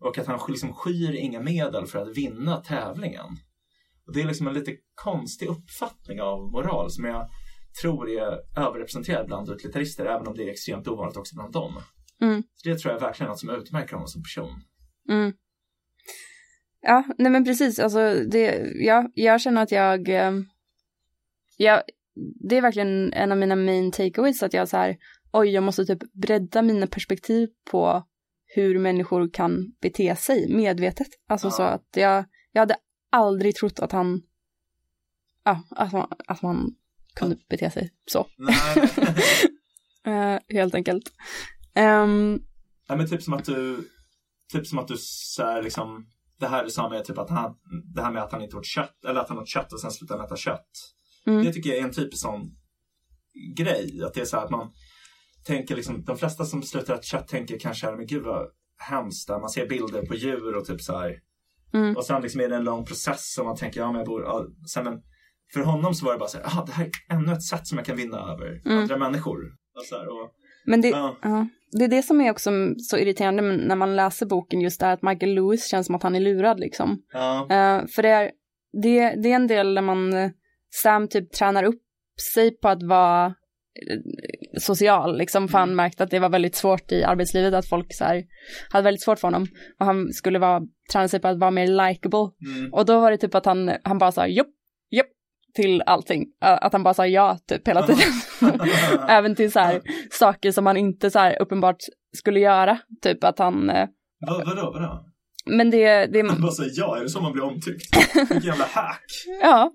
Och 0.00 0.18
att 0.18 0.26
han 0.26 0.40
liksom 0.48 0.74
skyr 0.74 1.14
inga 1.14 1.40
medel 1.40 1.86
för 1.86 1.98
att 1.98 2.16
vinna 2.16 2.56
tävlingen. 2.56 3.26
Och 4.06 4.14
det 4.14 4.22
är 4.22 4.26
liksom 4.26 4.46
en 4.46 4.54
lite 4.54 4.76
konstig 4.94 5.48
uppfattning 5.48 6.20
av 6.20 6.50
moral 6.52 6.90
som 6.90 7.04
jag 7.04 7.28
tror 7.82 8.10
är 8.10 8.40
överrepresenterad 8.56 9.26
bland 9.26 9.50
utilitarister, 9.50 10.06
även 10.06 10.26
om 10.26 10.34
det 10.36 10.44
är 10.44 10.50
extremt 10.50 10.88
ovanligt 10.88 11.16
också 11.16 11.36
bland 11.36 11.52
dem. 11.52 11.82
Mm. 12.20 12.42
Så 12.54 12.68
det 12.68 12.78
tror 12.78 12.92
jag 12.92 13.00
verkligen 13.00 13.26
är 13.26 13.30
något 13.30 13.40
som 13.40 13.50
utmärker 13.50 13.92
honom 13.92 14.08
som 14.08 14.22
person. 14.22 14.60
Mm. 15.08 15.32
Ja, 16.80 17.04
nej 17.18 17.32
men 17.32 17.44
precis, 17.44 17.78
alltså 17.78 18.14
det, 18.14 18.72
ja, 18.74 19.10
jag 19.14 19.40
känner 19.40 19.62
att 19.62 19.72
jag, 19.72 20.08
eh, 20.08 20.32
jag, 21.56 21.82
det 22.48 22.56
är 22.56 22.62
verkligen 22.62 23.12
en 23.12 23.32
av 23.32 23.38
mina 23.38 23.56
main 23.56 23.92
takeaways, 23.92 24.42
att 24.42 24.52
jag 24.52 24.68
så 24.68 24.76
här, 24.76 24.96
oj, 25.32 25.48
jag 25.48 25.62
måste 25.62 25.84
typ 25.84 26.12
bredda 26.12 26.62
mina 26.62 26.86
perspektiv 26.86 27.48
på 27.70 28.02
hur 28.46 28.78
människor 28.78 29.30
kan 29.32 29.72
bete 29.80 30.16
sig 30.16 30.54
medvetet. 30.56 31.08
Alltså 31.28 31.46
Ja. 31.46 31.50
så 31.50 31.62
att 31.62 31.88
jag, 31.94 32.24
jag 32.52 32.62
hade 32.62 32.76
aldrig 33.10 33.54
trott 33.54 33.80
att 33.80 33.92
han, 33.92 34.22
ja, 35.44 35.62
att 35.70 35.92
man, 35.92 36.08
att 36.26 36.42
man 36.42 36.74
kunde 37.14 37.36
bete 37.48 37.70
sig 37.70 37.92
så, 38.06 38.18
eh, 40.04 40.38
helt 40.48 40.74
enkelt. 40.74 41.12
Ehm, 41.74 42.42
Nej 42.88 42.98
men 42.98 43.08
typ 43.08 43.22
som 43.22 43.34
att 43.34 43.44
du, 43.44 43.88
typ 44.52 44.66
som 44.66 44.78
att 44.78 44.88
du 44.88 44.94
så 44.98 45.42
här, 45.42 45.62
liksom, 45.62 46.06
det 46.40 46.46
här 46.46 46.64
är 46.64 46.68
samma 46.68 46.88
med 46.88 47.04
typ 47.04 47.18
att 47.18 47.30
han, 47.30 47.54
det 47.94 48.02
här 48.02 48.12
med 48.12 48.22
att 48.22 48.32
han 48.32 48.42
inte 48.42 48.56
åt 48.56 48.66
kött, 48.66 49.04
eller 49.08 49.20
att 49.20 49.28
han 49.28 49.38
åt 49.38 49.48
kött 49.48 49.72
och 49.72 49.80
sen 49.80 49.90
slutade 49.90 50.20
han 50.20 50.26
äta 50.26 50.36
kött. 50.36 50.68
Mm. 51.26 51.44
Det 51.44 51.52
tycker 51.52 51.70
jag 51.70 51.78
är 51.78 51.82
en 51.82 51.92
typisk 51.92 52.22
sån 52.22 52.50
grej, 53.56 54.02
att 54.04 54.14
det 54.14 54.20
är 54.20 54.24
så 54.24 54.36
här 54.36 54.44
att 54.44 54.50
man 54.50 54.70
tänker 55.44 55.76
liksom, 55.76 56.04
de 56.04 56.18
flesta 56.18 56.44
som 56.44 56.62
slutar 56.62 56.94
äta 56.94 57.02
kött 57.02 57.28
tänker 57.28 57.58
kanske, 57.58 57.90
men 57.90 58.06
gud 58.06 58.22
vad 58.22 58.46
hemskt, 58.78 59.28
där 59.28 59.40
man 59.40 59.50
ser 59.50 59.66
bilder 59.68 60.06
på 60.06 60.14
djur 60.14 60.56
och 60.56 60.64
typ 60.64 60.80
så 60.80 60.98
här. 60.98 61.16
Mm. 61.74 61.96
Och 61.96 62.04
sen 62.04 62.22
liksom 62.22 62.40
är 62.40 62.48
det 62.48 62.56
en 62.56 62.64
lång 62.64 62.84
process 62.84 63.38
och 63.38 63.44
man 63.44 63.56
tänker, 63.56 63.80
ja 63.80 63.86
men 63.86 63.98
jag 63.98 64.06
bor, 64.06 64.22
ja, 64.22 64.46
sen 64.72 64.84
men 64.84 65.02
för 65.52 65.60
honom 65.60 65.94
så 65.94 66.04
var 66.04 66.12
det 66.12 66.18
bara 66.18 66.28
så 66.28 66.38
här, 66.38 66.46
ah, 66.46 66.64
det 66.66 66.72
här 66.72 66.84
är 67.08 67.14
ännu 67.16 67.32
ett 67.32 67.42
sätt 67.42 67.66
som 67.66 67.78
jag 67.78 67.86
kan 67.86 67.96
vinna 67.96 68.18
över 68.18 68.62
Mm. 68.66 68.78
andra 68.78 68.96
människor. 68.96 69.38
Och 69.76 69.84
så 69.84 69.98
här, 69.98 70.08
och, 70.08 70.30
Men 70.66 70.80
det, 70.80 70.88
Ja. 70.88 71.16
ja. 71.22 71.48
Det 71.72 71.84
är 71.84 71.88
det 71.88 72.02
som 72.02 72.20
är 72.20 72.30
också 72.30 72.50
så 72.78 72.98
irriterande 72.98 73.42
när 73.42 73.76
man 73.76 73.96
läser 73.96 74.26
boken, 74.26 74.60
just 74.60 74.80
det 74.80 74.86
här 74.86 74.92
att 74.92 75.02
Michael 75.02 75.34
Lewis 75.34 75.70
känns 75.70 75.86
som 75.86 75.94
att 75.94 76.02
han 76.02 76.16
är 76.16 76.20
lurad 76.20 76.60
liksom. 76.60 77.02
ja, 77.12 77.40
Eh, 77.50 77.86
för 77.86 78.02
det 78.02 78.08
är, 78.08 78.30
det, 78.82 79.22
det 79.22 79.32
är 79.32 79.36
en 79.36 79.46
del 79.46 79.74
där 79.74 79.82
man, 79.82 80.12
eh, 80.12 80.30
Sam 80.82 81.08
typ 81.08 81.32
tränar 81.32 81.64
upp 81.64 81.82
sig 82.34 82.50
på 82.50 82.68
att 82.68 82.82
vara 82.82 83.26
eh, 83.26 83.98
social, 84.60 85.18
liksom, 85.18 85.48
för 85.48 85.58
han 85.58 85.76
märkte 85.76 86.04
att 86.04 86.10
det 86.10 86.18
var 86.18 86.28
väldigt 86.28 86.54
svårt 86.54 86.92
i 86.92 87.04
arbetslivet, 87.04 87.54
att 87.54 87.68
folk 87.68 87.94
så 87.94 88.04
här, 88.04 88.24
hade 88.70 88.84
väldigt 88.84 89.02
svårt 89.02 89.18
för 89.18 89.28
honom. 89.28 89.46
Och 89.80 89.86
han 89.86 90.12
skulle 90.12 90.38
vara, 90.38 90.62
träna 90.92 91.08
sig 91.08 91.20
på 91.20 91.28
att 91.28 91.38
vara 91.38 91.50
mer 91.50 91.66
likable. 91.66 92.30
mm. 92.56 92.72
Och 92.72 92.86
då 92.86 93.00
var 93.00 93.10
det 93.10 93.18
typ 93.18 93.34
att 93.34 93.46
han, 93.46 93.70
han 93.82 93.98
bara 93.98 94.12
sa 94.12 94.26
jopp, 94.26 94.48
jopp 94.90 95.17
till 95.54 95.82
allting. 95.86 96.26
Att 96.40 96.72
han 96.72 96.82
bara 96.82 96.94
sa 96.94 97.06
ja 97.06 97.38
typ 97.48 97.68
hela 97.68 97.82
tiden. 97.82 98.12
Även 99.08 99.34
till 99.34 99.52
så 99.52 99.60
här 99.60 99.80
saker 100.10 100.52
som 100.52 100.66
han 100.66 100.76
inte 100.76 101.10
så 101.10 101.18
här 101.18 101.42
uppenbart 101.42 101.76
skulle 102.16 102.40
göra. 102.40 102.78
Typ 103.02 103.24
att 103.24 103.38
han, 103.38 103.70
eh, 103.70 103.88
Vad, 104.26 104.46
vadå, 104.46 104.70
vadå? 104.72 105.04
men 105.46 105.70
det, 105.70 106.06
det, 106.06 106.28
Han 106.28 106.42
bara 106.42 106.52
säger 106.52 106.72
ja, 106.74 106.96
är 106.96 107.02
det 107.02 107.08
så 107.08 107.20
man 107.20 107.32
blir 107.32 107.44
omtyckt? 107.44 107.96
Vilken 108.14 108.40
jävla 108.40 108.64
hack! 108.64 109.04
ja. 109.42 109.72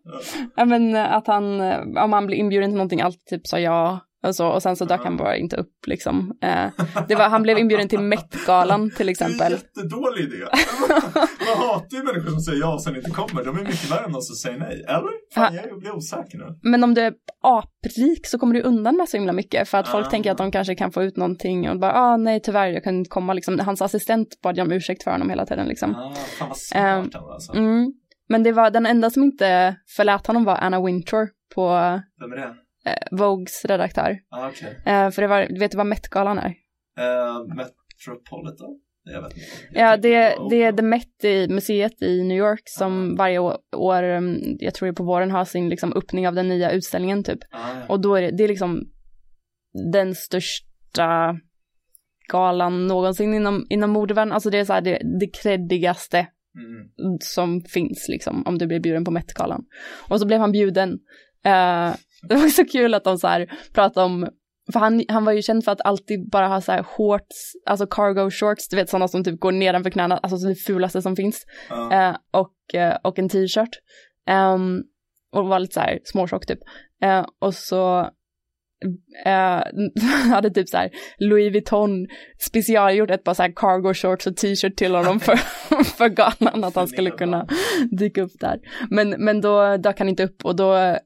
ja 0.55 0.65
men 0.65 0.95
att 0.95 1.27
han, 1.27 1.61
eh, 1.61 2.03
om 2.03 2.13
han 2.13 2.25
blir 2.25 2.37
inbjuden 2.37 2.69
till 2.69 2.77
någonting, 2.77 3.01
alltid 3.01 3.25
typ 3.25 3.47
sa 3.47 3.59
ja. 3.59 3.99
Och, 4.23 4.35
så, 4.35 4.47
och 4.47 4.61
sen 4.63 4.75
så 4.75 4.85
dök 4.85 5.01
han 5.03 5.17
bara 5.17 5.35
inte 5.37 5.55
upp 5.55 5.87
liksom. 5.87 6.37
Eh, 6.41 6.65
det 7.07 7.15
var, 7.15 7.29
han 7.29 7.43
blev 7.43 7.57
inbjuden 7.57 7.87
till 7.89 7.99
Met-galan 7.99 8.89
till 8.89 9.05
Det 9.07 9.21
är 9.21 9.25
en 9.25 9.31
exempel. 9.31 9.51
jättedålig 9.51 10.23
idé. 10.23 10.37
Man 11.47 11.67
hatar 11.67 11.97
ju 11.97 12.03
människor 12.03 12.29
som 12.31 12.39
säger 12.39 12.59
ja 12.59 12.73
och 12.73 12.83
sen 12.83 12.95
inte 12.95 13.09
kommer. 13.11 13.43
De 13.45 13.57
är 13.57 13.61
mycket 13.61 13.91
värre 13.91 14.05
än 14.05 14.11
de 14.11 14.21
som 14.21 14.35
säger 14.35 14.59
nej. 14.59 14.85
Eller? 14.87 15.33
Fan, 15.33 15.55
jag 15.55 15.79
blir 15.79 15.95
osäker 15.95 16.37
nu. 16.37 16.59
Men 16.69 16.83
om 16.83 16.93
du 16.93 17.01
är 17.01 17.13
aprik 17.41 18.27
så 18.27 18.39
kommer 18.39 18.53
du 18.55 18.61
undan 18.61 18.97
med 18.97 19.09
så 19.09 19.17
himla 19.17 19.33
mycket 19.33 19.69
för 19.69 19.77
att 19.77 19.87
folk 19.87 20.07
Ah. 20.07 20.09
tänker 20.09 20.31
att 20.31 20.37
de 20.37 20.51
kanske 20.51 20.75
kan 20.75 20.91
få 20.91 21.03
ut 21.03 21.17
någonting 21.17 21.69
och 21.69 21.79
bara 21.79 21.93
ah 21.93 22.17
nej 22.17 22.39
tyvärr 22.43 22.67
jag 22.67 22.83
kan 22.83 22.95
inte 22.95 23.09
komma 23.09 23.33
liksom. 23.33 23.59
Hans 23.59 23.81
assistent 23.81 24.41
bad 24.43 24.59
om 24.59 24.71
ursäkt 24.71 25.03
för 25.03 25.11
honom 25.11 25.29
hela 25.29 25.45
tiden 25.45 25.67
liksom. 25.67 25.95
Ah, 25.95 26.13
fan 26.39 26.47
vad 26.49 26.57
smart 26.57 27.23
var 27.23 27.33
alltså. 27.33 27.53
Mm. 27.53 27.93
Men 28.29 28.43
det 28.43 28.51
var 28.51 28.69
den 28.69 28.85
enda 28.85 29.09
som 29.09 29.23
inte 29.23 29.75
förlät 29.95 30.27
honom 30.27 30.43
var 30.43 30.55
Anna 30.55 30.81
Wintour 30.85 31.27
på 31.55 31.67
Vem 32.19 32.31
är 32.31 32.35
det? 32.35 32.53
Eh, 32.85 33.17
Vogues 33.17 33.65
redaktör. 33.65 34.19
Ah, 34.29 34.49
okej. 34.49 34.81
Eh, 34.85 35.09
för 35.09 35.21
det 35.21 35.27
var, 35.27 35.59
vet 35.59 35.71
du 35.71 35.77
vad 35.77 35.87
Met-galan 35.87 36.37
är? 36.37 36.53
Eh, 36.99 37.55
Metropolitan? 37.55 38.79
Jag 39.03 39.21
vet 39.21 39.33
inte. 39.33 39.45
Jag 39.71 39.91
Ja, 39.91 39.97
det, 39.97 40.35
det 40.49 40.63
är 40.63 40.73
The 40.73 40.83
Met 40.83 41.23
i 41.23 41.47
museet 41.47 42.01
i 42.01 42.23
New 42.23 42.37
York 42.37 42.61
som 42.65 43.15
varje 43.15 43.39
år, 43.75 44.03
mm, 44.03 44.57
jag 44.59 44.73
tror 44.73 44.85
det 44.87 44.91
är 44.91 44.95
på 44.95 45.03
våren, 45.03 45.31
har 45.31 45.45
sin 45.45 45.69
liksom 45.69 45.93
öppning 45.93 46.27
av 46.27 46.35
den 46.35 46.47
nya 46.47 46.71
utställningen 46.71 47.23
typ. 47.23 47.39
Ah, 47.51 47.57
ja. 47.79 47.85
Och 47.89 48.01
då 48.01 48.15
är 48.15 48.21
det, 48.21 48.37
det 48.37 48.43
är 48.43 48.47
liksom 48.47 48.83
den 49.93 50.15
största 50.15 51.39
galan 52.31 52.87
någonsin 52.87 53.33
inom, 53.33 53.65
inom 53.69 53.91
modevärlden. 53.91 54.31
Alltså 54.31 54.49
det 54.49 54.57
är 54.59 54.65
så 54.65 54.73
här 54.73 54.81
det, 54.81 55.01
det 55.19 55.27
creddigaste 55.27 56.27
Mm. 56.55 57.17
som 57.21 57.61
finns 57.61 58.05
liksom 58.09 58.43
om 58.45 58.57
du 58.57 58.67
blir 58.67 58.79
bjuden 58.79 59.05
på 59.05 59.11
Met-galan. 59.11 59.65
Och 60.09 60.19
så 60.19 60.25
blev 60.27 60.39
han 60.39 60.51
bjuden. 60.51 60.99
Eh, 61.45 61.93
det 62.29 62.35
var 62.35 62.47
så 62.47 62.65
kul 62.65 62.93
att 62.93 63.03
de 63.03 63.17
så 63.17 63.27
här 63.27 63.51
pratade 63.73 64.05
om, 64.05 64.27
för 64.73 64.79
han, 64.79 65.03
han 65.07 65.25
var 65.25 65.31
ju 65.31 65.41
känd 65.41 65.63
för 65.63 65.71
att 65.71 65.81
alltid 65.85 66.29
bara 66.29 66.47
ha 66.47 66.61
så 66.61 66.71
här 66.71 66.83
shorts, 66.83 67.53
alltså 67.65 67.87
cargo 67.87 68.31
shorts, 68.31 68.69
du 68.69 68.75
vet 68.75 68.89
sådana 68.89 69.07
som 69.07 69.23
typ 69.23 69.39
går 69.39 69.51
nedanför 69.51 69.89
knäna, 69.89 70.17
alltså 70.17 70.47
det 70.47 70.55
fulaste 70.55 71.01
som 71.01 71.15
finns. 71.15 71.45
Ja. 71.69 71.93
Eh, 71.93 72.15
och, 72.31 72.75
eh, 72.79 72.97
och 73.03 73.19
en 73.19 73.29
t-shirt. 73.29 73.79
Ehm, 74.27 74.81
och 75.31 75.47
var 75.47 75.59
lite 75.59 75.73
så 75.73 75.79
här 75.79 75.99
småtjock 76.03 76.45
typ. 76.45 76.59
Eh, 77.03 77.25
och 77.39 77.53
så 77.53 78.09
eh, 79.25 79.61
hade 80.29 80.49
typ 80.49 80.69
så 80.69 80.77
här 80.77 80.89
Louis 81.17 81.53
Vuitton 81.53 82.07
specialgjort 82.39 83.11
ett 83.11 83.23
par 83.23 83.33
så 83.33 83.43
här 83.43 83.53
cargo 83.55 83.93
shorts 83.93 84.27
och 84.27 84.37
t-shirt 84.37 84.75
till 84.75 84.95
honom 84.95 85.19
för, 85.19 85.35
för 85.97 86.09
galan 86.09 86.63
att 86.63 86.75
han 86.75 86.87
skulle 86.87 87.11
kunna 87.11 87.47
dyka 87.91 88.21
upp 88.21 88.39
där. 88.39 88.59
Men, 88.89 89.09
men 89.09 89.41
då 89.41 89.77
dök 89.77 89.99
han 89.99 90.09
inte 90.09 90.23
upp 90.23 90.45
och 90.45 90.55
då, 90.55 90.97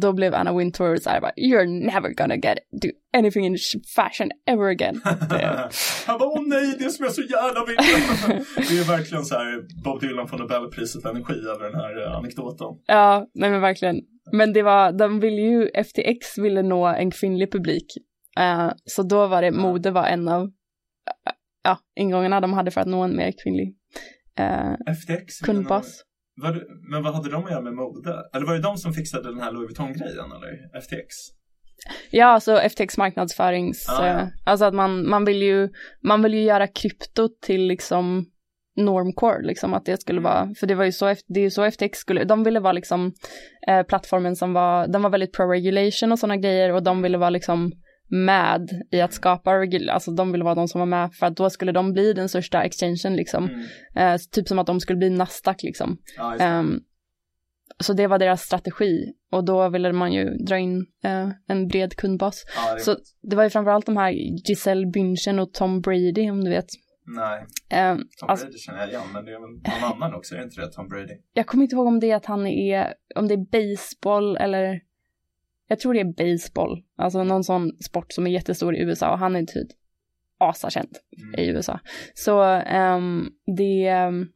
då 0.00 0.12
blev 0.12 0.34
Anna 0.34 0.58
Wintour 0.58 0.96
så 0.96 1.10
här 1.10 1.20
bara 1.20 1.32
you're 1.32 1.84
never 1.86 2.14
gonna 2.14 2.36
get 2.36 2.58
do 2.82 2.88
anything 3.16 3.46
in 3.46 3.56
fashion 3.96 4.30
ever 4.46 4.68
again. 4.70 5.00
Han 6.06 6.18
bara, 6.18 6.28
åh 6.28 6.42
nej, 6.46 6.76
det 6.78 6.90
som 6.90 7.04
jag 7.04 7.14
så 7.14 7.22
gärna 7.22 7.64
vill. 7.64 7.76
det 8.68 8.78
är 8.78 8.96
verkligen 8.96 9.24
så 9.24 9.34
här, 9.34 9.82
Bob 9.84 10.00
Dylan 10.00 10.28
får 10.28 10.38
Nobelpriset 10.38 11.02
för 11.02 11.10
energi 11.10 11.34
över 11.34 11.64
den 11.64 11.74
här 11.74 12.06
eh, 12.06 12.16
anekdoten. 12.16 12.66
Ja, 12.86 13.26
nej 13.34 13.50
men 13.50 13.60
verkligen. 13.60 14.00
Men 14.32 14.52
det 14.52 14.62
var, 14.62 14.92
de 14.92 15.20
ville 15.20 15.42
ju, 15.42 15.68
FTX 15.84 16.38
ville 16.38 16.62
nå 16.62 16.86
en 16.86 17.10
kvinnlig 17.10 17.52
publik. 17.52 17.86
Eh, 18.38 18.70
så 18.84 19.02
då 19.02 19.26
var 19.26 19.42
det, 19.42 19.50
mode 19.50 19.90
var 19.90 20.06
en 20.06 20.28
av, 20.28 20.42
eh, 20.42 21.32
ja, 21.64 21.78
ingångarna 21.96 22.40
de 22.40 22.52
hade 22.52 22.70
för 22.70 22.80
att 22.80 22.86
nå 22.86 23.02
en 23.02 23.16
mer 23.16 23.32
kvinnlig 23.42 23.76
uh, 24.40 24.94
FTX? 24.94 25.40
kundbas. 25.40 26.02
Vad, 26.34 26.62
men 26.90 27.02
vad 27.02 27.14
hade 27.14 27.30
de 27.30 27.44
att 27.44 27.50
göra 27.50 27.60
med 27.60 27.74
mode? 27.74 28.14
Eller 28.34 28.46
var 28.46 28.54
det 28.54 28.60
de 28.62 28.76
som 28.76 28.92
fixade 28.92 29.28
den 29.28 29.40
här 29.40 29.52
Louis 29.52 29.68
Vuitton-grejen, 29.68 30.32
eller? 30.32 30.80
FTX? 30.80 31.14
Ja, 32.10 32.26
alltså 32.26 32.56
FTX 32.56 32.98
marknadsförings, 32.98 33.88
Ah, 33.88 34.06
ja. 34.06 34.20
eh, 34.20 34.26
alltså 34.44 34.64
att 34.64 34.74
man, 34.74 35.08
man 35.08 35.24
vill 35.24 35.42
ju, 35.42 35.68
man 36.02 36.22
vill 36.22 36.34
ju 36.34 36.42
göra 36.42 36.66
krypto 36.66 37.28
till 37.42 37.66
liksom 37.66 38.26
normcore, 38.76 39.42
liksom 39.42 39.74
att 39.74 39.84
det 39.84 40.00
skulle 40.00 40.20
vara, 40.20 40.54
för 40.60 40.66
det 40.66 40.74
var 40.74 40.84
ju 40.84 40.92
så, 40.92 41.06
det 41.06 41.40
är 41.40 41.44
ju 41.44 41.50
så 41.50 41.70
FTX 41.70 41.98
skulle, 41.98 42.24
de 42.24 42.44
ville 42.44 42.60
vara 42.60 42.72
liksom 42.72 43.12
eh, 43.68 43.82
plattformen 43.82 44.36
som 44.36 44.52
var, 44.52 44.88
de 44.88 45.02
var 45.02 45.10
väldigt 45.10 45.36
pro-regulation 45.36 46.12
och 46.12 46.18
sådana 46.18 46.36
grejer 46.36 46.72
och 46.72 46.82
de 46.82 47.02
ville 47.02 47.18
vara 47.18 47.30
liksom 47.30 47.72
med 48.12 48.68
i 48.90 49.00
att 49.00 49.12
skapa, 49.12 49.50
alltså 49.90 50.10
de 50.10 50.32
ville 50.32 50.44
vara 50.44 50.54
de 50.54 50.68
som 50.68 50.78
var 50.78 50.86
med 50.86 51.14
för 51.14 51.26
att 51.26 51.36
då 51.36 51.50
skulle 51.50 51.72
de 51.72 51.92
bli 51.92 52.12
den 52.12 52.28
största 52.28 52.62
exchangen 52.62 53.16
liksom. 53.16 53.48
Mm. 53.48 54.14
Eh, 54.14 54.20
typ 54.30 54.48
som 54.48 54.58
att 54.58 54.66
de 54.66 54.80
skulle 54.80 54.96
bli 54.96 55.10
Nasdaq 55.10 55.62
liksom. 55.62 55.98
Ja. 56.16 56.36
Ehm, 56.36 56.80
så 57.78 57.92
det 57.92 58.06
var 58.06 58.18
deras 58.18 58.42
strategi 58.42 59.12
och 59.30 59.44
då 59.44 59.68
ville 59.68 59.92
man 59.92 60.12
ju 60.12 60.24
dra 60.24 60.58
in 60.58 60.86
eh, 61.04 61.28
en 61.48 61.68
bred 61.68 61.96
kundbas. 61.96 62.44
ja, 62.56 62.74
det 62.74 62.80
Så 62.80 62.96
det 63.22 63.36
var 63.36 63.44
ju 63.44 63.50
framförallt 63.50 63.86
de 63.86 63.96
här 63.96 64.10
Giselle 64.48 64.86
Bündchen 64.86 65.38
och 65.38 65.52
Tom 65.52 65.80
Brady 65.80 66.30
om 66.30 66.44
du 66.44 66.50
vet. 66.50 66.66
Nej, 67.06 67.44
Ehm, 67.70 67.98
Tom 68.18 68.28
alltså, 68.28 68.46
Brady 68.46 68.58
känner 68.58 68.78
jag 68.78 68.88
igen, 68.88 69.02
men 69.12 69.24
det 69.24 69.30
är 69.30 69.40
väl 69.40 69.50
någon 69.50 69.92
annan 69.92 70.14
också, 70.14 70.34
är 70.34 70.38
det 70.38 70.44
inte 70.44 70.60
det? 70.60 70.72
Tom 70.72 70.88
Brady? 70.88 71.14
jag 71.32 71.46
kommer 71.46 71.62
inte 71.64 71.76
ihåg 71.76 71.86
om 71.86 72.00
det 72.00 72.10
är 72.10 72.16
att 72.16 72.26
han 72.26 72.46
är, 72.46 72.94
om 73.14 73.28
det 73.28 73.34
är 73.34 73.50
baseball 73.52 74.36
eller 74.36 74.80
jag 75.72 75.80
tror 75.80 75.94
det 75.94 76.00
är 76.00 76.32
baseball, 76.34 76.82
alltså 76.96 77.24
någon 77.24 77.44
sån 77.44 77.70
sport 77.82 78.12
som 78.12 78.26
är 78.26 78.30
jättestor 78.30 78.74
i 78.74 78.80
USA 78.82 79.12
och 79.12 79.18
han 79.18 79.36
är 79.36 79.42
typ 79.42 79.68
asakänd 80.38 80.96
Mm. 81.22 81.40
i 81.40 81.48
USA. 81.48 81.80
Så 82.14 82.42
ehm, 82.42 83.28
det, 83.56 83.86
ehm, 83.86 84.26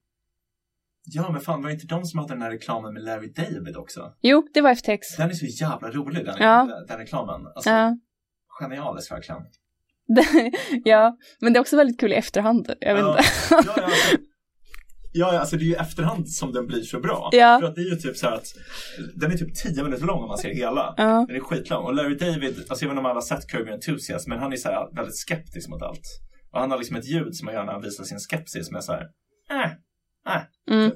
Ja, 1.09 1.31
men 1.33 1.41
fan, 1.41 1.63
var 1.63 1.69
det 1.69 1.75
inte 1.75 1.87
de 1.87 2.05
som 2.05 2.19
hade 2.21 2.35
den 2.35 2.43
här 2.43 2.51
reklamen 2.51 2.95
med 2.95 3.03
Larry 3.03 3.29
David 3.33 3.77
också? 3.77 4.13
jo, 4.21 4.49
det 4.55 4.61
var 4.61 4.71
FTX. 4.75 5.17
Den 5.17 5.29
är 5.31 5.35
så 5.35 5.47
jävla 5.47 5.91
rolig, 5.91 6.25
den, 6.25 6.37
Ja. 6.39 6.85
den 6.89 6.99
reklamen. 6.99 7.47
Alltså, 7.47 7.71
Ja. 7.71 7.97
genialisk 8.61 9.13
verkligen. 9.13 9.43
ja, 10.85 11.17
men 11.41 11.53
det 11.53 11.59
är 11.59 11.61
också 11.61 11.77
väldigt 11.77 12.01
kul 12.01 12.13
i 12.13 12.15
efterhand. 12.15 12.75
Jag 12.81 12.95
vet 12.95 13.03
ja, 13.03 13.19
inte. 13.19 13.71
ja, 13.77 13.89
ja, 15.19 15.39
alltså, 15.39 15.57
det 15.57 15.65
är 15.65 15.67
ju 15.67 15.75
efterhand 15.75 16.29
som 16.29 16.53
den 16.53 16.67
blir 16.67 16.83
så 16.83 17.01
bra. 17.01 17.31
Ja. 17.33 17.59
För 17.61 17.69
att 17.69 17.75
det 17.75 17.81
är 17.81 17.91
ju 17.91 17.97
typ 17.97 18.17
så 18.17 18.29
att 18.29 18.47
den 19.15 19.33
är 19.33 19.37
typ 19.37 19.55
10 19.55 19.83
minuter 19.83 20.07
lång 20.07 20.23
om 20.23 20.29
man 20.29 20.39
ser 20.39 20.55
hela. 20.55 20.95
Ja. 20.97 21.25
Den 21.29 21.37
är 21.37 21.41
skitlång. 21.41 21.85
Och 21.85 21.95
Larry 21.95 22.17
David, 22.17 22.57
alltså 22.59 22.85
jag 22.85 22.89
vet 22.89 22.91
inte 22.91 22.99
om 22.99 23.07
alla 23.07 23.15
har 23.15 23.21
sett 23.21 23.47
Curb 23.47 23.61
Your 23.61 23.75
Enthusiasm, 23.75 24.31
men 24.31 24.39
han 24.39 24.53
är 24.53 24.57
så 24.57 24.69
här 24.69 24.97
väldigt 24.97 25.19
skeptisk 25.19 25.69
mot 25.69 25.83
allt. 25.83 26.07
Och 26.53 26.61
han 26.61 26.71
har 26.71 26.79
liksom 26.79 26.97
ett 26.97 27.09
ljud 27.09 27.37
som 27.37 27.49
han 27.49 27.55
gör 27.55 27.65
när 27.65 27.73
han 27.73 27.83
visar 27.83 28.05
sin 28.05 28.19
skepsis 28.19 28.71
är 28.73 28.81
så 28.81 28.93
här, 28.93 29.07
äh, 29.51 29.71
äh. 30.35 30.43
Mm. 30.71 30.91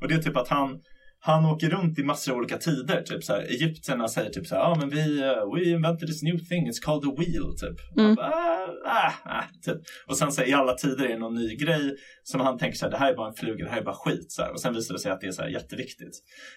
Och 0.00 0.08
det 0.08 0.14
är 0.14 0.22
typ 0.22 0.36
att 0.36 0.48
han, 0.48 0.80
han 1.22 1.46
åker 1.46 1.70
runt 1.70 1.98
i 1.98 2.02
massor 2.02 2.32
av 2.32 2.38
olika 2.38 2.56
tider. 2.56 3.02
Typ 3.02 3.24
så 3.24 3.32
här, 3.32 3.40
Egyptierna 3.40 4.08
säger 4.08 4.30
typ 4.30 4.46
så 4.46 4.54
här, 4.54 4.62
ja 4.62 4.68
ah, 4.68 4.74
men 4.74 4.90
vi, 4.90 5.22
uh, 5.22 5.54
we 5.54 5.70
invented 5.70 6.08
this 6.08 6.22
new 6.22 6.38
thing, 6.38 6.68
it's 6.68 6.82
called 6.82 7.04
a 7.10 7.14
wheel, 7.18 7.56
typ. 7.60 7.98
Mm. 7.98 8.14
Bara, 8.14 8.26
ah, 8.26 8.68
ah, 8.86 9.12
ah, 9.24 9.44
typ. 9.64 9.78
Och 10.06 10.16
sen 10.16 10.32
så 10.32 10.40
här, 10.40 10.48
i 10.48 10.52
alla 10.52 10.74
tider 10.74 11.04
är 11.04 11.08
det 11.08 11.18
någon 11.18 11.34
ny 11.34 11.56
grej 11.56 11.96
som 12.22 12.40
han 12.40 12.58
tänker 12.58 12.78
så 12.78 12.86
här, 12.86 12.90
det 12.90 12.98
här 12.98 13.12
är 13.12 13.16
bara 13.16 13.28
en 13.28 13.34
fluga, 13.34 13.64
det 13.64 13.70
här 13.70 13.80
är 13.80 13.84
bara 13.84 13.94
skit. 13.94 14.32
Så 14.32 14.42
här. 14.42 14.52
Och 14.52 14.60
sen 14.60 14.74
visar 14.74 14.94
det 14.94 15.00
sig 15.00 15.12
att 15.12 15.20
det 15.20 15.26
är 15.26 15.32
så 15.32 15.42
här 15.42 15.48
jätteviktigt. 15.48 16.14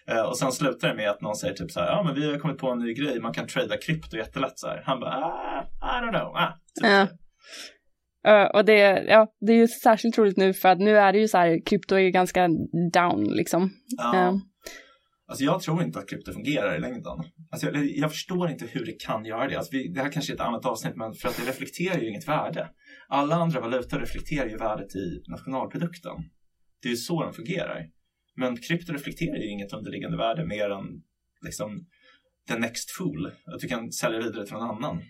Eh, 0.07 0.22
och 0.22 0.38
sen 0.38 0.51
slutar 0.51 0.88
det 0.88 0.95
med 0.95 1.09
att 1.09 1.22
någon 1.22 1.36
säger 1.36 1.53
typ 1.53 1.72
så 1.72 1.80
här, 1.80 1.88
ja 1.88 2.03
men 2.03 2.16
vi 2.16 2.32
har 2.32 2.39
kommit 2.39 2.57
på 2.57 2.70
en 2.70 2.80
ny 2.80 2.93
grej, 2.93 3.20
man 3.20 3.34
kan 3.34 3.47
trada 3.47 3.78
krypto 3.78 4.18
jättelätt 4.18 4.59
så 4.59 4.68
här. 4.68 4.84
Han 4.86 4.99
bara, 4.99 5.11
ah, 5.11 5.64
I 5.82 6.05
don't 6.05 6.20
know, 6.20 6.36
ah. 6.36 6.59
Typ, 6.82 6.89
Ja. 6.89 7.07
Eh, 8.28 8.45
och 8.45 8.66
det, 8.66 9.03
ja, 9.07 9.28
det 9.41 9.53
är 9.53 9.57
ju 9.57 9.68
särskilt 9.68 10.18
roligt 10.18 10.38
nu 10.38 10.53
för 10.53 10.70
att 10.70 10.80
nu 10.80 10.97
är 10.97 11.14
det 11.14 11.20
ju 11.20 11.28
så 11.28 11.38
här, 11.38 11.66
krypto 11.66 11.95
är 11.95 11.99
ju 11.99 12.11
ganska 12.11 12.47
down 12.93 13.24
liksom. 13.24 13.70
Ja. 13.97 14.16
Eh, 14.16 14.34
Alltså 15.34 15.46
jag 15.46 15.62
tror 15.62 15.84
inte 15.84 16.00
att 16.00 16.10
krypto 16.10 16.34
fungerar 16.34 16.78
i 16.78 16.80
längden. 16.80 17.18
Alltså 17.52 17.68
jag, 17.68 17.86
jag 17.86 18.12
förstår 18.12 18.50
inte 18.50 18.66
hur 18.66 18.86
det 18.86 18.92
kan 18.92 19.26
göra 19.26 19.48
det. 19.48 19.56
Alltså 19.56 19.72
vi, 19.72 19.88
det 19.88 20.02
här 20.02 20.12
kanske 20.12 20.34
är 20.34 20.36
ett 20.36 20.42
annat 20.42 20.66
avsnitt, 20.66 20.96
men 20.96 21.14
för 21.14 21.30
att 21.30 21.38
det 21.38 21.50
reflekterar 21.50 22.00
ju 22.00 22.10
inget 22.10 22.28
värde. 22.28 22.70
Alla 23.08 23.36
andra 23.36 23.60
valutor 23.60 24.00
reflekterar 24.00 24.50
ju 24.50 24.58
värdet 24.58 24.96
i 24.96 25.24
nationalprodukten. 25.28 26.12
Det 26.82 26.88
är 26.88 26.90
ju 26.90 26.98
så 26.98 27.24
den 27.24 27.34
fungerar. 27.34 27.90
Men 28.36 28.58
krypto 28.58 28.94
reflekterar 28.94 29.38
ju 29.38 29.50
inget 29.50 29.74
underliggande 29.74 30.18
värde 30.18 30.46
mer 30.46 30.70
än 30.70 30.86
liksom 31.42 31.86
the 32.48 32.60
next 32.60 32.92
fool. 32.92 33.26
Att 33.26 33.60
du 33.60 33.68
kan 33.68 33.92
sälja 33.92 34.20
vidare 34.20 34.46
till 34.46 34.54
någon 34.54 34.76
annan. 34.76 35.02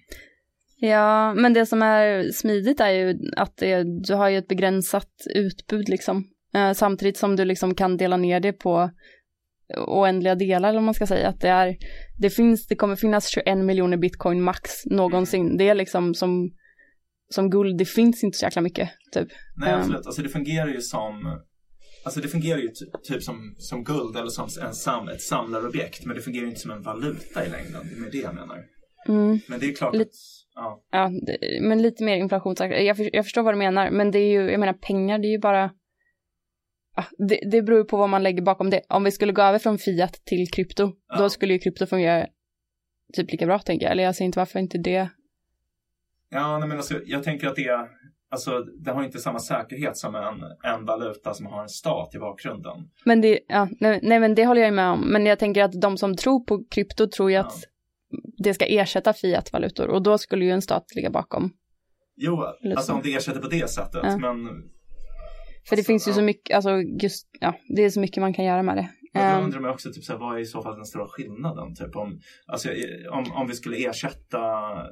ja, 0.77 1.33
men 1.33 1.53
det 1.53 1.65
som 1.65 1.81
är 1.81 2.31
smidigt 2.31 2.79
är 2.79 2.91
ju 2.91 3.19
att 3.37 3.57
det, 3.57 3.83
du 4.07 4.13
har 4.13 4.29
ju 4.29 4.37
ett 4.37 4.47
begränsat 4.47 5.11
utbud 5.35 5.89
liksom. 5.89 6.27
Eh, 6.55 6.71
samtidigt 6.73 7.17
som 7.17 7.35
du 7.35 7.45
liksom 7.45 7.75
kan 7.75 7.97
dela 7.97 8.17
ner 8.17 8.39
det 8.39 8.53
på 8.53 8.89
oändliga 9.77 10.35
delar 10.35 10.69
eller 10.69 10.81
man 10.81 10.93
ska 10.93 11.07
säga. 11.07 11.27
Att 11.27 11.39
det 11.41 11.47
är, 11.49 11.77
det 12.19 12.29
finns, 12.29 12.67
det 12.67 12.75
kommer 12.75 12.95
finnas 12.95 13.27
21 13.27 13.57
miljoner 13.57 13.97
bitcoin 13.97 14.41
max 14.41 14.71
någonsin. 14.85 15.57
Det 15.57 15.69
är 15.69 15.75
liksom 15.75 16.13
som, 16.15 16.51
som 17.29 17.49
guld, 17.49 17.77
det 17.77 17.85
finns 17.85 18.23
inte 18.23 18.37
så 18.37 18.45
jäkla 18.45 18.61
mycket 18.61 18.89
typ. 19.13 19.27
Nej, 19.55 19.69
Ehm. 19.73 19.79
absolut. 19.79 20.05
Alltså 20.05 20.21
det 20.21 20.29
fungerar 20.29 20.67
ju 20.67 20.81
som 20.81 21.39
Alltså 22.05 22.21
det 22.21 22.27
fungerar 22.27 22.59
ju 22.59 22.67
ty- 22.67 23.13
typ 23.13 23.23
som, 23.23 23.55
som 23.57 23.83
guld 23.83 24.17
eller 24.17 24.27
som 24.29 24.47
en 24.67 24.73
sam, 24.73 25.07
ett 25.07 25.21
samlarobjekt. 25.21 26.05
Men 26.05 26.15
det 26.15 26.21
fungerar 26.21 26.43
ju 26.43 26.49
inte 26.49 26.61
som 26.61 26.71
en 26.71 26.81
valuta 26.81 27.45
i 27.45 27.49
längden. 27.49 27.81
Det 28.01 28.07
är 28.07 28.11
det 28.11 28.17
jag 28.17 28.35
menar. 28.35 28.57
Mm. 29.07 29.39
Men 29.47 29.59
det 29.59 29.65
är 29.65 29.75
klart 29.75 29.93
Lite- 29.95 30.09
att, 30.09 30.15
ja. 30.55 30.83
Ja, 30.91 31.09
men 31.61 31.81
lite 31.81 32.03
mer 32.03 32.15
inflationssäkert. 32.15 32.83
Jag, 32.83 33.09
jag 33.13 33.25
förstår 33.25 33.41
vad 33.43 33.53
du 33.53 33.57
menar, 33.57 33.91
men 33.91 34.11
det 34.11 34.19
är 34.19 34.31
ju, 34.41 34.51
jag 34.51 34.59
menar 34.59 34.73
pengar, 34.73 35.19
det 35.19 35.27
är 35.27 35.31
ju 35.31 35.39
bara... 35.39 35.71
Ja, 36.95 37.03
det, 37.17 37.39
det 37.51 37.61
beror 37.61 37.79
ju 37.79 37.85
på 37.85 37.97
vad 37.97 38.09
man 38.09 38.23
lägger 38.23 38.41
bakom 38.41 38.69
det. 38.69 38.81
Om 38.89 39.03
vi 39.03 39.11
skulle 39.11 39.33
gå 39.33 39.41
över 39.41 39.59
från 39.59 39.77
fiat 39.77 40.13
till 40.25 40.47
krypto, 40.51 40.91
Ja. 41.09 41.17
då 41.17 41.29
skulle 41.29 41.53
ju 41.53 41.59
krypto 41.59 41.85
fungera 41.85 42.27
typ 43.13 43.31
lika 43.31 43.45
bra 43.45 43.59
tänker 43.59 43.85
jag. 43.85 43.91
Eller 43.91 44.03
jag 44.03 44.15
ser 44.15 44.25
inte 44.25 44.39
varför 44.39 44.59
inte 44.59 44.77
det. 44.77 45.09
Ja, 46.29 46.57
nej, 46.57 46.67
men 46.67 46.77
alltså, 46.77 46.99
jag 47.05 47.23
tänker 47.23 47.47
att 47.47 47.55
det 47.55 47.87
alltså, 48.29 48.59
det 48.59 48.91
har 48.91 49.03
inte 49.03 49.19
samma 49.19 49.39
säkerhet 49.39 49.97
som 49.97 50.15
en, 50.15 50.43
en 50.73 50.85
valuta 50.85 51.33
som 51.33 51.45
har 51.45 51.61
en 51.61 51.69
stat 51.69 52.15
i 52.15 52.19
bakgrunden. 52.19 52.89
Men 53.05 53.21
det, 53.21 53.39
ja, 53.47 53.67
nej, 53.79 53.99
nej 54.03 54.19
men 54.19 54.35
det 54.35 54.45
håller 54.45 54.61
jag 54.61 54.73
med 54.73 54.89
om. 54.89 54.99
Men 55.11 55.25
jag 55.25 55.39
tänker 55.39 55.63
att 55.63 55.81
de 55.81 55.97
som 55.97 56.15
tror 56.15 56.39
på 56.43 56.63
krypto 56.71 57.07
tror 57.07 57.29
ju 57.31 57.35
Ja. 57.35 57.41
att 57.41 57.63
det 58.37 58.53
ska 58.53 58.65
ersätta 58.65 59.13
fiat-valutor 59.13 59.87
och 59.87 60.03
då 60.03 60.17
skulle 60.17 60.45
ju 60.45 60.51
en 60.51 60.61
stat 60.61 60.95
ligga 60.95 61.09
bakom. 61.09 61.53
Jo, 62.15 62.43
Eller 62.63 62.75
alltså 62.75 62.91
så. 62.91 62.95
om 62.97 63.01
det 63.03 63.13
ersätter 63.13 63.39
på 63.39 63.47
det 63.47 63.69
sättet, 63.69 64.01
Ja. 64.03 64.17
men 64.17 64.49
För 65.69 65.75
det 65.75 65.79
Alltså, 65.79 65.89
finns 65.91 66.07
ju 66.07 66.11
ja. 66.11 66.15
så 66.15 66.21
mycket, 66.21 66.55
alltså 66.55 66.71
just, 67.01 67.27
ja, 67.39 67.53
det 67.75 67.83
är 67.85 67.89
så 67.89 67.99
mycket 67.99 68.21
man 68.21 68.33
kan 68.33 68.45
göra 68.45 68.63
med 68.63 68.77
det. 68.77 68.89
jag 69.13 69.37
Ehm, 69.37 69.43
undrar 69.43 69.59
mig 69.59 69.71
också, 69.71 69.91
typ, 69.93 70.03
så 70.03 70.11
här, 70.13 70.19
vad 70.19 70.35
är 70.35 70.39
i 70.39 70.45
så 70.45 70.61
fall 70.63 70.75
den 70.75 70.85
stora 70.85 71.07
skillnaden? 71.07 71.75
Typ, 71.75 71.95
om, 71.95 72.19
alltså, 72.47 72.69
om, 73.11 73.31
om 73.31 73.47
vi 73.47 73.53
skulle 73.53 73.77
ersätta, 73.89 74.39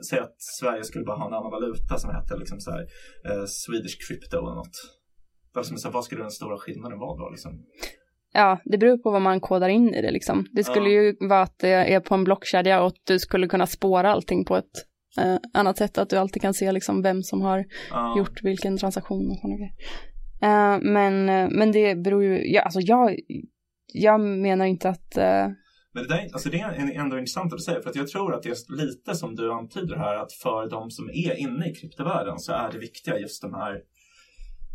säg 0.09 0.19
att 0.19 0.35
Sverige 0.37 0.83
skulle 0.83 1.05
bara 1.05 1.17
ha 1.17 1.27
en 1.27 1.33
annan 1.33 1.51
valuta 1.51 1.97
som 1.97 2.09
hette 2.15 2.37
liksom, 2.37 2.59
så 2.59 2.71
här, 2.71 2.81
eh, 3.29 3.45
Swedish 3.45 3.97
crypto 4.07 4.37
eller 4.37 4.55
något. 4.55 4.75
Vad, 5.53 5.65
som, 5.65 5.77
så 5.77 5.87
här, 5.87 5.93
vad 5.93 6.03
skulle 6.03 6.21
den 6.21 6.31
stora 6.31 6.57
skillnaden 6.57 6.99
vara 6.99 7.17
då? 7.17 7.29
Liksom? 7.29 7.51
Ja, 8.33 8.59
det 8.65 8.77
beror 8.77 8.97
på 8.97 9.11
vad 9.11 9.21
man 9.21 9.39
kodar 9.39 9.69
in 9.69 9.93
i 9.93 10.01
det 10.01 10.11
liksom. 10.11 10.45
Det 10.51 10.63
skulle 10.63 10.89
Ja. 10.89 11.01
ju 11.01 11.15
vara 11.19 11.41
att 11.41 11.59
det 11.59 11.69
är 11.69 11.99
på 11.99 12.15
en 12.15 12.23
blockkedja 12.23 12.81
och 12.81 12.87
att 12.87 12.95
du 13.07 13.19
skulle 13.19 13.47
kunna 13.47 13.67
spåra 13.67 14.11
allting 14.11 14.45
på 14.45 14.55
ett 14.57 14.71
eh, 15.19 15.35
annat 15.53 15.77
sätt. 15.77 15.97
Att 15.97 16.09
du 16.09 16.17
alltid 16.17 16.41
kan 16.41 16.53
se 16.53 16.71
liksom 16.71 17.01
vem 17.01 17.23
som 17.23 17.41
har 17.41 17.65
Ja. 17.89 18.17
gjort 18.17 18.43
vilken 18.43 18.77
transaktion 18.77 19.29
och 19.31 19.37
sådana 19.37 19.55
grejer. 19.57 19.73
Uh, 20.43 20.79
men, 20.81 21.29
eh, 21.29 21.49
men 21.51 21.71
det 21.71 21.95
beror 21.95 22.23
ju, 22.23 22.53
ja, 22.53 22.61
alltså 22.61 22.79
jag, 22.79 23.19
jag 23.93 24.21
menar 24.21 24.65
inte 24.65 24.89
att, 24.89 25.17
uh... 25.17 25.53
Men 25.93 26.03
det, 26.03 26.07
där, 26.07 26.29
alltså 26.33 26.49
det 26.49 26.59
är 26.59 26.99
ändå 26.99 27.17
intressant 27.17 27.53
att 27.53 27.57
du 27.57 27.63
säger, 27.63 27.81
för 27.81 27.89
att 27.89 27.95
jag 27.95 28.07
tror 28.07 28.33
att 28.33 28.43
det 28.43 28.49
är 28.49 28.75
lite 28.75 29.15
som 29.15 29.35
du 29.35 29.51
antyder 29.53 29.95
här, 29.95 30.15
att 30.15 30.33
för 30.33 30.69
de 30.69 30.91
som 30.91 31.09
är 31.09 31.39
inne 31.39 31.69
i 31.69 31.75
kryptovärlden 31.75 32.39
så 32.39 32.53
är 32.53 32.71
det 32.71 32.77
viktiga 32.77 33.19
just 33.19 33.41
de 33.41 33.53
här 33.53 33.81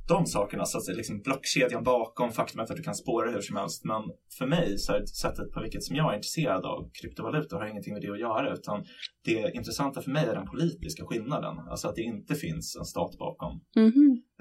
de 0.08 0.26
sakerna, 0.26 0.64
så 0.64 0.78
att 0.78 0.84
säga, 0.84 0.96
liksom 0.96 1.20
blockkedjan 1.22 1.82
bakom, 1.84 2.32
faktumet 2.32 2.70
att 2.70 2.76
du 2.76 2.82
kan 2.82 2.94
spåra 2.94 3.30
hur 3.30 3.40
som 3.40 3.56
helst. 3.56 3.84
Men 3.84 4.02
för 4.38 4.46
mig 4.46 4.78
så 4.78 4.92
är 4.92 5.00
det 5.00 5.06
sättet 5.06 5.52
på 5.52 5.60
vilket 5.62 5.84
som 5.84 5.96
jag 5.96 6.12
är 6.12 6.16
intresserad 6.16 6.64
av 6.64 6.90
kryptovalutor 7.02 7.56
har 7.58 7.66
ingenting 7.66 7.92
med 7.92 8.02
det 8.02 8.10
att 8.10 8.20
göra, 8.20 8.52
utan 8.52 8.84
det 9.24 9.54
intressanta 9.54 10.02
för 10.02 10.10
mig 10.10 10.24
är 10.26 10.34
den 10.34 10.46
politiska 10.46 11.04
skillnaden. 11.06 11.58
Alltså 11.70 11.88
att 11.88 11.94
det 11.94 12.02
inte 12.02 12.34
finns 12.34 12.76
en 12.76 12.84
stat 12.84 13.18
bakom. 13.18 13.60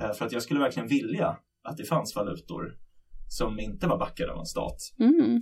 Eh, 0.01 0.13
För 0.13 0.25
att 0.25 0.31
jag 0.31 0.41
skulle 0.41 0.59
verkligen 0.59 0.87
vilja 0.89 1.37
att 1.63 1.77
det 1.77 1.83
fanns 1.85 2.15
valutor 2.15 2.77
som 3.29 3.59
inte 3.59 3.87
var 3.87 3.97
backade 3.97 4.31
av 4.33 4.39
en 4.39 4.45
stat. 4.45 4.77
mm, 4.99 5.39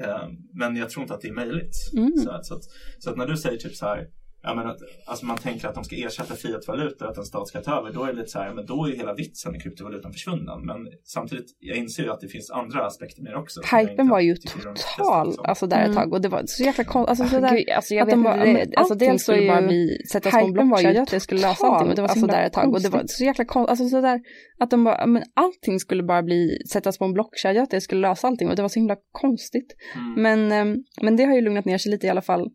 Eh, 0.00 0.28
Men 0.52 0.76
jag 0.76 0.90
tror 0.90 1.02
inte 1.02 1.14
att 1.14 1.20
det 1.20 1.28
är 1.28 1.34
möjligt. 1.34 1.74
Mm. 1.96 2.16
Så, 2.16 2.30
att, 2.30 2.46
så, 2.46 2.54
att, 2.54 2.62
så 2.98 3.10
att 3.10 3.16
när 3.16 3.26
du 3.26 3.36
säger 3.36 3.58
typ 3.58 3.74
så 3.74 3.86
här, 3.86 4.06
ja, 4.42 4.54
men 4.54 4.66
att, 4.66 4.76
alltså 5.06 5.26
man 5.26 5.36
tänker 5.36 5.68
att 5.68 5.74
de 5.74 5.84
ska 5.84 5.96
ersätta 5.96 6.34
fiatvalutor, 6.34 7.06
att 7.08 7.16
en 7.18 7.24
stat 7.24 7.48
ska 7.48 7.60
ta 7.60 7.78
över, 7.78 7.92
då 7.92 8.02
är 8.04 8.06
det 8.06 8.12
lite 8.18 8.28
så 8.30 8.38
här, 8.38 8.54
men 8.54 8.66
då 8.66 8.84
är 8.84 8.88
ju 8.90 8.96
hela 8.96 9.14
vitsen 9.14 9.52
med 9.52 9.62
kryptovalutan 9.62 10.12
försvunnen. 10.12 10.66
Men 10.66 10.76
samtidigt, 11.04 11.46
jag 11.58 11.76
inser 11.76 12.02
ju 12.02 12.10
att 12.10 12.20
det 12.20 12.28
finns 12.28 12.50
andra 12.50 12.86
aspekter 12.86 13.22
med 13.22 13.32
det 13.32 13.38
också. 13.38 13.60
hypen 13.76 14.08
var 14.08 14.20
ju 14.20 14.34
total, 14.36 15.34
alltså 15.44 15.66
där 15.66 15.88
ett 15.88 15.94
tag 15.94 16.12
och 16.12 16.20
det 16.20 16.28
var 16.28 16.42
så 16.46 16.62
jäkla 16.62 16.84
konstigt, 16.84 17.10
alltså 17.10 17.34
sådär, 17.36 17.56
Gud, 17.56 17.70
alltså 17.70 17.94
jag 17.94 18.02
att 18.02 18.08
vet 18.08 18.12
de 18.14 18.22
bara, 18.22 18.36
det- 18.44 18.52
men, 18.52 18.72
alltså 18.76 18.94
allting 18.94 19.18
skulle 19.18 19.18
skulle 19.18 19.48
bara 19.48 19.62
bli, 19.62 19.98
sättas 20.12 20.32
på 20.32 20.38
en 20.38 20.46
ju 20.46 20.52
blockkedja 20.52 21.02
att 21.02 21.10
det 21.10 21.20
skulle 21.20 21.40
lösa 21.40 21.66
allting 21.66 21.88
och 21.88 21.94
det 21.96 22.02
var 22.02 22.08
så 22.08 22.14
total, 22.14 22.28
där 22.28 22.34
alltså 22.42 22.46
ett 22.46 22.52
tag 22.64 22.74
och 22.74 22.82
det 22.82 22.88
var 22.88 23.02
så 23.06 23.24
jäkla 23.24 23.44
konstigt, 23.44 23.70
alltså 23.70 23.88
sådär 23.88 24.20
att 24.58 24.70
de 24.70 24.84
bara, 24.84 25.06
men 25.06 25.22
allting 25.34 25.80
skulle 25.80 26.02
bara 26.02 26.22
bli, 26.22 26.58
sättas 26.72 26.98
på 26.98 27.04
en 27.04 27.12
blockkedja 27.12 27.62
att 27.62 27.70
det 27.70 27.80
skulle 27.80 28.00
lösa 28.00 28.26
allting 28.26 28.48
och 28.48 28.56
det 28.56 28.62
var 28.62 28.68
så 28.68 28.78
himla 28.78 28.96
konstigt. 29.12 29.76
Mm. 29.94 30.22
Men, 30.22 30.52
ehm, 30.52 30.76
men 31.02 31.16
det 31.16 31.24
har 31.24 31.34
ju 31.34 31.40
lugnat 31.40 31.64
ner 31.64 31.78
sig 31.78 31.90
lite 31.92 32.06
i 32.06 32.10
alla 32.10 32.22
fall. 32.22 32.50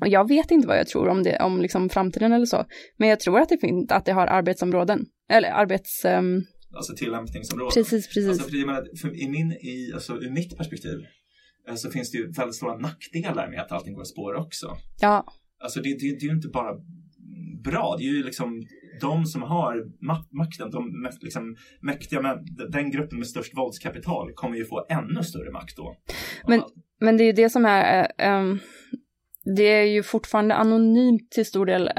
Och 0.00 0.08
jag 0.08 0.28
vet 0.28 0.50
inte 0.50 0.68
vad 0.68 0.78
jag 0.78 0.86
tror 0.86 1.08
om 1.08 1.22
det, 1.22 1.38
om 1.38 1.60
liksom 1.62 1.88
framtiden 1.88 2.32
eller 2.32 2.46
så. 2.46 2.64
Men 2.96 3.08
jag 3.08 3.20
tror 3.20 3.40
att 3.40 3.48
det 3.48 3.58
finns, 3.58 3.90
att 3.92 4.04
det 4.04 4.12
har 4.12 4.26
arbetsområden, 4.26 5.06
eller 5.30 5.50
arbets, 5.50 6.04
ehm, 6.04 6.42
alltså 6.76 6.94
tillämpningsområden. 6.96 7.72
Precis, 7.74 8.06
precis. 8.08 8.28
Alltså, 8.28 8.48
för, 8.50 8.66
menar, 8.66 8.96
för 9.00 9.22
i 9.22 9.28
min, 9.28 9.52
i, 9.52 9.90
alltså, 9.94 10.12
ur 10.16 10.30
mitt 10.30 10.56
perspektiv 10.58 10.98
eh, 11.68 11.74
så 11.74 11.90
finns 11.90 12.10
det 12.10 12.18
ju 12.18 12.30
väldigt 12.32 12.54
stora 12.56 12.76
nackdelar 12.76 13.50
med 13.50 13.60
att 13.60 13.72
allting 13.72 13.94
går 13.94 14.00
att 14.02 14.08
spåra 14.08 14.38
också. 14.40 14.76
Ja, 15.00 15.24
Alltså 15.62 15.80
det, 15.80 15.88
det, 15.88 15.98
det 15.98 16.24
är 16.26 16.28
ju 16.28 16.34
inte 16.34 16.48
bara 16.48 16.74
bra, 17.64 17.96
det 17.98 18.04
är 18.04 18.12
ju 18.12 18.22
liksom 18.22 18.62
de 19.00 19.26
som 19.26 19.42
har 19.42 19.74
ma- 20.08 20.26
makten, 20.30 20.70
de 20.70 21.10
liksom, 21.20 21.56
mäktiga, 21.80 22.20
men 22.22 22.36
den 22.70 22.90
gruppen 22.90 23.18
med 23.18 23.26
störst 23.26 23.56
våldskapital 23.56 24.32
kommer 24.34 24.56
ju 24.56 24.64
få 24.64 24.86
ännu 24.88 25.22
större 25.22 25.50
makt 25.50 25.76
då. 25.76 25.96
Men- 26.48 26.62
men 27.00 27.16
det 27.16 27.24
är 27.24 27.26
ju 27.26 27.32
det 27.32 27.50
som 27.50 27.64
är, 27.64 28.12
ehm, 28.18 28.58
det 29.44 29.62
är 29.62 29.84
ju 29.84 30.02
fortfarande 30.02 30.54
anonymt 30.54 31.30
till 31.30 31.46
stor 31.46 31.66
del, 31.66 31.90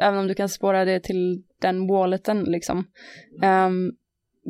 även 0.00 0.18
om 0.18 0.26
du 0.26 0.34
kan 0.34 0.48
spåra 0.48 0.84
det 0.84 1.00
till 1.00 1.42
den 1.60 1.86
walleten 1.86 2.44
liksom. 2.44 2.84
Ehm, 3.42 3.92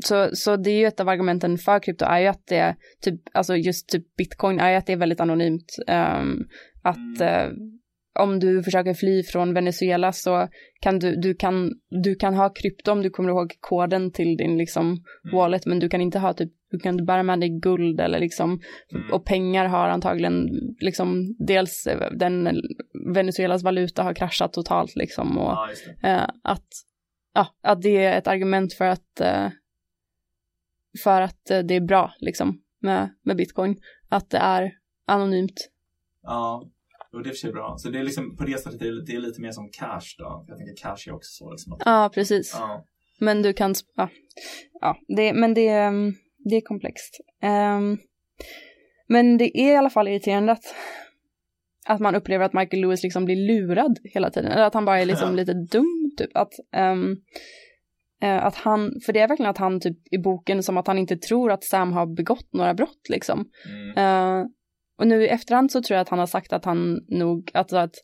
så, 0.04 0.28
så 0.32 0.56
det 0.56 0.70
är 0.70 0.78
ju 0.78 0.86
ett 0.86 1.00
av 1.00 1.08
argumenten 1.08 1.58
för 1.58 1.78
krypto 1.78 2.04
är 2.04 2.20
ju 2.20 2.26
att 2.26 2.46
det 2.46 2.56
är 2.56 2.76
typ, 3.00 3.20
alltså 3.32 3.56
just 3.56 3.88
typ 3.88 4.16
bitcoin 4.16 4.60
är 4.60 4.70
ju 4.70 4.76
att 4.76 4.86
det 4.86 4.92
är 4.92 4.96
väldigt 4.96 5.20
anonymt. 5.20 5.76
Ehm, 5.86 6.44
att 6.82 7.20
eh, 7.20 7.48
om 8.18 8.40
du 8.40 8.62
försöker 8.62 8.94
fly 8.94 9.22
från 9.22 9.54
Venezuela 9.54 10.12
så 10.12 10.48
kan 10.80 10.98
du, 10.98 11.16
du 11.16 11.34
kan, 11.34 11.72
du 12.04 12.14
kan 12.14 12.34
ha 12.34 12.48
krypto 12.48 12.92
om 12.92 13.02
du 13.02 13.10
kommer 13.10 13.28
ihåg 13.28 13.52
koden 13.60 14.12
till 14.12 14.36
din 14.36 14.58
liksom 14.58 15.04
wallet, 15.32 15.66
men 15.66 15.78
du 15.78 15.88
kan 15.88 16.00
inte 16.00 16.18
ha 16.18 16.32
typ, 16.32 16.52
du 16.72 16.78
kan 16.78 16.94
inte 16.94 17.04
bära 17.04 17.22
med 17.22 17.40
dig 17.40 17.48
guld 17.60 18.00
eller 18.00 18.20
liksom, 18.20 18.60
Mm. 18.94 19.12
och 19.12 19.24
pengar 19.24 19.66
har 19.66 19.88
antagligen 19.88 20.48
liksom, 20.80 21.36
dels 21.38 21.86
eh, 21.86 22.10
den 22.12 22.60
Venezuelas 23.14 23.62
valuta 23.62 24.02
har 24.02 24.14
kraschat 24.14 24.52
totalt 24.52 24.96
liksom 24.96 25.38
och 25.38 25.52
Ja, 25.52 25.68
eh, 26.02 26.28
att, 26.42 26.66
ja, 27.34 27.46
att 27.62 27.82
det 27.82 27.96
är 28.04 28.18
ett 28.18 28.26
argument 28.26 28.72
för 28.74 28.84
att, 28.84 29.20
eh, 29.20 29.48
för 31.02 31.20
att 31.22 31.50
eh, 31.50 31.58
det 31.58 31.74
är 31.74 31.80
bra 31.80 32.12
liksom 32.18 32.62
med, 32.80 33.14
med 33.22 33.36
bitcoin, 33.36 33.76
att 34.08 34.30
det 34.30 34.38
är 34.38 34.72
anonymt. 35.06 35.68
Ja, 36.22 36.68
och 37.12 37.22
det 37.22 37.28
är 37.28 37.30
för 37.30 37.36
sig 37.38 37.52
bra. 37.52 37.74
Så 37.78 37.88
det 37.90 37.98
är 37.98 38.02
liksom 38.04 38.36
på 38.36 38.44
det 38.44 38.58
sättet, 38.62 38.78
det 38.80 38.86
är, 38.88 39.06
det 39.06 39.12
är 39.14 39.20
lite 39.20 39.40
mer 39.40 39.50
som 39.52 39.68
cash 39.68 40.14
då. 40.18 40.44
Jag 40.48 40.58
tänker 40.58 40.76
cash 40.82 41.08
är 41.08 41.14
också 41.14 41.30
så 41.30 41.50
liksom 41.50 41.72
att, 41.72 41.82
Ja, 41.84 42.10
precis. 42.14 42.56
ja. 42.58 42.84
Men 43.18 43.42
du 43.42 43.52
kan, 43.52 43.74
ja, 43.96 44.08
ja 44.80 44.96
det, 45.16 45.32
men 45.32 45.54
det, 45.54 45.68
mm, 45.68 46.14
det 46.44 46.56
är 46.56 46.60
komplext. 46.60 47.20
Ehm, 47.42 47.98
men 49.08 49.38
det 49.38 49.60
är 49.60 49.72
i 49.72 49.76
alla 49.76 49.90
fall 49.90 50.08
irriterande 50.08 50.52
att, 50.52 50.74
att 51.86 52.00
man 52.00 52.14
upplever 52.14 52.44
att 52.44 52.52
Michael 52.52 52.80
Lewis 52.80 53.02
liksom 53.02 53.24
blir 53.24 53.36
lurad 53.36 53.98
hela 54.04 54.30
tiden. 54.30 54.52
Eller 54.52 54.64
att 54.64 54.74
han 54.74 54.84
bara 54.84 55.00
är 55.00 55.06
liksom 55.06 55.36
lite 55.36 55.54
dum, 55.54 56.10
typ. 56.18 56.30
Att, 56.34 56.52
eh, 58.22 58.44
att 58.44 58.54
han, 58.54 59.00
för 59.06 59.12
det 59.12 59.20
är 59.20 59.28
verkligen 59.28 59.50
att 59.50 59.58
han 59.58 59.80
typ 59.80 59.98
i 60.10 60.18
boken 60.18 60.62
som 60.62 60.76
att 60.76 60.86
han 60.86 60.98
inte 60.98 61.16
tror 61.16 61.52
att 61.52 61.64
Sam 61.64 61.92
har 61.92 62.06
begått 62.06 62.52
några 62.52 62.74
brott 62.74 63.08
liksom. 63.08 63.50
Mm. 63.66 63.98
Eh, 63.98 64.46
och 64.98 65.06
nu 65.06 65.22
i 65.24 65.28
efterhand 65.28 65.70
så 65.72 65.82
tror 65.82 65.94
jag 65.94 66.02
att 66.02 66.08
han 66.08 66.18
har 66.18 66.26
sagt 66.26 66.52
att 66.52 66.64
han 66.64 67.00
nog, 67.08 67.50
alltså 67.54 67.76
att, 67.76 67.94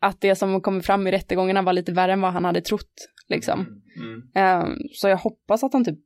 att 0.00 0.20
det 0.20 0.34
som 0.34 0.60
kommer 0.60 0.80
fram 0.80 1.06
i 1.06 1.12
rättegångarna 1.12 1.62
var 1.62 1.72
lite 1.72 1.92
värre 1.92 2.12
än 2.12 2.20
vad 2.20 2.32
han 2.32 2.44
hade 2.44 2.60
trott, 2.60 3.08
liksom. 3.28 3.66
Mm. 3.96 4.22
Eh, 4.34 4.74
så 4.92 5.08
jag 5.08 5.16
hoppas 5.16 5.64
att 5.64 5.72
han 5.72 5.84
typ, 5.84 5.98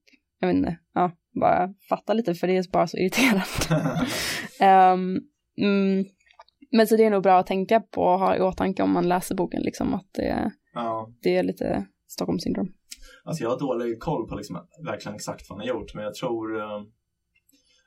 jag 0.45 0.55
vet 0.55 0.57
inte, 0.57 0.79
ja, 0.95 1.13
bara 1.41 1.75
fattar 1.89 2.15
lite 2.15 2.35
för 2.35 2.47
det 2.47 2.57
är 2.57 2.71
bara 2.73 2.87
så 2.87 2.97
irriterande. 2.97 3.45
Ehm, 4.61 5.19
mm, 5.59 6.05
men 6.73 6.87
så 6.87 6.97
det 6.97 7.05
är 7.05 7.11
nog 7.11 7.23
bra 7.23 7.39
att 7.39 7.47
tänka 7.47 7.81
på 7.81 8.03
och 8.03 8.19
ha 8.19 8.37
i 8.37 8.41
åtanke 8.41 8.83
om 8.83 8.93
man 8.93 9.09
läser 9.09 9.35
boken, 9.35 9.63
liksom 9.63 9.95
att 9.95 10.07
det, 10.13 10.53
ja. 10.75 11.09
det 11.23 11.37
är 11.37 11.43
lite 11.43 11.87
Stockholmssyndrom. 12.09 12.69
Alltså 13.25 13.43
jag 13.43 13.51
har 13.51 13.59
dålig 13.59 14.01
koll 14.01 14.29
på 14.29 14.35
liksom 14.35 14.67
verkligen 14.87 15.17
exakt 15.17 15.49
vad 15.49 15.59
han 15.59 15.69
har 15.69 15.75
gjort, 15.75 15.95
men 15.95 16.05
jag 16.05 16.15
tror 16.15 16.61
eh, 16.61 16.83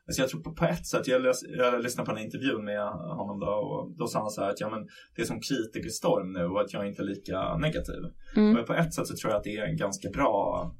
Alltså 0.08 0.22
jag 0.22 0.30
tror 0.30 0.42
på, 0.42 0.54
på 0.54 0.66
ett 0.66 0.86
sätt, 0.86 1.08
jag, 1.08 1.22
läs, 1.22 1.44
jag 1.58 1.84
lyssnade 1.84 2.10
på 2.10 2.16
en 2.16 2.24
intervju 2.24 2.58
med 2.62 2.82
honom 3.20 3.40
då 3.40 3.46
och 3.48 3.98
då 3.98 4.08
sa 4.08 4.20
han 4.20 4.30
så 4.30 4.42
här 4.42 4.50
att 4.50 4.60
ja, 4.60 4.70
men 4.70 4.88
det 5.16 5.22
är 5.22 5.26
som 5.26 5.40
kritikerstorm 5.42 6.34
nu 6.34 6.46
och 6.46 6.62
att 6.62 6.74
jag 6.74 6.88
inte 6.88 7.02
är 7.02 7.06
lika 7.06 7.58
negativ. 7.58 8.02
Mm. 8.36 8.58
Och 8.58 8.68
på 8.68 8.74
ett 8.74 8.94
sätt 8.94 9.08
så 9.08 9.16
tror 9.16 9.32
jag 9.32 9.38
att 9.38 9.44
det 9.44 9.58
är 9.58 9.66
en 9.66 9.78
ganska 9.78 10.10
bra 10.10 10.72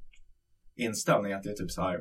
inställning 0.78 1.34
att 1.34 1.44
det 1.44 1.50
är 1.50 1.56
typ 1.56 1.72
så 1.72 1.82
här 1.82 2.00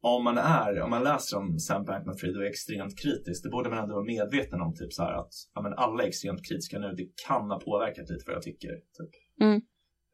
om 0.00 0.24
man 0.24 0.38
är, 0.38 0.80
om 0.80 0.90
man 0.90 1.04
läser 1.04 1.36
om 1.36 1.58
Sam 1.58 1.84
Bankman-Fried 1.84 2.36
och 2.36 2.42
är 2.42 2.48
extremt 2.48 2.98
kritisk, 2.98 3.44
då 3.44 3.50
borde 3.50 3.70
man 3.70 3.78
ändå 3.78 3.94
vara 3.94 4.04
medveten 4.04 4.60
om 4.60 4.74
typ 4.74 4.92
så 4.92 5.02
här 5.02 5.12
att 5.12 5.32
ja, 5.54 5.62
men 5.62 5.72
alla 5.72 6.02
är 6.02 6.08
extremt 6.08 6.48
kritiska 6.48 6.78
nu, 6.78 6.92
det 6.96 7.08
kan 7.26 7.50
ha 7.50 7.60
påverkat 7.60 8.10
lite 8.10 8.24
vad 8.26 8.36
jag 8.36 8.42
tycker. 8.42 8.68
Typ. 8.68 9.10
Mm. 9.40 9.60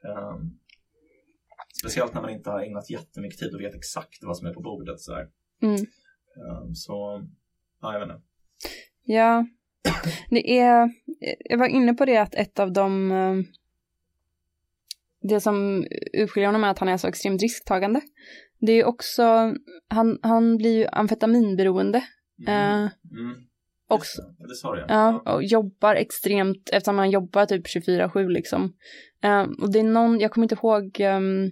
Ehm, 0.04 0.58
speciellt 1.80 2.14
när 2.14 2.22
man 2.22 2.30
inte 2.30 2.50
har 2.50 2.60
ägnat 2.60 2.90
jättemycket 2.90 3.38
tid 3.38 3.54
och 3.54 3.60
vet 3.60 3.74
exakt 3.74 4.18
vad 4.22 4.36
som 4.36 4.46
är 4.46 4.54
på 4.54 4.60
bordet. 4.60 5.00
Så, 5.00 5.14
här. 5.14 5.28
Mm. 5.62 5.76
Ehm, 5.76 6.74
så 6.74 7.22
ja, 7.80 7.92
jag 7.92 8.00
vet 8.00 8.16
inte. 8.16 8.22
Ja, 9.04 9.46
det 10.30 10.58
är, 10.58 10.90
jag 11.38 11.58
var 11.58 11.66
inne 11.66 11.94
på 11.94 12.04
det 12.04 12.16
att 12.16 12.34
ett 12.34 12.60
av 12.60 12.72
de, 12.72 13.12
eh, 13.12 13.34
det 15.22 15.40
som 15.40 15.84
urskiljer 16.18 16.48
honom 16.48 16.64
är 16.64 16.68
att 16.68 16.78
han 16.78 16.88
är 16.88 16.96
så 16.96 17.08
extremt 17.08 17.42
risktagande. 17.42 18.00
Det 18.60 18.72
är 18.72 18.84
också, 18.84 19.54
han, 19.88 20.18
han 20.22 20.56
blir 20.56 20.78
ju 20.78 20.86
amfetaminberoende 20.92 22.02
Mm. 22.48 22.54
eh, 22.84 22.90
Mm. 23.12 23.34
också. 23.88 24.22
Det, 24.38 24.48
det 24.48 24.54
sa 24.54 24.74
du 24.74 24.84
Ja, 24.88 25.22
och 25.26 25.42
jobbar 25.44 25.94
extremt, 25.94 26.70
eftersom 26.72 26.98
han 26.98 27.10
jobbar 27.10 27.46
typ 27.46 27.66
24-7 27.66 28.28
liksom. 28.28 28.72
Eh, 29.24 29.42
och 29.42 29.72
det 29.72 29.78
är 29.78 29.84
någon, 29.84 30.20
jag 30.20 30.30
kommer 30.30 30.44
inte 30.44 30.54
ihåg, 30.54 30.96
ehm, 31.00 31.42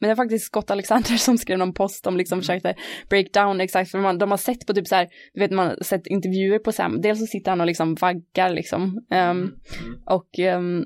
men 0.00 0.08
det 0.08 0.10
är 0.10 0.14
faktiskt 0.14 0.46
Scott 0.46 0.70
Alexander 0.70 1.16
som 1.16 1.38
skrev 1.38 1.58
någon 1.58 1.74
post 1.74 2.06
om 2.06 2.16
liksom 2.16 2.40
försökte 2.40 2.74
break 3.10 3.32
down 3.32 3.60
exakt, 3.60 3.90
för 3.90 3.98
man, 3.98 4.18
de 4.18 4.30
har 4.30 4.38
sett 4.38 4.66
på 4.66 4.74
typ 4.74 4.86
så 4.86 4.94
här, 4.94 5.08
du 5.34 5.40
vet 5.40 5.50
man 5.50 5.66
har 5.66 5.76
sett 5.84 6.06
intervjuer 6.06 6.58
på 6.58 6.72
Sam, 6.72 7.00
dels 7.00 7.18
så 7.20 7.26
sitter 7.26 7.50
han 7.50 7.60
och 7.60 7.66
liksom 7.66 7.94
vaggar 7.94 8.50
liksom, 8.50 9.06
ehm, 9.10 9.36
Mm. 9.38 9.54
och, 10.06 10.38
ehm, 10.38 10.84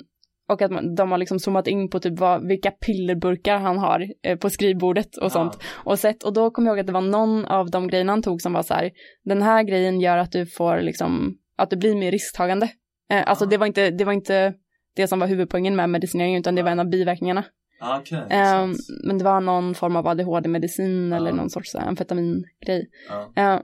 och 0.51 0.63
att 0.63 0.71
man, 0.71 0.95
de 0.95 1.11
har 1.11 1.19
liksom 1.19 1.39
zoomat 1.39 1.67
in 1.67 1.91
på 1.91 2.01
typ 2.01 2.19
vad, 2.19 2.47
vilka 2.47 2.71
pillerburkar 2.71 3.59
han 3.59 3.79
har 3.79 4.07
eh, 4.23 4.39
på 4.39 4.51
skrivbordet 4.51 5.17
och 5.17 5.33
sånt. 5.33 5.59
Och 5.85 5.99
sett, 5.99 6.23
och 6.23 6.33
då 6.33 6.51
kommer 6.51 6.69
jag 6.69 6.75
ihåg 6.77 6.81
att 6.81 6.87
det 6.87 6.93
var 6.93 7.01
någon 7.01 7.45
av 7.45 7.71
de 7.71 7.89
grejerna 7.89 8.13
han 8.13 8.23
tog 8.23 8.43
som 8.43 8.53
var 8.53 8.63
så 8.63 8.75
här, 8.75 8.91
den 9.25 9.43
här 9.43 9.63
grejen 9.63 10.01
gör 10.01 10.17
att 10.17 10.33
du 10.33 10.47
får 10.47 10.81
liksom, 10.81 11.37
att 11.59 11.71
du 11.71 11.77
blir 11.77 11.95
mer 11.97 12.11
risktagande. 12.11 12.69
Eh, 13.11 13.23
alltså 13.27 13.47
det 13.47 13.57
var 13.57 13.67
inte, 13.67 13.91
det 13.91 14.05
var 14.05 14.13
inte 14.13 14.55
det 14.97 15.07
som 15.09 15.21
var 15.21 15.27
huvudpoängen 15.27 15.77
med 15.77 15.91
medicineringen, 15.91 16.41
utan 16.41 16.55
det 16.55 16.63
var 16.63 16.71
en 16.71 16.81
av 16.81 16.89
biverkningarna. 16.91 17.45
Ah, 17.83 17.95
Ehm, 17.97 18.01
intressant. 18.01 18.77
men 19.07 19.19
det 19.19 19.25
var 19.25 19.41
någon 19.41 19.75
form 19.75 19.97
av 19.97 20.07
ADHD-medicin 20.07 21.13
eller 21.13 21.31
Ja. 21.31 21.37
någon 21.37 21.51
sorts 21.51 21.75
eh, 21.75 21.89
amfetamingrej. 21.89 22.91
Ja. 23.09 23.33
Eh, 23.37 23.61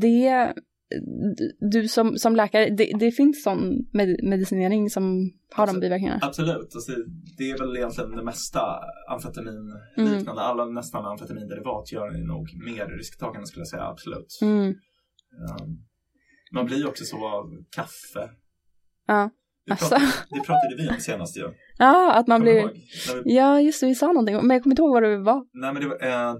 det, 0.00 0.52
du 1.70 1.88
som, 1.88 2.16
som 2.18 2.36
läkare, 2.36 2.70
det, 2.70 2.92
det 2.98 3.10
finns 3.12 3.42
sån 3.42 3.86
med, 3.92 4.20
medicinering 4.22 4.90
som 4.90 5.04
har 5.52 5.66
de 5.66 5.70
Absolut. 5.70 5.80
biverkningarna. 5.80 6.20
Absolut, 6.22 6.74
alltså, 6.74 6.92
det 7.38 7.50
är 7.50 7.58
väl 7.58 7.76
egentligen 7.76 8.10
det 8.10 8.24
mesta 8.24 8.60
amfetaminliknande. 9.10 10.42
Alla 10.42 10.64
nästan 10.64 11.04
amfetaminderivat 11.04 11.92
gör 11.92 12.10
det 12.10 12.18
nog 12.26 12.64
mer 12.64 12.86
risktagande 12.98 13.46
skulle 13.46 13.60
jag 13.60 13.68
säga, 13.68 13.82
absolut. 13.84 14.38
Mm, 14.42 14.74
Ehm, 15.38 15.76
man 16.52 16.66
blir 16.66 16.76
ju 16.78 16.86
också 16.86 17.04
så 17.04 17.26
av 17.28 17.50
kaffe. 17.76 18.30
ja. 19.06 19.30
Det 19.66 19.72
Alltså. 19.72 19.88
pratade, 19.88 20.12
det 20.30 20.40
pratade 20.40 20.74
vi 20.78 20.88
om 20.88 20.96
senast 21.00 21.36
ju. 21.36 21.42
ja, 21.78 22.12
att 22.14 22.26
man 22.26 22.40
Kommer 22.40 22.52
blir, 22.52 22.72
vi- 23.24 23.34
ja 23.36 23.60
just 23.60 23.80
det, 23.80 23.86
vi 23.86 23.94
sa 23.94 24.06
någonting, 24.06 24.36
men 24.36 24.50
jag 24.50 24.62
kommer 24.62 24.72
inte 24.72 24.82
ihåg 24.82 24.90
vad 24.92 25.02
det 25.02 25.18
var. 25.18 25.46
Nej 25.52 25.72
men 25.72 25.82
det 25.82 25.88
var, 25.88 26.06
eh, 26.06 26.34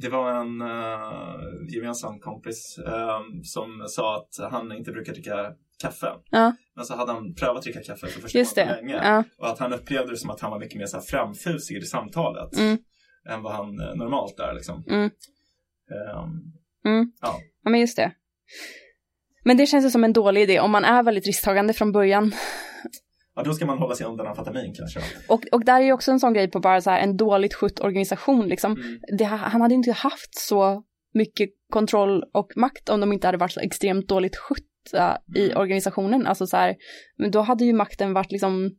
det 0.00 0.08
var 0.08 0.30
en 0.32 0.60
eh, 0.60 1.74
gemensam 1.74 2.20
kompis 2.20 2.78
eh, 2.86 3.20
som 3.42 3.84
sa 3.88 4.16
att 4.16 4.50
han 4.52 4.72
inte 4.72 4.92
brukar 4.92 5.12
dricka 5.12 5.52
kaffe. 5.82 6.12
Ja. 6.30 6.52
Men 6.76 6.84
så 6.84 6.96
hade 6.96 7.12
han 7.12 7.34
prövat 7.34 7.62
dricka 7.62 7.80
kaffe 7.80 8.06
för 8.06 8.20
första 8.20 8.38
Just 8.38 8.56
gången 8.56 8.74
länge. 8.76 8.94
ja. 8.94 9.24
Och 9.38 9.48
att 9.48 9.58
han 9.58 9.72
upplevde 9.72 10.10
det 10.12 10.16
som 10.16 10.30
att 10.30 10.40
han 10.40 10.50
var 10.50 10.58
mycket 10.58 10.78
mer 10.78 10.86
så 10.86 10.96
här 10.96 11.04
framfusig 11.04 11.76
i 11.76 11.80
samtalet. 11.82 12.56
Mm. 12.58 12.78
Än 13.28 13.42
vad 13.42 13.52
han 13.52 13.80
eh, 13.80 13.94
normalt 13.94 14.40
är 14.40 14.54
liksom. 14.54 14.84
Mm. 14.88 15.04
Ehm, 15.04 16.52
Mm. 16.84 17.12
Ja. 17.20 17.34
ja, 17.64 17.70
men 17.70 17.80
just 17.80 17.96
det. 17.96 18.12
Men 19.44 19.56
det 19.56 19.66
känns 19.66 19.86
ju 19.86 19.90
som 19.90 20.04
en 20.04 20.12
dålig 20.12 20.42
idé 20.42 20.60
om 20.60 20.70
man 20.70 20.84
är 20.84 21.02
väldigt 21.02 21.26
risktagande 21.26 21.72
från 21.72 21.92
början. 21.92 22.32
Ja, 23.38 23.44
då 23.44 23.52
ska 23.52 23.66
man 23.66 23.78
hålla 23.78 23.94
sig 23.94 24.06
undan 24.06 24.26
amfetamin 24.26 24.74
kanske. 24.74 25.00
Och, 25.28 25.44
och 25.52 25.64
där 25.64 25.80
är 25.80 25.84
ju 25.84 25.92
också 25.92 26.10
en 26.10 26.20
sån 26.20 26.34
grej 26.34 26.50
på 26.50 26.60
bara 26.60 26.80
så 26.80 26.90
här 26.90 27.00
en 27.00 27.16
dåligt 27.16 27.54
skött 27.54 27.80
organisation 27.80 28.48
liksom. 28.48 28.72
Mm. 28.72 28.98
Det, 29.18 29.24
han 29.24 29.60
hade 29.60 29.74
inte 29.74 29.92
haft 29.92 30.38
så 30.38 30.82
mycket 31.14 31.50
kontroll 31.72 32.24
och 32.32 32.52
makt 32.56 32.88
om 32.88 33.00
de 33.00 33.12
inte 33.12 33.26
hade 33.28 33.38
varit 33.38 33.52
så 33.52 33.60
extremt 33.60 34.08
dåligt 34.08 34.36
skötta 34.36 35.18
i 35.36 35.44
Mm. 35.44 35.58
organisationen. 35.58 36.26
Alltså 36.26 36.46
så 36.46 36.56
här, 36.56 36.76
men 37.18 37.30
då 37.30 37.40
hade 37.40 37.64
ju 37.64 37.72
makten 37.72 38.12
varit 38.12 38.32
liksom 38.32 38.70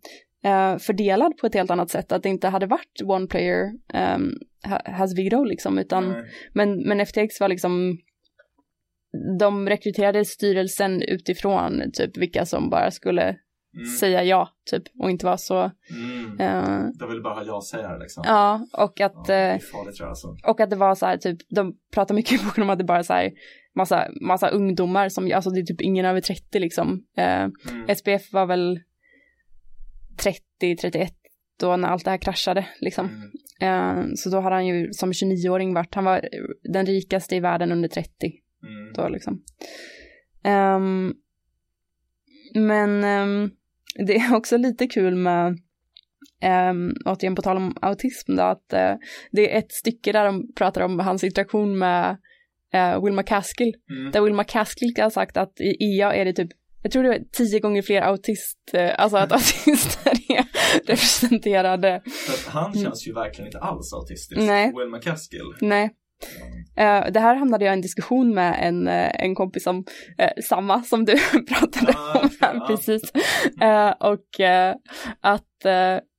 eh, 0.43 0.77
fördelad 0.77 1.37
på 1.37 1.47
ett 1.47 1.53
helt 1.53 1.71
annat 1.71 1.89
sätt. 1.89 2.11
Att 2.11 2.23
det 2.23 2.29
inte 2.29 2.47
hade 2.47 2.65
varit 2.65 3.01
one 3.03 3.27
player 3.27 3.71
um, 4.15 4.33
has 4.85 5.17
veto 5.17 5.43
liksom, 5.43 5.77
utan 5.77 6.09
Nej. 6.09 6.23
Men, 6.53 6.87
men 6.87 7.05
FTX 7.05 7.39
var 7.39 7.47
liksom, 7.47 7.97
de 9.39 9.69
rekryterade 9.69 10.25
styrelsen 10.25 11.01
utifrån 11.01 11.81
typ 11.93 12.17
vilka 12.17 12.45
som 12.45 12.69
bara 12.69 12.91
skulle 12.91 13.35
Mm. 13.75 13.85
säga 13.85 14.23
ja, 14.23 14.49
typ, 14.71 14.83
och 14.99 15.11
inte 15.11 15.25
vara 15.25 15.37
så, 15.37 15.71
Mm. 15.91 16.39
eh, 16.39 16.85
De 16.99 17.09
vill 17.09 17.21
bara 17.23 17.33
ha 17.33 17.43
ja-sägare 17.43 17.99
liksom. 17.99 18.23
ja, 18.27 18.67
och 18.73 19.01
att, 19.01 19.13
Ja, 19.27 19.33
eh, 19.35 19.59
farligt 19.59 20.01
alltså. 20.01 20.35
och 20.47 20.59
att 20.59 20.69
det 20.69 20.75
var 20.75 20.95
så 20.95 21.05
här, 21.05 21.17
typ, 21.17 21.37
de 21.49 21.75
pratar 21.93 22.15
mycket 22.15 22.41
i 22.41 22.45
boken 22.45 22.63
om 22.63 22.69
att 22.69 22.77
det 22.77 22.83
bara 22.83 23.03
så 23.03 23.13
här, 23.13 23.31
massa, 23.75 24.07
massa 24.21 24.49
ungdomar 24.49 25.09
som, 25.09 25.31
alltså 25.35 25.49
det 25.49 25.59
är 25.59 25.65
typ 25.65 25.81
ingen 25.81 26.05
över 26.05 26.21
30 26.21 26.59
liksom. 26.59 27.03
Eh, 27.17 27.47
Mm. 27.71 27.95
SPF 27.95 28.33
var 28.33 28.45
väl 28.45 28.79
30, 30.17 30.75
31 30.81 31.13
då 31.59 31.75
när 31.77 31.87
allt 31.87 32.05
det 32.05 32.11
här 32.11 32.17
kraschade 32.17 32.67
liksom. 32.79 33.05
Mm. 33.61 33.99
Eh, 34.01 34.05
så 34.15 34.29
då 34.29 34.39
hade 34.39 34.55
han 34.55 34.67
ju 34.67 34.93
som 34.93 35.11
29-åring 35.13 35.73
varit, 35.73 35.95
han 35.95 36.03
var 36.05 36.29
den 36.63 36.85
rikaste 36.85 37.35
i 37.35 37.39
världen 37.39 37.71
under 37.71 37.89
30 37.89 38.11
Mm. 38.63 38.93
då 38.93 39.07
liksom. 39.09 39.43
Ehm, 40.43 41.13
men 42.55 43.03
ehm, 43.03 43.51
det 44.07 44.15
är 44.15 44.35
också 44.35 44.57
lite 44.57 44.87
kul 44.87 45.15
med, 45.15 45.47
um, 46.71 46.93
återigen 47.05 47.35
på 47.35 47.41
tal 47.41 47.57
om 47.57 47.77
autism 47.81 48.35
då, 48.35 48.43
att 48.43 48.73
eh, 48.73 48.93
det 49.31 49.53
är 49.53 49.59
ett 49.59 49.71
stycke 49.71 50.11
där 50.11 50.25
de 50.25 50.53
pratar 50.53 50.81
om 50.81 50.99
hans 50.99 51.23
interaktion 51.23 51.77
med 51.77 52.17
uh, 52.75 53.05
Wilma 53.05 53.23
Caskill, 53.23 53.73
Mm. 53.89 54.11
där 54.11 54.21
Wilma 54.21 54.43
Caskill 54.43 54.93
har 54.97 55.09
sagt 55.09 55.37
att 55.37 55.59
i 55.59 55.83
IA 55.83 56.13
är 56.13 56.25
det 56.25 56.33
typ 56.33 56.49
jag 56.81 56.91
tror 56.91 57.03
det 57.03 57.15
är 57.15 57.23
tio 57.31 57.59
gånger 57.59 57.81
fler 57.81 58.01
autist, 58.01 58.59
eh, 58.73 58.91
alltså 58.97 59.17
att 59.17 59.31
autister 59.39 60.11
är 60.29 60.45
representerade. 60.87 62.01
För 62.05 62.51
han 62.51 62.73
känns 62.73 63.07
ju 63.07 63.13
verkligen 63.13 63.47
inte 63.47 63.59
alls 63.59 63.93
autistisk. 63.93 64.41
Nej. 64.41 64.73
Will 64.75 64.89
McCaskill. 64.89 65.53
Nej. 65.61 65.89
Eh, 66.77 67.11
det 67.11 67.19
här 67.19 67.35
hamnade 67.35 67.65
jag 67.65 67.71
i 67.71 67.75
en 67.75 67.81
diskussion 67.81 68.33
med 68.33 68.55
en, 68.61 68.87
eh, 68.87 69.11
en 69.23 69.35
kompis 69.35 69.63
som, 69.63 69.85
eh, 70.17 70.29
samma 70.43 70.83
som 70.83 71.05
du 71.05 71.13
pratade 71.53 71.93
Ah, 71.97 72.19
om 72.19 72.29
ja. 72.41 72.65
precis. 72.67 73.11
Och 73.99 74.39
att 75.21 75.45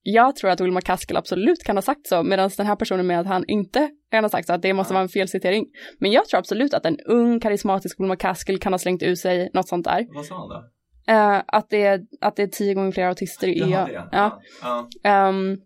jag 0.02 0.36
tror 0.36 0.50
att 0.50 0.60
Wilma 0.60 0.80
Caskill 0.80 1.16
absolut 1.16 1.64
kan 1.64 1.76
ha 1.76 1.82
sagt 1.82 2.06
så, 2.06 2.22
medan 2.22 2.50
den 2.56 2.66
här 2.66 2.76
personen 2.76 3.06
menar 3.06 3.20
att 3.20 3.26
han 3.26 3.44
inte 3.48 3.88
kan 4.10 4.24
ha 4.24 4.28
sagt 4.28 4.46
så, 4.46 4.52
att 4.52 4.62
det 4.62 4.72
måste 4.74 4.92
Ja. 4.92 4.94
vara 4.94 5.02
en 5.02 5.08
felcitering. 5.08 5.66
Men 5.98 6.10
jag 6.12 6.24
tror 6.28 6.38
absolut 6.38 6.74
att 6.74 6.86
en 6.86 7.00
ung 7.00 7.40
karismatisk 7.40 8.00
Wilma 8.00 8.16
Caskill 8.16 8.58
kan 8.60 8.72
ha 8.72 8.78
slängt 8.78 9.02
ur 9.02 9.14
sig 9.14 9.50
något 9.54 9.68
sånt 9.68 9.84
där. 9.84 10.06
Vad 10.14 10.24
sa 10.26 10.34
han 10.38 10.48
då? 10.48 10.64
Att, 11.46 11.70
det 11.70 11.82
är, 11.82 12.00
att 12.20 12.36
det 12.36 12.42
är 12.42 12.46
tio 12.46 12.74
gånger 12.74 12.92
fler 12.92 13.04
autister 13.06 13.48
i 13.48 13.58
Jaha, 13.58 13.86
det. 13.86 14.08
Ja. 14.12 14.40
Ja. 14.62 14.88
Ehm, 15.10 15.56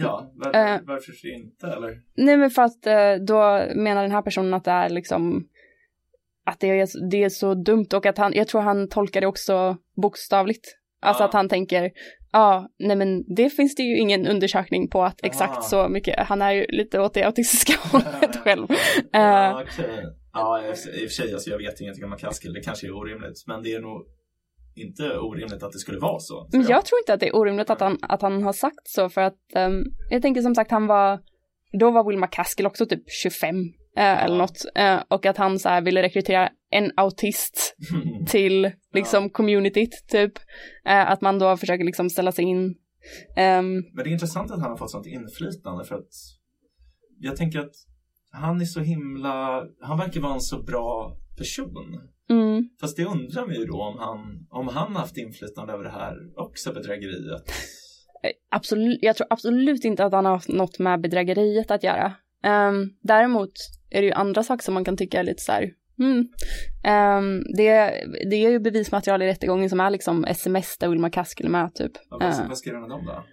ja. 0.00 0.32
Var, 0.34 0.54
Eh. 0.54 0.78
varför 0.82 1.34
inte 1.34 1.66
eller? 1.66 2.00
Nej 2.16 2.36
men 2.36 2.50
för 2.50 2.62
att 2.62 2.86
eh, 2.86 3.14
då 3.26 3.64
menar 3.76 4.02
den 4.02 4.10
här 4.12 4.22
personen 4.22 4.54
att 4.54 4.64
det 4.64 4.70
är 4.70 4.88
liksom 4.88 5.48
att 6.46 6.60
det 6.60 6.66
är, 6.80 7.10
det 7.10 7.24
är 7.24 7.28
så 7.28 7.54
dumt 7.54 7.86
och 7.94 8.06
att 8.06 8.18
han, 8.18 8.32
jag 8.34 8.48
tror 8.48 8.60
han 8.60 8.88
tolkar 8.88 9.20
det 9.20 9.26
också 9.26 9.76
bokstavligt. 10.02 10.76
Alltså 11.02 11.22
Ja. 11.22 11.28
att 11.28 11.34
han 11.34 11.48
tänker, 11.48 11.90
ja, 12.32 12.68
nej 12.78 12.96
men 12.96 13.34
det 13.34 13.50
finns 13.50 13.74
det 13.74 13.82
ju 13.82 13.98
ingen 13.98 14.26
undersökning 14.26 14.88
på 14.88 15.02
att 15.04 15.20
exakt 15.24 15.58
Ah. 15.58 15.62
så 15.62 15.88
mycket, 15.88 16.18
han 16.18 16.42
är 16.42 16.52
ju 16.52 16.66
lite 16.68 17.00
åt 17.00 17.14
det 17.14 17.22
autistiska 17.24 17.72
hållet 17.92 18.36
själv. 18.36 18.66
Ja, 19.12 19.46
Eh, 19.50 19.56
okej. 19.62 20.04
Ja, 20.32 20.62
i 20.64 20.72
och 20.72 20.76
för- 20.76 21.08
sig, 21.08 21.32
alltså, 21.32 21.50
jag 21.50 21.58
vet 21.58 21.80
ingenting 21.80 22.04
om 22.04 22.10
McCaskill. 22.10 22.52
Det 22.52 22.60
kanske 22.60 22.86
är 22.86 22.96
orimligt, 22.96 23.44
men 23.46 23.62
det 23.62 23.72
är 23.72 23.80
nog 23.80 24.06
inte 24.74 25.18
orimligt 25.18 25.62
att 25.62 25.72
det 25.72 25.78
skulle 25.78 25.98
vara 25.98 26.18
så. 26.18 26.48
Men 26.52 26.66
jag 26.66 26.84
tror 26.84 26.98
inte 27.00 27.14
att 27.14 27.20
det 27.20 27.28
är 27.28 27.36
orimligt 27.36 27.70
att 27.70 27.80
han, 27.80 27.98
att 28.02 28.22
han 28.22 28.42
har 28.42 28.52
sagt 28.52 28.88
så 28.88 29.08
för 29.08 29.20
att 29.20 29.38
ehm, 29.54 29.82
jag 30.10 30.22
tänker 30.22 30.42
som 30.42 30.54
sagt 30.54 30.70
han 30.70 30.86
var, 30.86 31.20
då 31.80 31.90
var 31.90 32.08
Wilma 32.08 32.26
Caskill 32.26 32.66
också 32.66 32.86
typ 32.86 33.02
25 33.22 33.56
eh, 33.96 34.24
eller 34.24 34.36
något 34.36 34.64
eh, 34.74 34.98
och 35.08 35.26
att 35.26 35.36
han 35.36 35.58
så 35.58 35.68
här 35.68 35.80
ville 35.80 36.02
rekrytera 36.02 36.48
en 36.70 36.92
autist 36.96 37.76
till 38.28 38.70
liksom 38.94 39.30
communityt 39.30 40.04
typ. 40.08 40.32
Eh, 40.86 41.10
att 41.10 41.20
man 41.20 41.38
då 41.38 41.56
försöker 41.56 41.84
liksom 41.84 42.10
ställa 42.10 42.32
sig 42.32 42.44
in. 42.44 42.74
Ehm, 43.36 43.74
Men 43.74 44.04
det 44.04 44.10
är 44.10 44.12
intressant 44.12 44.50
att 44.50 44.60
han 44.60 44.70
har 44.70 44.76
fått 44.76 44.90
sånt 44.90 45.06
inflytande 45.06 45.84
för 45.84 45.94
att 45.94 46.10
jag 47.18 47.36
tänker 47.36 47.58
att 47.58 47.74
han 48.32 48.60
är 48.60 48.64
så 48.64 48.80
himla, 48.80 49.64
han 49.80 49.98
verkar 49.98 50.20
vara 50.20 50.34
en 50.34 50.40
så 50.40 50.62
bra 50.62 51.16
person. 51.38 52.00
Mm, 52.30 52.68
Fast 52.80 52.96
det 52.96 53.04
undrar 53.04 53.46
man 53.46 53.54
ju 53.54 53.64
då 53.64 53.82
om 53.82 53.98
han, 53.98 54.46
om 54.50 54.68
han 54.68 54.96
haft 54.96 55.16
inflytande 55.16 55.72
över 55.72 55.84
det 55.84 55.90
här 55.90 56.14
också 56.36 56.72
bedrägeriet. 56.72 57.42
eh, 58.22 58.30
absolut, 58.50 58.98
jag 59.02 59.16
tror 59.16 59.26
absolut 59.30 59.84
inte 59.84 60.04
att 60.04 60.12
han 60.12 60.24
har 60.24 60.32
haft 60.32 60.48
något 60.48 60.78
med 60.78 61.00
bedrägeriet 61.00 61.70
att 61.70 61.82
göra. 61.82 62.12
Ehm, 62.44 62.90
däremot 63.02 63.52
är 63.90 64.00
det 64.00 64.06
ju 64.06 64.12
andra 64.12 64.42
saker 64.42 64.64
som 64.64 64.74
man 64.74 64.84
kan 64.84 64.96
tycka 64.96 65.20
är 65.20 65.24
lite 65.24 65.42
så 65.42 65.52
här, 65.52 65.70
mm. 65.98 66.28
Ehm, 66.84 67.42
det, 67.56 67.74
det 68.30 68.36
är 68.36 68.50
ju 68.50 68.58
bevismaterial 68.58 69.22
i 69.22 69.26
rättegången 69.26 69.70
som 69.70 69.80
är 69.80 69.90
liksom 69.90 70.24
sms 70.24 70.78
där 70.78 70.88
Wilma 70.88 71.10
Caskill 71.10 71.46
är 71.46 71.50
med 71.50 71.74
typ. 71.74 71.92
Ja, 72.10 72.18
vad, 72.20 72.22
Eh, 72.22 72.48
vad 72.48 72.58
skrev 72.58 72.74
han 72.74 72.92
om 72.92 73.06
då? 73.06 73.24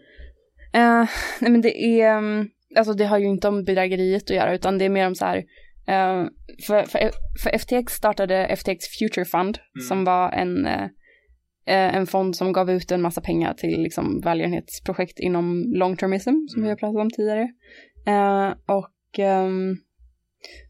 Eh, 0.74 1.06
nej 1.42 1.52
men 1.52 1.62
det 1.62 2.02
är, 2.02 2.18
mm, 2.18 2.50
alltså 2.76 2.94
det 2.94 3.06
har 3.06 3.18
ju 3.18 3.26
inte 3.26 3.48
om 3.48 3.64
bedrägeriet 3.64 4.24
att 4.24 4.36
göra 4.36 4.56
utan 4.56 4.78
det 4.78 4.86
är 4.86 4.90
mer 4.90 5.08
om 5.08 5.16
så 5.16 5.26
här, 5.26 5.44
eh, 5.88 6.26
för, 6.68 6.84
för, 6.84 7.12
för 7.44 7.50
FTX 7.58 7.94
startade 7.94 8.48
FTX 8.56 8.86
Future 9.00 9.26
Fund 9.26 9.58
Mm. 9.76 9.88
som 9.88 10.04
var 10.04 10.32
en, 10.32 10.66
eh, 10.66 10.88
en 11.66 12.08
fond 12.08 12.36
som 12.36 12.54
gav 12.54 12.72
ut 12.72 12.92
en 12.92 13.02
massa 13.02 13.22
pengar 13.22 13.54
till 13.54 13.82
liksom 13.82 14.22
välgörenhetsprojekt 14.22 15.20
inom 15.20 15.74
long 15.76 15.98
termism 15.98 16.30
som 16.48 16.64
vi 16.64 16.70
har 16.70 16.76
pratat 16.76 17.02
om 17.02 17.10
tidigare. 17.10 17.48
Eh, 18.08 18.54
och 18.76 19.20
ehm, 19.20 19.76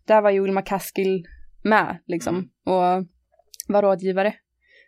där 0.07 0.21
var 0.21 0.31
ju 0.31 0.41
Wilma 0.43 0.61
Caskill 0.61 1.25
med 1.63 1.97
liksom 2.07 2.35
Mm. 2.35 2.49
och 2.65 3.07
var 3.67 3.81
rådgivare. 3.81 4.33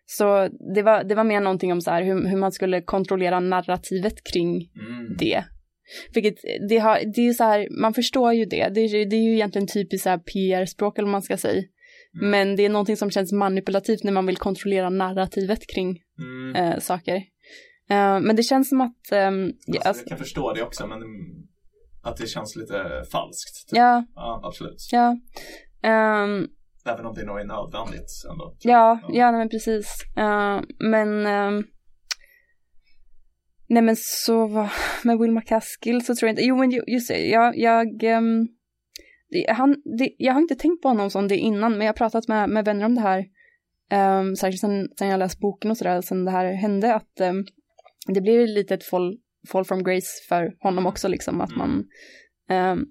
Så 0.06 0.48
det 0.76 0.82
var, 0.82 1.04
det 1.04 1.16
var 1.16 1.24
mer 1.24 1.42
någonting 1.42 1.72
om 1.72 1.82
så 1.82 1.92
här 1.92 2.04
hur, 2.04 2.28
hur 2.28 2.38
man 2.38 2.52
skulle 2.52 2.82
kontrollera 2.82 3.40
narrativet 3.40 4.14
kring 4.34 4.50
Mm. 4.56 5.18
det. 5.20 5.44
Vilket, 6.14 6.36
det, 6.70 6.78
har, 6.78 7.00
det 7.16 7.28
är 7.28 7.34
så 7.34 7.44
här, 7.44 7.68
man 7.82 7.94
förstår 7.94 8.34
ju 8.34 8.46
det. 8.46 8.70
Det 8.70 8.82
är, 8.82 9.06
det 9.10 9.16
är 9.16 9.22
ju 9.24 9.34
egentligen 9.34 9.68
typiskt 9.68 10.04
så 10.04 10.18
PR-språk 10.20 10.98
eller 10.98 11.06
vad 11.06 11.12
man 11.12 11.22
ska 11.22 11.38
säga. 11.38 11.64
Mm. 12.22 12.30
Men 12.32 12.56
det 12.56 12.66
är 12.66 12.70
någonting 12.70 12.98
som 12.98 13.12
känns 13.12 13.32
manipulativt 13.32 14.04
när 14.04 14.12
man 14.12 14.26
vill 14.26 14.38
kontrollera 14.38 14.90
narrativet 14.90 15.68
kring 15.68 16.00
Mm. 16.20 16.56
eh, 16.56 16.80
saker. 16.80 17.16
Eh, 17.90 18.20
men 18.20 18.36
det 18.36 18.44
känns 18.44 18.70
som 18.70 18.82
att, 18.82 18.96
ja, 19.12 19.28
Alltså, 19.28 19.88
alltså, 19.88 20.04
jag 20.04 20.10
kan 20.10 20.18
förstå 20.18 20.54
det 20.54 20.64
också, 20.64 20.88
men 20.88 20.98
att 22.04 22.18
det 22.18 22.28
känns 22.28 22.56
lite 22.56 23.04
falskt. 23.12 23.70
typ. 23.70 23.78
ja, 23.78 24.06
ja 24.16 24.42
absolut. 24.44 24.88
ja. 24.92 25.18
Ehm, 25.84 26.48
Även 26.86 27.06
om 27.06 27.14
det 27.16 27.24
nog 27.26 27.40
är 27.40 27.46
nödvändigt 27.46 28.12
ändå. 28.32 28.56
Ja, 28.60 29.00
ja 29.10 29.32
nej, 29.32 29.40
men 29.40 29.50
precis. 29.50 29.88
Eh, 30.18 30.62
men 30.80 31.26
ehm, 31.26 31.64
Nej 33.70 33.84
men 33.84 33.96
så 33.98 34.48
vad- 34.48 34.70
med 35.04 35.20
Will 35.20 35.32
McCaskill 35.32 36.06
så 36.06 36.16
tror 36.16 36.28
jag 36.28 36.32
inte, 36.34 36.42
jo 36.46 36.58
men 36.58 36.72
ju- 36.72 36.84
just 36.88 37.08
det, 37.08 37.28
jag, 37.28 37.58
jag, 37.58 38.00
det, 38.00 39.46
han, 39.50 39.76
det, 39.98 40.10
jag 40.18 40.34
har 40.34 40.42
inte 40.42 40.56
tänkt 40.56 40.82
på 40.82 40.88
honom 40.88 41.10
som 41.10 41.28
det 41.28 41.38
innan 41.38 41.72
men 41.72 41.82
jag 41.82 41.88
har 41.94 41.98
pratat 41.98 42.28
med, 42.28 42.50
med 42.50 42.66
vänner 42.66 42.86
om 42.86 42.96
det 42.96 43.02
här, 43.02 43.26
um, 44.22 44.36
särskilt 44.36 44.62
sen, 44.62 44.88
sen 45.00 45.08
jag 45.08 45.20
läst 45.20 45.40
boken 45.40 45.72
och 45.72 45.78
sådär, 45.78 46.02
sen 46.02 46.26
det 46.26 46.32
här 46.32 46.54
hände 46.54 46.96
att 46.96 47.20
ehm, 47.20 47.46
det 48.08 48.22
blir 48.22 48.48
lite 48.48 48.74
ett 48.74 48.84
fall, 48.84 49.18
fall 49.52 49.66
from 49.66 49.84
grace 49.84 50.08
för 50.30 50.54
honom 50.60 50.86
också 50.86 51.08
liksom 51.08 51.42
att 51.42 51.56
man, 51.56 51.86
ehm, 52.50 52.86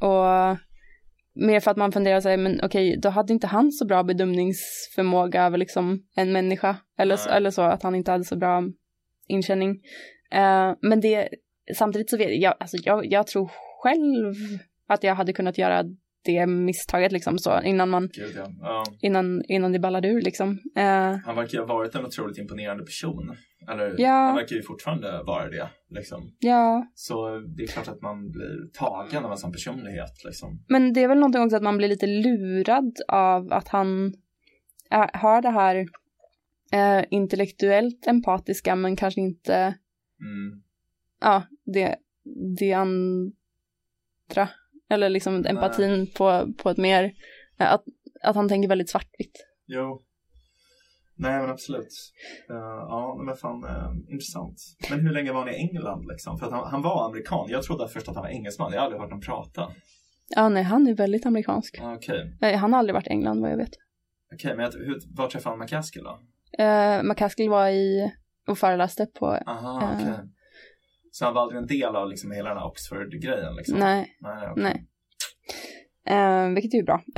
och 0.00 0.56
mer 1.34 1.60
för 1.60 1.70
att 1.70 1.76
man 1.76 1.92
funderar 1.92 2.20
sig, 2.20 2.36
men 2.36 2.60
okej, 2.64 2.98
då 3.02 3.08
hade 3.08 3.32
inte 3.32 3.46
han 3.46 3.72
så 3.72 3.86
bra 3.86 4.02
bedömningsförmåga 4.02 5.42
över 5.44 5.58
liksom 5.58 6.02
en 6.16 6.32
människa. 6.32 6.76
Eller, 6.98 7.28
eller 7.36 7.50
så, 7.50 7.62
att 7.62 7.82
han 7.82 7.94
inte 7.94 8.10
hade 8.10 8.24
så 8.24 8.36
bra 8.36 8.62
inkänning. 9.28 9.80
Eh, 10.32 10.72
men 10.80 11.00
det, 11.00 11.28
samtidigt 11.74 12.10
så 12.10 12.16
vet 12.16 12.40
jag, 12.42 12.54
alltså 12.60 12.76
jag, 12.84 13.06
jag 13.12 13.26
tror 13.26 13.50
själv 13.82 14.34
att 14.88 15.02
jag 15.02 15.14
hade 15.14 15.32
kunnat 15.32 15.58
göra 15.58 15.84
det 16.24 16.46
misstaget 16.46 17.12
liksom 17.12 17.38
så 17.38 17.62
innan 17.62 17.88
man, 17.88 18.08
Gud, 18.12 18.32
ja. 18.36 18.46
Ja. 18.60 18.84
innan, 19.00 19.42
innan 19.48 19.72
det 19.72 19.78
ballade 19.78 20.08
ur 20.08 20.20
liksom. 20.22 20.58
Eh, 20.76 20.84
Han 21.24 21.36
verkar 21.36 21.52
ju 21.52 21.58
ha 21.58 21.66
varit 21.66 21.94
en 21.94 22.06
otroligt 22.06 22.38
imponerande 22.38 22.84
person. 22.84 23.36
Eller 23.70 23.94
Ja. 23.98 24.08
han 24.10 24.34
verkar 24.36 24.56
ju 24.56 24.62
fortfarande 24.62 25.22
vara 25.22 25.48
det. 25.48 25.68
Liksom. 25.90 26.30
ja, 26.38 26.86
Så 26.94 27.38
det 27.38 27.62
är 27.62 27.66
klart 27.66 27.88
att 27.88 28.02
man 28.02 28.30
blir 28.30 28.72
tagen 28.78 29.24
av 29.24 29.30
en 29.32 29.38
sån 29.38 29.52
personlighet. 29.52 30.24
Liksom. 30.24 30.64
men 30.68 30.92
det 30.92 31.02
är 31.02 31.08
väl 31.08 31.18
någonting 31.18 31.42
också 31.42 31.56
att 31.56 31.62
man 31.62 31.76
blir 31.76 31.88
lite 31.88 32.06
lurad 32.06 32.96
av 33.08 33.52
att 33.52 33.68
han 33.68 34.12
är, 34.90 35.18
har 35.18 35.42
det 35.42 35.50
här 35.50 35.76
eh, 36.72 37.04
intellektuellt 37.10 38.06
empatiska 38.06 38.74
men 38.76 38.96
kanske 38.96 39.20
inte 39.20 39.74
Mm. 40.20 40.62
ja, 41.20 41.42
det, 41.64 41.96
det 42.58 42.72
andra. 42.72 44.48
Eller 44.90 45.08
liksom 45.08 45.46
empatin 45.46 46.06
på, 46.16 46.52
på 46.58 46.70
ett 46.70 46.76
mer, 46.76 47.04
eh, 47.58 47.72
att, 47.72 47.84
att 48.22 48.36
han 48.36 48.48
tänker 48.48 48.68
väldigt 48.68 48.90
svartvitt. 48.90 49.46
Jo. 49.66 50.02
Nej 51.20 51.40
men 51.40 51.50
absolut. 51.50 52.12
Uh, 52.50 52.56
ja 52.88 53.22
men 53.26 53.36
fan 53.36 53.64
uh, 53.64 54.12
intressant. 54.12 54.56
Men 54.90 55.00
hur 55.00 55.12
länge 55.12 55.32
var 55.32 55.40
han 55.40 55.48
i 55.48 55.56
England 55.56 56.06
liksom? 56.06 56.38
För 56.38 56.46
att 56.46 56.52
han, 56.52 56.70
han 56.70 56.82
var 56.82 57.06
amerikan. 57.06 57.46
Jag 57.48 57.62
trodde 57.62 57.88
först 57.88 58.08
att 58.08 58.14
han 58.14 58.24
var 58.24 58.30
engelsman. 58.30 58.72
Jag 58.72 58.80
har 58.80 58.84
aldrig 58.84 59.00
hört 59.00 59.10
honom 59.10 59.20
prata. 59.20 59.72
Ja, 60.28 60.48
nej, 60.48 60.62
han 60.62 60.86
är 60.86 60.94
väldigt 60.94 61.26
amerikansk. 61.26 61.80
Ah, 61.82 61.94
Okej, 61.94 62.36
Nej, 62.40 62.56
han 62.56 62.72
har 62.72 62.78
aldrig 62.78 62.94
varit 62.94 63.06
i 63.06 63.10
England 63.10 63.40
vad 63.40 63.50
jag 63.50 63.56
vet. 63.56 63.70
Okej, 64.34 64.56
men 64.56 64.64
jag, 64.64 64.72
hur, 64.72 65.00
var 65.16 65.28
träffade 65.28 65.52
han 65.52 65.58
McCaskill 65.58 66.04
då? 66.04 66.20
Uh, 66.64 67.02
McCaskill 67.02 67.48
var 67.48 67.68
i 67.68 68.12
och 68.48 68.58
föreläste 68.58 69.06
på, 69.18 69.26
Aha, 69.26 69.82
Eh. 69.82 69.94
okej. 69.94 70.14
Så 71.12 71.24
han 71.24 71.34
var 71.34 71.42
aldrig 71.42 71.58
en 71.60 71.66
del 71.66 71.96
av 71.96 72.08
liksom 72.08 72.30
hela 72.30 72.48
den 72.48 72.58
här 72.58 72.66
Oxford-grejen 72.66 73.54
liksom? 73.56 73.78
nej, 73.78 74.16
Nej, 74.20 74.48
okej. 74.50 74.62
nej. 74.62 74.84
Uh, 76.10 76.54
vilket 76.54 76.74
är 76.74 76.78
ju 76.78 76.84
bra. 76.84 77.02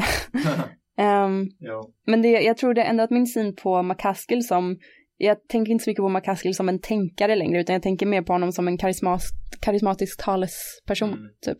Jo. 1.58 1.92
men 2.06 2.22
det, 2.22 2.28
jag 2.28 2.56
tror 2.56 2.74
det 2.74 2.80
har 2.80 2.88
ändrat 2.88 3.10
min 3.10 3.26
syn 3.26 3.56
på 3.56 3.82
McCaskill 3.82 4.46
som, 4.46 4.78
jag 5.16 5.48
tänker 5.48 5.72
inte 5.72 5.84
så 5.84 5.90
mycket 5.90 6.02
på 6.02 6.08
McCaskill 6.08 6.54
som 6.54 6.68
en 6.68 6.80
tänkare 6.80 7.36
längre, 7.36 7.60
utan 7.60 7.72
jag 7.72 7.82
tänker 7.82 8.06
mer 8.06 8.22
på 8.22 8.32
honom 8.32 8.52
som 8.52 8.68
en 8.68 8.78
karismatisk 9.60 10.24
talesperson, 10.24 11.08
Mm. 11.12 11.28
typ. 11.46 11.56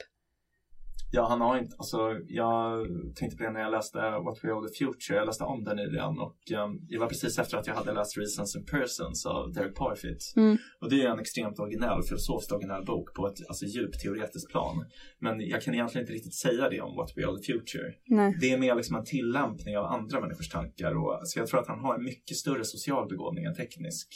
Ja, 1.12 1.28
han 1.28 1.40
har 1.40 1.58
inte, 1.58 1.76
alltså 1.78 1.98
jag 2.28 2.86
tänkte 3.14 3.36
på 3.36 3.42
det 3.42 3.50
när 3.50 3.60
jag 3.60 3.70
läste 3.70 3.98
What 3.98 4.38
We 4.42 4.52
Owe 4.52 4.68
the 4.68 4.74
Future, 4.84 5.18
jag 5.18 5.26
läste 5.26 5.44
om 5.44 5.64
den 5.64 5.76
nyligen 5.76 6.18
och 6.18 6.38
um, 6.64 6.86
det 6.88 6.98
var 6.98 7.06
precis 7.06 7.38
efter 7.38 7.56
att 7.58 7.66
jag 7.66 7.74
hade 7.74 7.92
läst 7.92 8.18
Reasons 8.18 8.56
and 8.56 8.66
Persons 8.66 9.26
av 9.26 9.52
Derek 9.52 9.74
Parfit. 9.74 10.32
Mm. 10.36 10.58
Och 10.80 10.90
det 10.90 11.02
är 11.02 11.08
en 11.08 11.18
extremt 11.18 11.58
originell, 11.58 12.02
filosofiskt 12.02 12.52
originell 12.52 12.84
bok 12.84 13.14
på 13.14 13.26
ett 13.26 13.38
alltså, 13.48 13.64
djupt 13.66 14.00
teoretiskt 14.00 14.50
plan. 14.50 14.84
Men 15.18 15.40
jag 15.40 15.62
kan 15.62 15.74
egentligen 15.74 16.02
inte 16.02 16.12
riktigt 16.12 16.34
säga 16.34 16.68
det 16.68 16.80
om 16.80 16.96
What 16.96 17.12
We 17.16 17.26
Owe 17.26 17.38
the 17.38 17.52
Future. 17.52 17.94
Nej. 18.06 18.36
Det 18.40 18.50
är 18.52 18.58
mer 18.58 18.74
liksom 18.74 18.96
en 18.96 19.04
tillämpning 19.04 19.78
av 19.78 19.84
andra 19.84 20.20
människors 20.20 20.48
tankar 20.48 20.92
och 20.94 21.20
så 21.24 21.38
jag 21.38 21.46
tror 21.48 21.60
att 21.60 21.68
han 21.68 21.80
har 21.80 21.94
en 21.94 22.04
mycket 22.04 22.36
större 22.36 22.64
social 22.64 23.08
begåvning 23.08 23.44
än 23.44 23.54
teknisk, 23.54 24.08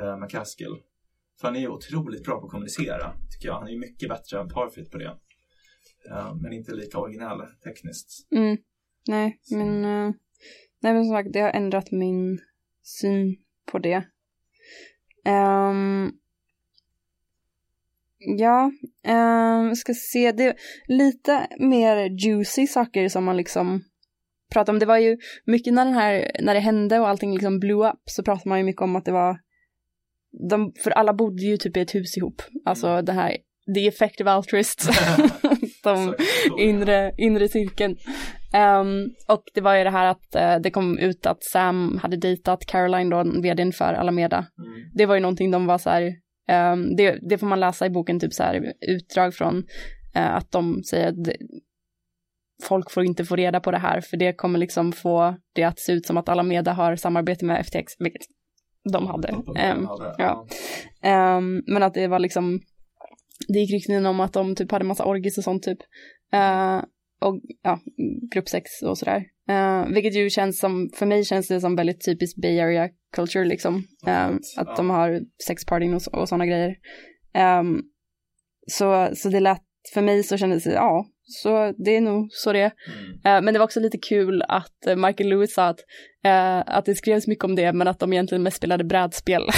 eh, 0.00 0.16
McCaskill. 0.18 0.76
För 1.40 1.48
han 1.48 1.56
är 1.56 1.60
ju 1.60 1.68
otroligt 1.68 2.24
bra 2.24 2.40
på 2.40 2.46
att 2.46 2.52
kommunicera, 2.52 3.12
tycker 3.30 3.48
jag. 3.48 3.54
Han 3.54 3.68
är 3.68 3.72
ju 3.72 3.78
mycket 3.78 4.08
bättre 4.08 4.40
än 4.40 4.48
Parfit 4.48 4.90
på 4.90 4.98
det. 4.98 5.16
Men 6.42 6.52
inte 6.52 6.74
lika 6.74 6.98
originell 6.98 7.40
tekniskt. 7.64 8.32
Mm. 8.32 8.56
Nej, 9.08 9.38
men, 9.50 9.84
eh, 9.84 10.14
nej, 10.80 10.94
men 10.94 11.04
som 11.04 11.14
sagt, 11.14 11.32
det 11.32 11.40
har 11.40 11.50
ändrat 11.50 11.90
min 11.90 12.38
syn 12.82 13.36
på 13.66 13.78
det. 13.78 14.04
Ehm, 15.24 16.12
ja, 18.38 18.70
um, 19.08 19.76
ska 19.76 19.94
se, 19.94 20.32
det 20.32 20.44
är 20.44 20.54
lite 20.86 21.46
mer 21.58 21.96
juicy 22.26 22.66
saker 22.66 23.08
som 23.08 23.24
man 23.24 23.36
liksom 23.36 23.84
pratar 24.52 24.72
om. 24.72 24.78
Det 24.78 24.86
var 24.86 24.98
ju 24.98 25.18
mycket 25.44 25.74
när 25.74 25.84
den 25.84 25.94
här, 25.94 26.30
när 26.40 26.54
det 26.54 26.60
hände 26.60 26.98
och 26.98 27.08
allting 27.08 27.32
liksom 27.32 27.58
blew 27.58 27.88
up 27.88 28.00
så 28.04 28.22
pratade 28.22 28.48
man 28.48 28.58
ju 28.58 28.64
mycket 28.64 28.82
om 28.82 28.96
att 28.96 29.04
det 29.04 29.12
var 29.12 29.38
de, 30.50 30.72
för 30.82 30.90
alla 30.90 31.14
bodde 31.14 31.42
ju 31.42 31.56
typ 31.56 31.76
i 31.76 31.80
ett 31.80 31.94
hus 31.94 32.16
ihop. 32.16 32.42
Alltså 32.64 32.88
Mm. 32.88 33.04
det 33.04 33.12
här, 33.12 33.36
the 33.74 33.86
effective 33.88 34.30
altruists. 34.30 34.88
de 35.82 36.14
inre, 36.58 37.12
inre 37.18 37.48
cirkeln. 37.48 37.96
Ehm, 38.52 39.10
och 39.28 39.42
det 39.54 39.60
var 39.60 39.76
ju 39.76 39.84
det 39.84 39.90
här 39.90 40.06
att 40.06 40.34
eh, 40.34 40.56
det 40.56 40.70
kom 40.70 40.98
ut 40.98 41.26
att 41.26 41.44
Sam 41.44 41.98
hade 42.02 42.16
dejtat 42.16 42.66
Caroline 42.66 43.10
då, 43.10 43.24
vdn 43.42 43.72
för 43.72 43.94
Alameda. 43.94 44.36
Mm. 44.36 44.90
Det 44.94 45.06
var 45.06 45.14
ju 45.14 45.20
någonting 45.20 45.50
de 45.50 45.66
var 45.66 45.78
så 45.78 45.90
här, 45.90 46.12
ehm, 46.48 46.96
det, 46.96 47.18
det 47.28 47.38
får 47.38 47.46
man 47.46 47.60
läsa 47.60 47.86
i 47.86 47.90
boken, 47.90 48.20
typ 48.20 48.32
så 48.32 48.42
här 48.42 48.72
utdrag 48.88 49.34
från 49.34 49.64
eh, 50.14 50.34
att 50.34 50.50
de 50.52 50.82
säger 50.90 51.08
att 51.08 51.36
folk 52.62 52.90
får 52.90 53.04
inte 53.04 53.24
få 53.24 53.36
reda 53.36 53.60
på 53.60 53.70
det 53.70 53.78
här 53.78 54.00
för 54.00 54.16
det 54.16 54.32
kommer 54.32 54.58
liksom 54.58 54.92
få 54.92 55.36
det 55.54 55.64
att 55.64 55.80
se 55.80 55.92
ut 55.92 56.06
som 56.06 56.16
att 56.16 56.28
Alameda 56.28 56.72
har 56.72 56.96
samarbete 56.96 57.44
med 57.44 57.66
FTX, 57.66 57.92
vilket 57.98 58.22
de 58.92 59.06
hade. 59.06 59.32
Hade, 59.86 60.14
ja. 60.18 60.46
Men 61.66 61.82
att 61.82 61.94
det 61.94 62.08
var 62.08 62.18
liksom, 62.18 62.60
det 63.48 63.58
gick 63.58 63.72
rykten 63.72 64.06
om 64.06 64.20
att 64.20 64.32
de 64.32 64.54
typ 64.54 64.70
hade 64.70 64.84
massa 64.84 65.04
orgis 65.04 65.38
och 65.38 65.44
sånt 65.44 65.62
typ. 65.62 65.78
Eh, 66.32 66.82
och 67.22 67.40
ja, 67.62 67.80
gruppsex 68.34 68.82
och 68.82 68.98
sådär. 68.98 69.24
Uh, 69.50 69.94
vilket 69.94 70.14
ju 70.16 70.30
känns 70.30 70.58
som, 70.58 70.90
för 70.94 71.06
mig 71.06 71.24
känns 71.24 71.48
det 71.48 71.60
som 71.60 71.76
väldigt 71.76 72.04
typiskt 72.04 72.40
Bay 72.42 72.60
Area 72.60 72.88
culture 73.16 73.44
liksom. 73.44 73.84
Ja. 74.06 74.30
att 74.56 74.76
de 74.76 74.90
har 74.90 75.20
sexpartyn 75.46 75.94
och, 75.94 76.02
och 76.14 76.28
sådana 76.28 76.46
grejer. 76.46 76.76
Ehm, 77.34 77.82
så, 78.66 79.08
så 79.14 79.28
det 79.28 79.40
lät, 79.40 79.62
för 79.94 80.02
mig 80.02 80.22
så 80.22 80.36
kändes 80.36 80.64
det, 80.64 80.72
ja, 80.72 81.06
så 81.24 81.72
det 81.84 81.96
är 81.96 82.00
nog 82.00 82.28
så 82.30 82.52
det 82.52 82.60
är. 82.60 82.72
Mm. 82.86 83.36
Eh, 83.36 83.44
men 83.44 83.54
det 83.54 83.58
var 83.58 83.64
också 83.64 83.80
lite 83.80 83.98
kul 83.98 84.42
att 84.48 84.96
Michael 84.96 85.28
Lewis 85.28 85.54
sa 85.54 85.66
att, 85.66 85.80
eh, 86.24 86.58
att 86.76 86.84
det 86.84 86.94
skrevs 86.94 87.26
mycket 87.26 87.44
om 87.44 87.54
det 87.54 87.72
men 87.72 87.88
att 87.88 87.98
de 87.98 88.12
egentligen 88.12 88.42
mest 88.42 88.56
spelade 88.56 88.84
brädspel. 88.84 89.42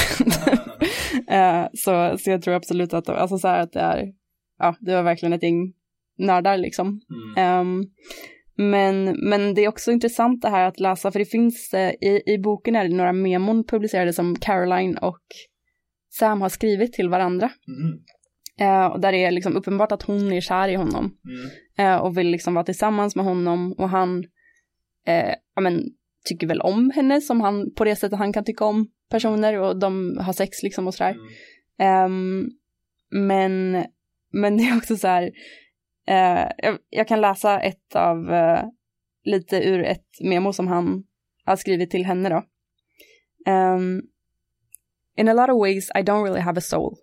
Eh, 1.28 1.66
så, 1.74 2.18
så 2.18 2.30
jag 2.30 2.42
tror 2.42 2.54
absolut 2.54 2.94
att, 2.94 3.08
alltså 3.08 3.38
så 3.38 3.48
här 3.48 3.60
att 3.60 3.72
det 3.72 3.80
är, 3.80 4.12
ja, 4.58 4.76
det 4.80 4.94
var 4.94 5.02
verkligen 5.02 5.32
ett 5.32 5.42
gäng 5.42 5.72
nördar 6.18 6.56
liksom. 6.56 7.00
Mm. 7.10 7.34
Ehm, 7.36 7.84
men, 8.56 9.16
men 9.28 9.54
det 9.54 9.64
är 9.64 9.68
också 9.68 9.92
intressant 9.92 10.42
det 10.42 10.48
här 10.48 10.68
att 10.68 10.80
läsa, 10.80 11.10
för 11.10 11.18
det 11.18 11.24
finns 11.24 11.74
eh, 11.74 11.90
i, 11.90 12.22
i 12.26 12.38
boken 12.38 12.76
är 12.76 12.88
det 12.88 12.94
några 12.94 13.12
memon 13.12 13.64
publicerade 13.64 14.12
som 14.12 14.36
Caroline 14.36 14.98
och 14.98 15.22
Sam 16.10 16.40
har 16.40 16.48
skrivit 16.48 16.92
till 16.92 17.08
varandra. 17.08 17.50
Mm. 17.68 17.98
Eh, 18.60 18.86
och 18.86 19.00
där 19.00 19.12
det 19.12 19.24
är 19.24 19.30
liksom 19.30 19.56
uppenbart 19.56 19.92
att 19.92 20.02
hon 20.02 20.32
är 20.32 20.40
kär 20.40 20.68
i 20.68 20.74
honom 20.74 21.16
Mm. 21.24 21.94
eh, 21.94 22.00
och 22.00 22.18
vill 22.18 22.30
liksom 22.30 22.54
vara 22.54 22.64
tillsammans 22.64 23.16
med 23.16 23.24
honom 23.24 23.72
och 23.72 23.88
han 23.88 24.24
eh, 25.06 25.34
ja, 25.54 25.60
men, 25.62 25.82
tycker 26.28 26.46
väl 26.46 26.60
om 26.60 26.90
henne 26.94 27.20
som 27.20 27.40
han, 27.40 27.74
på 27.74 27.84
det 27.84 27.96
sättet 27.96 28.18
han 28.18 28.32
kan 28.32 28.44
tycka 28.44 28.64
om 28.64 28.86
personer 29.14 29.58
och 29.60 29.78
de 29.78 30.18
har 30.20 30.32
sex 30.32 30.62
liksom 30.62 30.86
och 30.86 30.94
sådär. 30.94 31.10
Mm. 31.10 31.24
Ehm, 31.78 32.50
men, 33.10 33.84
men 34.32 34.56
det 34.56 34.64
är 34.64 34.76
också 34.76 34.96
så 34.96 35.08
här, 35.08 35.22
eh, 36.06 36.50
jag, 36.56 36.78
jag 36.90 37.08
kan 37.08 37.20
läsa 37.20 37.60
ett 37.60 37.96
av, 37.96 38.32
eh, 38.32 38.64
lite 39.24 39.68
ur 39.68 39.84
ett 39.84 40.20
memo 40.20 40.52
som 40.52 40.66
han 40.68 41.04
har 41.44 41.56
skrivit 41.56 41.90
till 41.90 42.04
henne 42.04 42.28
då. 42.28 42.42
Ehm, 43.50 44.02
In 45.16 45.28
a 45.28 45.34
lot 45.34 45.50
of 45.50 45.60
ways 45.60 45.90
I 45.94 46.02
don't 46.02 46.24
really 46.24 46.40
have 46.40 46.58
a 46.58 46.60
soul. 46.60 46.98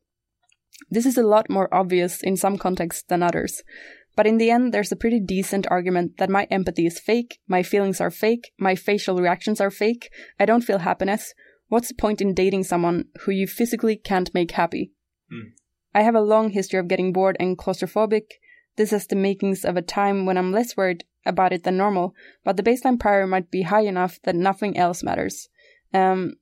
This 0.89 1.05
is 1.05 1.17
a 1.17 1.23
lot 1.23 1.49
more 1.49 1.73
obvious 1.73 2.23
in 2.23 2.37
some 2.37 2.57
contexts 2.57 3.03
than 3.07 3.23
others. 3.23 3.63
But 4.17 4.27
in 4.27 4.37
the 4.37 4.51
end, 4.51 4.73
there's 4.73 4.91
a 4.91 4.97
pretty 4.97 5.21
decent 5.21 5.65
argument 5.67 6.17
that 6.17 6.29
my 6.29 6.43
empathy 6.51 6.85
is 6.85 6.99
fake, 6.99 7.39
my 7.47 7.63
feelings 7.63 8.01
are 8.01 8.11
fake, 8.11 8.51
my 8.59 8.75
facial 8.75 9.17
reactions 9.17 9.61
are 9.61 9.71
fake, 9.71 10.09
I 10.39 10.45
don't 10.45 10.63
feel 10.63 10.79
happiness. 10.79 11.33
What's 11.71 11.87
the 11.87 12.01
point 12.01 12.21
in 12.21 12.33
dating 12.33 12.63
someone 12.65 13.05
who 13.21 13.31
you 13.31 13.47
physically 13.47 13.95
can't 13.95 14.33
make 14.33 14.51
happy? 14.51 14.91
Mm. 15.31 15.51
I 15.95 16.03
have 16.03 16.15
a 16.15 16.21
long 16.33 16.49
history 16.51 16.79
of 16.79 16.87
getting 16.89 17.13
bored 17.13 17.37
and 17.39 17.57
claustrophobic. 17.57 18.23
This 18.75 18.91
has 18.91 19.07
the 19.07 19.15
makings 19.15 19.65
of 19.65 19.77
a 19.77 19.81
time 19.81 20.25
when 20.25 20.37
I'm 20.37 20.51
less 20.51 20.75
worried 20.77 21.03
about 21.25 21.53
it 21.53 21.63
than 21.63 21.77
normal, 21.77 22.13
but 22.43 22.57
the 22.57 22.63
baseline 22.63 22.99
prior 22.99 23.27
might 23.27 23.49
be 23.51 23.61
high 23.63 23.85
enough 23.87 24.19
that 24.23 24.35
nothing 24.35 24.77
else 24.77 25.03
matters. 25.05 25.49
Um, 25.93 26.33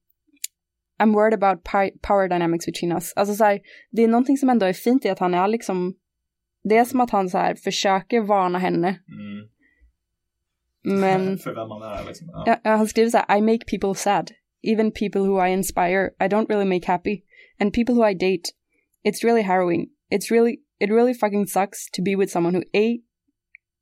I'm 1.00 1.14
worried 1.14 1.34
about 1.34 1.64
power 2.02 2.28
dynamics 2.28 2.66
between 2.66 2.92
us. 2.92 3.14
Alltså 3.16 3.36
så 3.36 3.44
här, 3.44 3.60
det 3.92 4.04
är 4.04 4.08
någonting 4.08 4.38
som 4.38 4.50
ändå 4.50 4.66
är 4.66 4.74
fint 4.74 5.06
i 5.06 5.10
att 5.10 5.20
han 5.20 5.34
är 5.34 5.48
liksom, 5.48 5.96
det 6.64 6.78
är 6.78 6.86
som 6.86 7.02
att 7.02 7.10
han 7.10 7.30
så 7.30 7.38
här 7.38 7.56
försöker 7.56 8.22
varna 8.22 8.60
henne, 8.60 9.00
Mm. 9.08 11.00
men 11.02 11.38
För 11.44 11.56
vem 11.56 11.68
man 11.70 11.82
är 11.82 12.08
liksom. 12.08 12.28
Ja, 12.46 12.60
ja, 12.64 12.72
han 12.76 12.88
skriver 12.88 13.10
så 13.10 13.18
här, 13.18 13.38
I 13.38 13.42
make 13.42 13.66
people 13.66 13.96
sad. 13.96 14.32
Even 14.64 14.92
people 14.92 15.26
who 15.26 15.38
I 15.38 15.48
inspire, 15.48 16.16
I 16.20 16.28
don't 16.28 16.50
really 16.50 16.66
make 16.66 16.86
happy. 16.86 17.24
And 17.60 17.74
people 17.74 17.96
who 17.96 18.04
I 18.04 18.14
date, 18.14 18.54
it's 19.04 19.24
really 19.24 19.44
harrowing. 19.44 19.90
It's 20.10 20.32
really, 20.32 20.62
it 20.80 20.92
really 20.92 21.14
fucking 21.14 21.48
sucks 21.48 21.90
to 21.92 22.02
be 22.02 22.16
with 22.16 22.32
someone 22.32 22.54
who 22.54 22.64
A, 22.76 23.02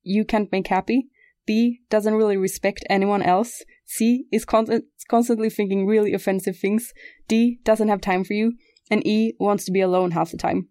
you 0.03 0.25
can't 0.25 0.51
make 0.51 0.67
happy, 0.67 1.07
B, 1.45 1.81
doesn't 1.89 2.13
really 2.13 2.37
respect 2.37 2.85
anyone 2.89 3.21
else, 3.21 3.63
C, 3.85 4.25
is 4.31 4.45
con- 4.45 4.83
constantly 5.07 5.49
thinking 5.49 5.85
really 5.85 6.13
offensive 6.13 6.57
things, 6.57 6.93
D, 7.27 7.59
doesn't 7.63 7.87
have 7.87 8.01
time 8.01 8.23
for 8.23 8.33
you, 8.33 8.53
and 8.91 9.05
E, 9.05 9.33
wants 9.39 9.65
to 9.65 9.71
be 9.71 9.81
alone 9.81 10.11
half 10.11 10.31
the 10.31 10.37
time. 10.37 10.67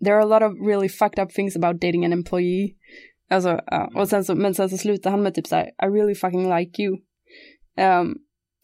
There 0.00 0.16
are 0.16 0.20
a 0.20 0.26
lot 0.26 0.42
of 0.42 0.54
really 0.58 0.88
fucked 0.88 1.18
up 1.18 1.32
things 1.32 1.56
about 1.56 1.80
dating 1.80 2.04
an 2.04 2.12
employee. 2.12 2.76
Alltså, 3.30 3.60
ja, 3.70 3.84
och 3.86 3.94
uh, 3.94 4.00
mm. 4.00 4.06
sen 4.06 4.24
så, 4.24 4.34
men 4.34 4.54
sen 4.54 4.70
så 4.70 4.78
slutar 4.78 5.10
han 5.10 5.22
med 5.22 5.34
typ 5.34 5.46
såhär, 5.46 5.70
I 5.82 5.86
really 5.86 6.14
fucking 6.14 6.48
like 6.48 6.82
you. 6.82 6.98
Ehm, 7.76 8.14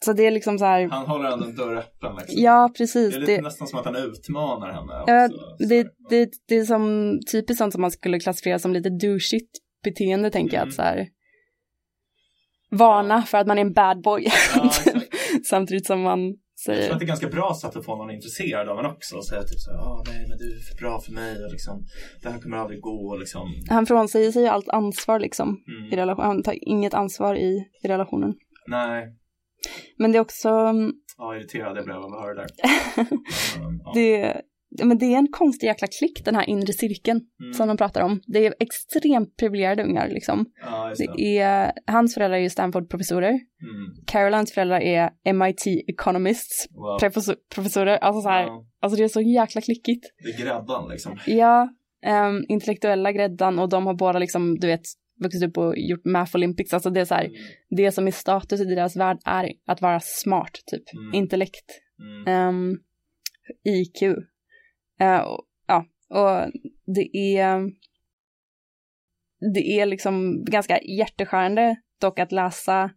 så 0.05 0.13
det 0.13 0.27
är 0.27 0.31
liksom 0.31 0.59
så 0.59 0.65
här, 0.65 0.87
Han 0.89 1.07
håller 1.07 1.31
ändå 1.31 1.45
en 1.45 1.55
dörr 1.55 1.75
öppen 1.75 2.15
liksom. 2.15 2.41
ja 2.41 2.69
Det 2.73 2.77
precis. 2.77 3.15
är 3.15 3.19
lite 3.19 3.35
Det, 3.35 3.41
nästan 3.41 3.67
som 3.67 3.79
att 3.79 3.85
han 3.85 3.95
utmanar 3.95 4.71
henne. 4.71 5.03
ja, 5.07 5.29
det, 5.69 5.87
det, 6.09 6.29
det 6.47 6.55
är 6.55 6.65
som 6.65 7.13
typiskt 7.31 7.57
sånt 7.57 7.73
som 7.73 7.81
man 7.81 7.91
skulle 7.91 8.19
klassifiera 8.19 8.59
som 8.59 8.73
lite 8.73 8.89
douchigt 8.89 9.51
beteende 9.83 10.31
tänker 10.31 10.57
jag. 10.57 10.61
Mm. 10.61 10.69
Att 10.69 10.75
så 10.75 10.81
här, 10.81 11.07
varna 12.71 13.21
för 13.21 13.37
att 13.37 13.47
man 13.47 13.57
är 13.57 13.61
en 13.61 13.73
bad 13.73 14.01
boy. 14.01 14.27
Ja. 14.55 14.69
Samtidigt 15.45 15.85
som 15.85 16.01
man 16.01 16.19
Jag 16.19 16.35
tror 16.65 16.75
säger, 16.75 16.93
att 16.93 16.99
det 16.99 17.05
är 17.05 17.07
ganska 17.07 17.27
bra 17.27 17.57
sätt 17.61 17.75
att 17.75 17.85
få 17.85 17.95
någon 17.95 18.11
intresserad 18.11 18.69
av 18.69 18.79
en 18.79 18.85
också. 18.85 19.15
Och 19.15 19.25
säga 19.25 19.41
typ 19.41 19.59
så 19.59 19.71
här, 19.71 19.77
ah, 19.79 20.03
nej 20.07 20.25
men 20.29 20.37
du 20.37 20.55
är 20.55 20.59
för 20.59 20.77
bra 20.81 21.01
för 21.01 21.11
mig 21.11 21.45
och 21.45 21.51
liksom, 21.51 21.85
det 22.21 22.29
här 22.29 22.39
kommer 22.39 22.57
aldrig 22.57 22.81
gå 22.81 23.09
och 23.09 23.19
liksom. 23.19 23.53
han 23.69 23.85
frånsäger 23.85 24.31
sig 24.31 24.47
allt 24.47 24.69
ansvar 24.69 25.19
liksom. 25.19 25.63
Mm. 25.67 25.93
I 25.93 25.95
relation, 25.95 26.25
han 26.25 26.43
tar 26.43 26.55
inget 26.61 26.93
ansvar 26.93 27.35
i, 27.35 27.63
i 27.83 27.87
relationen. 27.87 28.33
Nej, 28.67 29.15
Men 29.97 30.11
det 30.11 30.17
är 30.17 30.21
också, 30.21 30.49
ja, 31.17 31.35
irriterad 31.35 31.77
jag 31.77 31.85
blev 31.85 31.97
av 31.97 32.13
att 32.13 32.21
höra 32.21 32.33
det 32.33 32.41
där. 32.41 32.47
Ja. 33.83 33.91
det, 33.95 34.41
men 34.85 34.97
det 34.97 35.05
är 35.05 35.17
en 35.17 35.27
konstig 35.31 35.67
jäkla 35.67 35.87
klick, 35.99 36.25
den 36.25 36.35
här 36.35 36.49
inre 36.49 36.73
cirkeln 36.73 37.21
Mm. 37.41 37.53
som 37.53 37.67
de 37.67 37.77
pratar 37.77 38.01
om. 38.01 38.21
Det 38.27 38.45
är 38.45 38.53
extremt 38.59 39.37
privilegierade 39.37 39.83
ungar 39.83 40.07
liksom. 40.09 40.45
Ja, 40.65 40.93
det. 40.97 41.13
Det 41.17 41.37
är, 41.37 41.71
hans 41.87 42.13
föräldrar 42.13 42.37
är 42.37 42.41
ju 42.41 42.49
Stanford-professorer. 42.49 43.29
Mm. 43.29 44.05
Carolines 44.07 44.53
föräldrar 44.53 44.79
är 44.81 45.09
MIT 45.33 45.67
economists, 45.87 46.67
Wow. 46.71 46.99
professor, 46.99 47.35
professorer. 47.55 47.97
Alltså 47.97 48.21
så 48.21 48.29
här, 48.29 48.43
Ja, 48.43 48.65
alltså 48.81 48.97
det 48.97 49.03
är 49.03 49.07
så 49.07 49.21
jäkla 49.21 49.61
klickigt. 49.61 50.05
det 50.23 50.29
är 50.29 50.45
gräddan 50.45 50.89
liksom. 50.89 51.19
Ja, 51.25 51.69
ehm, 52.05 52.43
intellektuella 52.47 53.11
gräddan 53.11 53.59
och 53.59 53.69
de 53.69 53.85
har 53.85 53.93
båda 53.93 54.19
liksom, 54.19 54.59
du 54.59 54.67
vet, 54.67 54.81
vuxit 55.23 55.43
upp 55.43 55.57
och 55.57 55.73
gjort 55.77 56.05
Math 56.05 56.35
Olympics. 56.35 56.73
Alltså 56.73 56.89
det 56.89 56.99
är 57.01 57.05
så 57.05 57.15
här, 57.15 57.25
Mm. 57.25 57.37
det 57.69 57.91
som 57.91 58.07
är 58.07 58.11
status 58.11 58.61
i 58.61 58.65
deras 58.65 58.95
värld 58.95 59.17
är 59.25 59.51
att 59.65 59.81
vara 59.81 59.99
smart, 59.99 60.51
typ. 60.65 60.93
Mm. 60.93 61.13
Intellekt, 61.13 61.81
Mm. 61.99 62.27
ehm, 62.27 62.77
IQ. 63.63 64.01
Eh, 64.99 65.19
och, 65.19 65.45
ja, 65.67 65.85
och 66.09 66.51
det 66.95 67.37
är, 67.37 67.61
det 69.53 69.79
är 69.79 69.85
liksom 69.85 70.43
ganska 70.45 70.79
hjärteskärande 70.81 71.75
dock 72.01 72.19
att 72.19 72.31
läsa 72.31 72.91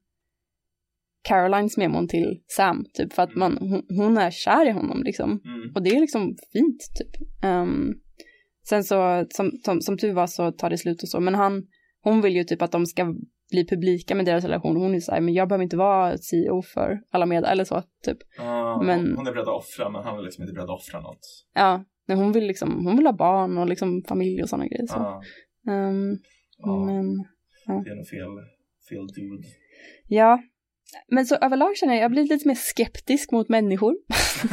Carolines 1.29 1.77
memon 1.77 2.09
till 2.09 2.43
Sam, 2.47 2.85
typ, 2.95 3.13
för 3.13 3.23
att 3.23 3.37
man, 3.37 3.57
hon, 3.61 3.83
hon 3.89 4.19
är 4.19 4.31
kär 4.31 4.69
i 4.69 4.71
honom 4.71 5.03
liksom. 5.03 5.31
Mm. 5.45 5.73
Och 5.75 5.83
det 5.83 5.91
är 5.91 6.01
liksom 6.01 6.37
fint 6.53 6.81
typ. 6.99 7.29
Ehm, 7.45 7.93
sen 8.69 8.85
så, 8.85 9.27
som, 9.31 9.51
som, 9.65 9.81
som 9.81 9.99
tur 9.99 10.13
var 10.13 10.27
så 10.27 10.53
tar 10.53 10.71
det 10.71 10.79
slut 10.79 11.03
och 11.03 11.09
så, 11.09 11.21
men 11.21 11.35
han, 11.35 11.67
hon 12.03 12.21
vill 12.21 12.37
ju 12.37 12.45
typ 12.45 12.63
att 12.63 12.73
de 12.73 12.87
ska 12.87 13.15
bli 13.51 13.67
publika 13.69 14.15
med 14.15 14.27
deras 14.27 14.45
relation. 14.45 14.77
Hon 14.77 14.95
är 14.95 15.01
så 15.01 15.13
här, 15.13 15.21
men 15.21 15.35
jag 15.35 15.49
behöver 15.49 15.63
inte 15.63 15.77
vara 15.77 16.19
CEO 16.19 16.63
för 16.63 17.01
alla 17.11 17.27
med 17.27 17.45
eller 17.45 17.65
så, 17.65 17.83
typ. 18.05 18.19
Ja, 18.39 18.83
Men- 18.83 19.17
Hon 19.17 19.27
är 19.27 19.33
beredd 19.33 19.49
att 19.49 19.55
offra, 19.63 19.91
men 19.91 20.03
han 20.05 20.19
är 20.19 20.23
liksom 20.23 20.43
inte 20.43 20.55
beredd 20.55 20.71
att 20.71 20.81
offra 20.81 21.01
något. 21.01 21.21
Ja, 21.55 21.85
men 22.07 22.19
hon 22.19 22.33
vill 22.33 22.47
liksom, 22.47 22.87
hon 22.87 22.97
vill 22.97 23.07
ha 23.07 23.13
barn 23.13 23.59
och 23.59 23.67
liksom 23.67 24.03
familj 24.09 24.43
och 24.43 24.49
sådana 24.49 24.67
grejer. 24.67 24.87
Så. 24.87 24.95
Ja, 24.97 25.23
Ehm, 25.73 26.19
ja, 26.59 26.85
Men, 26.85 27.05
det 27.85 27.91
är 27.91 27.97
nog 27.97 28.07
fel, 28.09 28.29
fel 28.89 29.07
dude. 29.07 29.49
ja. 30.09 30.43
Men 31.09 31.27
så 31.27 31.35
överlag 31.37 31.77
känner 31.77 31.95
jag, 31.95 32.03
jag 32.03 32.11
blir 32.11 32.23
lite 32.23 32.49
mer 32.49 32.55
skeptisk 32.55 33.33
mot 33.33 33.49
människor. 33.49 33.95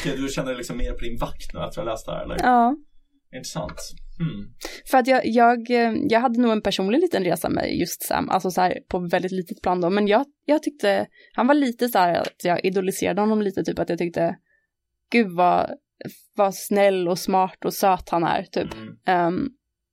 Okej, 0.00 0.16
du 0.16 0.28
känner 0.28 0.48
dig 0.48 0.56
liksom 0.56 0.76
mer 0.76 0.92
på 0.92 0.98
din 1.04 1.18
vakt 1.18 1.54
nu 1.54 1.60
efter 1.60 1.80
att 1.80 1.86
ha 1.86 1.92
läst 1.92 2.06
det 2.06 2.12
här, 2.12 2.24
eller? 2.24 2.36
Ja. 2.42 2.76
Intressant. 3.34 3.80
Hmm. 4.18 4.54
För 4.90 4.98
att 4.98 5.06
jag, 5.06 5.26
jag, 5.26 5.70
eh, 5.70 5.94
jag 6.08 6.20
hade 6.20 6.40
nog 6.40 6.52
en 6.52 6.62
personlig 6.62 7.00
liten 7.00 7.24
resa 7.24 7.48
med 7.48 7.76
just 7.76 8.02
Sam, 8.02 8.30
alltså 8.30 8.50
så 8.50 8.60
här 8.60 8.80
på 8.88 8.98
väldigt 8.98 9.32
litet 9.32 9.62
plan 9.62 9.80
då, 9.80 9.90
men 9.90 10.06
jag, 10.06 10.26
jag 10.44 10.62
tyckte, 10.62 11.06
han 11.32 11.46
var 11.46 11.54
lite 11.54 11.88
så 11.88 11.98
här 11.98 12.14
att 12.14 12.44
jag 12.44 12.64
idoliserade 12.64 13.20
honom 13.20 13.42
lite, 13.42 13.64
typ 13.64 13.78
att 13.78 13.88
jag 13.88 13.98
tyckte, 13.98 14.36
gud 15.10 15.30
vad, 15.30 15.70
vad 16.34 16.54
snäll 16.54 17.08
och 17.08 17.18
smart 17.18 17.64
och 17.64 17.74
söt 17.74 18.08
han 18.08 18.24
är, 18.24 18.42
typ. 18.42 18.74
Mm. 18.74 18.96
Ehm, 19.06 19.48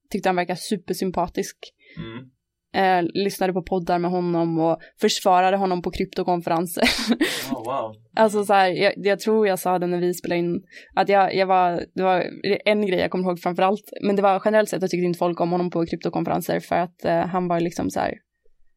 tyckte 0.10 0.30
han 0.30 0.36
verkar 0.36 0.56
supersympatisk. 0.56 1.58
Mm. 1.98 2.32
Eh, 2.74 3.04
lyssnade 3.14 3.54
på 3.54 3.64
poddar 3.64 4.00
med 4.00 4.12
honom 4.12 4.60
och 4.60 4.78
försvarade 5.02 5.58
honom 5.58 5.82
på 5.82 5.92
kryptokonferenser. 5.92 6.84
Oh, 7.52 7.66
wow. 7.66 7.96
Alltså 8.16 8.46
så 8.46 8.54
här, 8.54 8.70
jag, 8.70 8.94
jag 8.96 9.20
tror 9.20 9.48
jag 9.48 9.60
sa 9.60 9.80
det 9.80 9.88
när 9.88 10.00
vi 10.00 10.14
spelade 10.14 10.40
in, 10.40 10.64
att 10.96 11.10
jag, 11.10 11.36
jag 11.36 11.48
var, 11.48 11.86
det 11.96 12.04
var 12.04 12.26
en 12.66 12.88
grej 12.88 13.00
jag 13.00 13.12
kommer 13.12 13.30
ihåg 13.30 13.40
framför 13.40 13.64
allt, 13.64 13.84
men 14.02 14.16
det 14.16 14.22
var 14.22 14.42
generellt 14.46 14.70
sett, 14.70 14.82
jag 14.82 14.92
tyckte 14.92 15.06
inte 15.06 15.20
folk 15.20 15.42
om 15.42 15.52
honom 15.52 15.70
på 15.70 15.86
kryptokonferenser 15.86 16.60
för 16.60 16.76
att 16.76 17.06
eh, 17.06 17.26
han 17.26 17.48
var 17.48 17.60
liksom 17.60 17.90
så 17.90 18.00
här, 18.00 18.14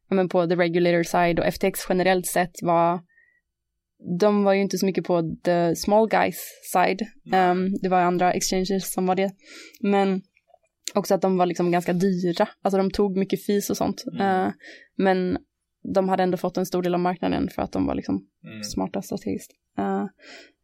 men 0.09 0.29
på 0.29 0.47
the 0.47 0.55
regulator 0.55 1.03
side 1.03 1.39
och 1.39 1.53
FTX 1.53 1.79
generellt 1.89 2.25
sett 2.25 2.53
var, 2.61 2.99
de 4.19 4.43
var 4.43 4.53
ju 4.53 4.61
inte 4.61 4.77
så 4.77 4.85
mycket 4.85 5.03
på 5.03 5.35
the 5.43 5.75
small 5.75 6.09
guys 6.09 6.37
side, 6.73 7.01
Ehm, 7.33 7.73
det 7.81 7.89
var 7.89 8.01
andra 8.01 8.33
exchanges 8.33 8.93
som 8.93 9.05
var 9.05 9.15
det, 9.15 9.31
men 9.81 10.21
också 10.93 11.13
att 11.13 11.21
de 11.21 11.37
var 11.37 11.45
liksom 11.45 11.71
ganska 11.71 11.93
dyra, 11.93 12.47
alltså 12.61 12.77
de 12.77 12.91
tog 12.91 13.17
mycket 13.17 13.45
fees 13.45 13.69
och 13.69 13.77
sånt, 13.77 14.03
Mm. 14.13 14.21
Eh, 14.47 14.53
men 14.95 15.37
de 15.93 16.09
hade 16.09 16.23
ändå 16.23 16.37
fått 16.37 16.57
en 16.57 16.65
stor 16.65 16.81
del 16.81 16.93
av 16.93 16.99
marknaden 16.99 17.49
för 17.49 17.61
att 17.61 17.71
de 17.71 17.85
var 17.87 17.95
liksom 17.95 18.27
Mm. 18.45 18.63
smarta 18.63 19.01
strategiskt. 19.01 19.51
Eh, 19.77 20.05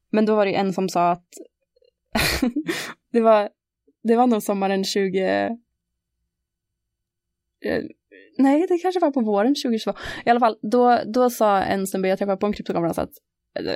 men 0.09 0.26
då 0.26 0.36
var 0.36 0.45
det 0.45 0.55
en 0.55 0.74
som 0.74 0.89
sa 0.89 1.11
att 1.11 1.28
det, 3.11 3.22
var, 3.22 3.49
det 4.03 4.15
var 4.15 4.28
nog 4.28 4.43
sommaren 4.43 4.84
20... 4.84 5.19
eh, 7.65 7.84
nej, 8.38 8.65
det 8.69 8.78
kanske 8.78 8.99
var 8.99 9.11
på 9.11 9.22
våren 9.22 9.55
2022. 9.55 9.93
I 10.26 10.30
alla 10.30 10.39
fall, 10.39 10.57
då, 10.61 10.99
då 11.05 11.30
sa 11.30 11.61
en 11.61 11.88
snubbe 11.88 12.07
jag 12.07 12.17
träffade 12.17 12.38
på 12.38 12.45
en 12.45 12.53
kryptokonferens 12.53 12.99
att 12.99 13.13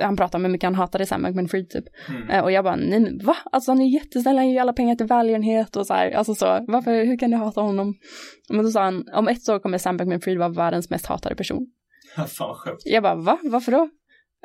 han 0.02 0.16
pratade 0.16 0.36
om 0.40 0.44
hur 0.44 0.52
mycket 0.52 0.66
han 0.66 0.74
hatade 0.74 1.06
Sam 1.06 1.22
Bankman-Fried 1.26 1.68
typ. 1.68 1.84
Mm. 2.08 2.30
Eh, 2.30 2.42
och 2.44 2.52
jag 2.52 2.64
bara, 2.64 2.76
nej 2.76 3.00
men 3.00 3.18
va? 3.18 3.36
Alltså 3.52 3.70
han 3.70 3.80
är 3.80 3.94
jättesnäll, 3.94 4.36
han 4.36 4.46
ger 4.46 4.54
ju 4.54 4.58
alla 4.60 4.72
pengar 4.72 4.94
till 4.96 5.06
välgörenhet 5.06 5.76
och 5.76 5.86
så 5.86 5.94
här. 5.94 6.10
Alltså 6.10 6.34
så, 6.34 6.64
varför, 6.68 7.04
hur 7.04 7.18
kan 7.18 7.30
du 7.30 7.36
hata 7.36 7.60
honom? 7.60 7.94
Men 8.48 8.64
då 8.64 8.70
sa 8.70 8.82
han, 8.84 9.04
om 9.14 9.28
ett 9.28 9.48
år 9.48 9.58
kommer 9.58 9.78
Sam 9.78 9.96
Bankman-Fried 9.96 10.38
vara 10.38 10.48
världens 10.48 10.90
mest 10.90 11.06
hatade 11.06 11.34
person. 11.34 11.66
Fan 12.16 12.26
vad 12.48 12.56
sjukt. 12.58 12.82
Jag 12.84 13.02
bara, 13.02 13.14
va? 13.14 13.38
Varför 13.42 13.72
då? 13.72 13.88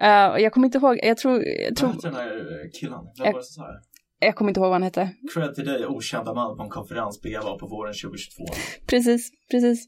Eh, 0.01 0.27
och 0.27 0.39
jag 0.39 0.51
kommer 0.53 0.65
inte 0.67 0.77
ihåg, 0.77 0.99
jag 1.03 1.17
tror, 1.17 1.43
jag, 1.45 1.69
Vad 1.69 1.77
tror, 1.77 1.89
hette 1.89 2.07
den 2.07 2.13
där 2.13 2.37
eh, 2.37 2.69
killen? 2.79 2.99
Vem 3.17 3.25
Jag- 3.25 3.33
var 3.33 3.39
det 3.39 3.45
som 3.45 3.63
sa 3.63 3.67
det? 3.67 3.79
jag 4.25 4.35
kommer 4.35 4.49
inte 4.51 4.59
ihåg 4.59 4.65
vad 4.67 4.73
han 4.75 4.83
hette. 4.83 5.09
Cred 5.33 5.55
till 5.55 5.65
dig, 5.65 5.85
okända 5.85 6.33
man 6.33 6.57
på 6.57 6.63
en 6.63 6.69
konferens 6.69 7.21
BA 7.21 7.41
var 7.43 7.59
på 7.59 7.67
våren 7.67 7.93
2022. 8.03 8.45
Precis, 8.87 9.31
precis. 9.51 9.87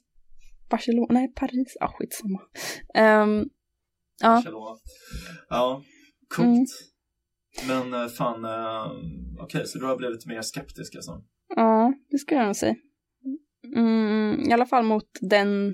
Barcelona, 0.70 1.08
nej 1.10 1.34
Paris, 1.36 1.78
ah 1.82 1.88
skitsamma. 1.88 2.40
Um, 3.24 3.50
ja, 4.22 4.30
Barcelona. 4.30 4.78
Ja, 5.50 5.84
coolt. 6.36 6.70
Mm. 7.64 7.90
Men 7.90 8.02
eh, 8.02 8.08
fan, 8.10 8.46
eh, 8.46 8.92
okej, 9.44 9.68
så 9.68 9.80
du 9.80 9.86
har 9.86 9.98
blivit 9.98 10.26
mer 10.26 10.42
skeptisk 10.42 10.96
alltså? 10.96 11.24
ja, 11.56 11.94
det 12.10 12.18
skulle 12.18 12.40
jag 12.40 12.46
nog 12.46 12.56
säga. 12.56 12.76
Mm, 13.76 14.40
I 14.50 14.54
alla 14.54 14.66
fall 14.66 14.84
mot 14.84 15.08
den 15.22 15.74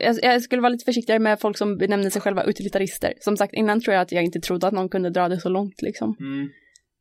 jag, 0.00 0.16
jag 0.22 0.42
skulle 0.42 0.62
vara 0.62 0.72
lite 0.72 0.84
försiktigare 0.84 1.18
med 1.20 1.40
folk 1.40 1.58
som 1.58 1.76
benämner 1.76 2.10
sig 2.10 2.22
själva 2.22 2.44
utilitarister. 2.44 3.14
Som 3.20 3.36
sagt, 3.36 3.54
innan 3.54 3.80
tror 3.80 3.94
jag 3.94 4.02
att 4.02 4.12
jag 4.12 4.24
inte 4.24 4.40
trodde 4.40 4.66
att 4.66 4.74
någon 4.74 4.88
kunde 4.88 5.10
dra 5.10 5.28
det 5.28 5.40
så 5.40 5.48
långt 5.48 5.82
liksom. 5.82 6.16
Mm. 6.20 6.48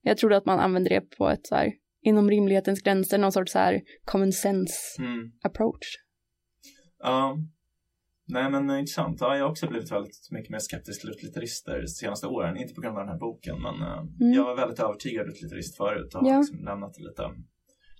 Jag 0.02 0.18
trodde 0.18 0.38
att 0.38 0.46
man 0.46 0.60
använde 0.60 0.90
det 0.90 1.02
på 1.02 1.30
ett 1.30 1.48
så 1.48 1.56
här, 1.56 1.72
inom 2.02 2.30
rimlighetens 2.30 2.82
gränser, 2.82 3.18
någon 3.18 3.32
sorts 3.32 3.52
så 3.52 3.60
här 3.60 3.82
common 4.06 4.32
sense 4.32 4.74
Mm. 5.00 5.32
approach. 5.44 5.98
Ja. 7.00 7.38
Nej 8.28 8.50
men 8.52 8.70
eh, 8.70 8.80
intressant. 8.80 9.18
Ja, 9.22 9.38
jag 9.38 9.44
har 9.46 9.52
också 9.52 9.68
blivit 9.68 9.92
väldigt 9.92 10.28
mycket 10.32 10.50
mer 10.52 10.60
skeptisk 10.60 11.02
till 11.02 11.10
utilitarister 11.10 11.82
de 11.82 11.88
senaste 11.88 12.28
åren. 12.28 12.58
Inte 12.58 12.74
på 12.74 12.82
grund 12.82 12.98
av 12.98 13.04
den 13.04 13.10
här 13.14 13.20
boken 13.20 13.62
men 13.62 13.82
eh, 13.82 13.98
Mm. 13.98 14.34
jag 14.34 14.44
var 14.44 14.56
väldigt 14.56 14.80
övertygad 14.80 15.28
utilitarist 15.28 15.78
förut 15.78 16.16
och 16.16 16.22
har 16.22 16.30
Ja. 16.30 16.38
liksom 16.40 16.60
lämnat 16.64 16.94
det 16.94 17.04
lite. 17.04 17.24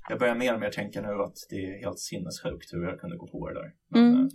Jag 0.10 0.20
börjar 0.20 0.36
mer 0.36 0.54
och 0.54 0.60
mer 0.60 0.70
tänka 0.70 1.02
nu 1.02 1.08
att 1.24 1.36
det 1.50 1.56
är 1.56 1.80
helt 1.80 2.00
sinnessjukt 2.00 2.74
hur 2.74 2.84
jag 2.84 3.00
kunde 3.00 3.18
gå 3.18 3.28
på 3.28 3.50
det 3.50 3.54
där. 3.56 3.72
Men, 3.90 4.04
Mm. 4.16 4.26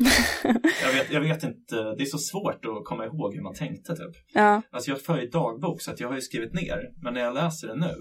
eh, 0.45 0.57
jag, 0.83 0.93
vet, 0.93 1.13
jag 1.13 1.21
vet 1.21 1.43
inte, 1.43 1.77
det 1.77 2.03
är 2.03 2.07
så 2.07 2.19
svårt 2.19 2.65
att 2.65 2.85
komma 2.85 3.07
ihåg 3.07 3.35
hur 3.35 3.43
man 3.43 3.55
tänkte 3.55 3.97
typ. 3.97 4.17
ja, 4.35 4.63
Alltså 4.71 4.91
jag 4.91 5.01
för 5.01 5.21
ju 5.21 5.29
dagbok 5.29 5.83
så 5.83 5.91
att 5.91 6.01
jag 6.01 6.09
har 6.09 6.15
ju 6.15 6.21
skrivit 6.21 6.55
ner. 6.55 6.93
Men 7.03 7.15
när 7.15 7.21
jag 7.21 7.35
läser 7.35 7.69
det 7.69 7.77
nu 7.77 7.95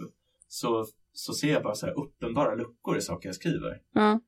så, 0.47 0.85
så 1.13 1.33
ser 1.33 1.53
jag 1.53 1.63
bara 1.63 1.75
så 1.75 1.85
här 1.85 1.93
uppenbara 1.99 2.55
luckor 2.55 2.97
i 2.97 3.01
saker 3.01 3.29
jag 3.29 3.35
skriver. 3.35 3.77
ja, 3.93 4.19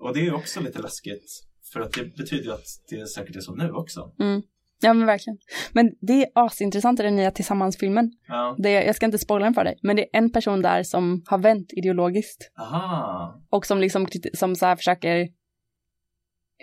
Och 0.00 0.14
det 0.14 0.20
är 0.20 0.24
ju 0.24 0.32
också 0.32 0.60
lite 0.60 0.82
läskigt. 0.82 1.44
För 1.72 1.80
att 1.80 1.92
det 1.92 2.16
betyder 2.16 2.44
ju 2.44 2.52
att 2.52 2.66
det 2.90 3.06
säkert 3.06 3.36
är 3.36 3.40
så 3.40 3.54
nu 3.54 3.70
också. 3.72 4.12
mm. 4.20 4.42
Ja 4.80 4.94
men 4.94 5.06
verkligen. 5.06 5.38
Men 5.72 5.92
det 6.00 6.22
är 6.22 6.28
asintressant 6.34 7.00
i 7.00 7.02
den 7.02 7.16
nya 7.16 7.30
Tillsammans-filmen. 7.30 8.12
Ja. 8.28 8.56
Det, 8.58 8.70
jag 8.70 8.96
ska 8.96 9.06
inte 9.06 9.18
spoila 9.18 9.44
den 9.44 9.54
för 9.54 9.64
dig, 9.64 9.78
men 9.82 9.96
det 9.96 10.02
är 10.02 10.18
en 10.18 10.32
person 10.32 10.62
där 10.62 10.82
som 10.82 11.22
har 11.26 11.38
vänt 11.38 11.72
ideologiskt 11.72 12.50
Aha. 12.58 13.42
och 13.50 13.66
som 13.66 13.80
liksom 13.80 14.06
som 14.34 14.56
så 14.56 14.66
här 14.66 14.76
försöker 14.76 15.28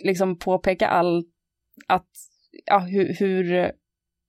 liksom 0.03 0.37
påpeka 0.39 0.87
all 0.87 1.23
att 1.87 2.09
ja, 2.65 2.79
hur, 2.79 3.15
hur, 3.19 3.71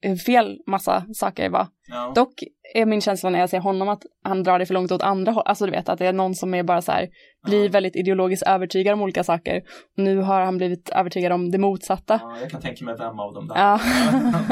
hur 0.01 0.17
fel 0.17 0.59
massa 0.67 1.07
saker 1.15 1.51
var. 1.51 1.67
Ja. 1.89 2.13
Dock 2.15 2.35
är 2.75 2.87
min 2.87 3.01
känsla 3.01 3.31
när 3.31 3.39
jag 3.39 3.51
ser 3.51 3.61
honom 3.61 3.89
att 3.89 4.03
han 4.23 4.43
drar 4.43 4.59
det 4.59 4.67
för 4.67 4.75
långt 4.75 4.93
åt 4.93 5.03
andra 5.03 5.33
håll. 5.33 5.43
Alltså 5.47 5.67
du 5.67 5.71
vet 5.71 5.89
att 5.89 5.99
det 5.99 6.07
är 6.07 6.13
någon 6.13 6.35
som 6.35 6.55
är 6.55 6.63
bara 6.63 6.83
så 6.83 6.93
här, 6.93 7.09
blir 7.45 7.69
väldigt 7.69 7.97
ideologiskt 7.97 8.47
övertygad 8.47 8.93
om 8.93 9.03
olika 9.03 9.25
saker. 9.25 9.63
Nu 9.97 10.17
har 10.17 10.41
han 10.41 10.57
blivit 10.57 10.89
övertygad 10.89 11.33
om 11.33 11.51
det 11.51 11.59
motsatta. 11.59 12.21
Ja, 12.23 12.37
jag 12.41 12.51
kan 12.51 12.61
tänka 12.61 12.85
mig 12.85 12.97
vem 12.99 13.21
av 13.21 13.35
dem 13.35 13.49
där. 13.49 13.57
Ja. 13.59 13.81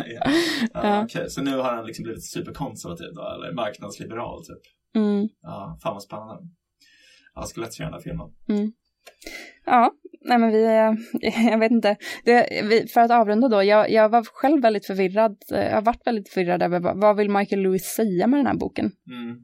ja. 0.06 0.30
Ja. 0.74 1.04
Okej, 1.04 1.30
så 1.30 1.42
nu 1.42 1.56
har 1.56 1.72
han 1.72 1.86
liksom 1.86 2.02
blivit 2.02 2.24
superkonservativ 2.24 3.06
då, 3.14 3.22
eller 3.22 3.52
marknadsliberal 3.54 4.44
typ. 4.44 4.62
Mm. 4.94 5.28
Ja, 5.42 5.78
fan 5.82 5.92
vad 5.94 6.02
spännande. 6.02 6.42
Ja, 7.34 7.40
jag 7.40 7.48
skulle 7.48 7.66
lätt 7.66 7.74
se 7.74 7.84
den 7.84 7.92
här 7.92 8.00
filmen. 8.00 8.28
Ja, 9.66 9.92
nej 10.24 10.38
men 10.38 10.50
vi, 10.52 10.64
eh, 10.64 10.92
jag 11.50 11.59
vet 11.59 11.72
inte. 11.72 11.96
Det, 12.24 12.62
vi, 12.64 12.86
för 12.88 13.00
att 13.00 13.11
avrunda 13.11 13.48
då, 13.48 13.62
jag, 13.62 13.90
jag 13.90 14.09
var 14.09 14.24
själv 14.24 14.62
väldigt 14.62 14.86
förvirrad, 14.86 15.36
eh, 15.52 15.64
jag 15.64 15.74
har 15.74 15.82
varit 15.82 16.07
väldigt 16.07 16.28
förvirrad 16.28 16.62
över 16.62 16.80
vad, 16.80 17.00
vad 17.00 17.16
vill 17.16 17.30
Michael 17.30 17.62
Lewis 17.62 17.84
säga 17.84 18.26
med 18.26 18.38
den 18.38 18.46
här 18.46 18.55
boken? 18.55 18.92
Mm. 19.11 19.36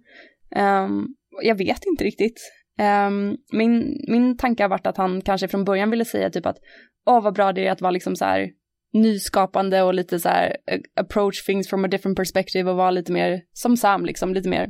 Ehm, 0.57 1.07
jag 1.43 1.59
vet 1.59 1.87
inte 1.87 2.05
riktigt. 2.05 2.41
Ehm, 2.79 3.37
min, 3.53 4.05
min 4.09 4.37
tanke 4.37 4.63
har 4.65 4.69
varit 4.69 4.87
att 4.87 4.97
han 4.97 5.23
kanske 5.23 5.49
från 5.49 5.65
början 5.65 5.91
ville 5.91 6.05
säga 6.05 6.31
typ 6.31 6.47
att 6.47 6.59
åh 7.07 7.23
vad 7.23 7.35
bra 7.35 7.53
det 7.53 7.67
är 7.67 7.73
att 7.73 7.81
vara 7.81 7.91
liksom 7.91 8.17
så 8.17 8.25
här 8.25 8.51
nyskapande 8.93 9.83
och 9.83 9.95
lite 9.95 10.21
så 10.21 10.29
här 10.29 10.57
eh, 10.67 10.81
approach 10.95 11.47
things 11.47 11.69
from 11.69 11.85
a 11.85 11.89
different 11.89 12.17
perspective 12.17 12.71
och 12.71 12.77
vara 12.77 12.91
lite 12.91 13.13
mer 13.13 13.43
som 13.53 13.77
Sam 13.77 14.05
liksom, 14.05 14.35
lite 14.35 14.49
mer 14.49 14.67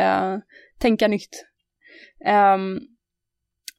uh, 0.00 0.38
tänka 0.78 1.08
nytt. 1.08 1.44
Um, 2.54 2.80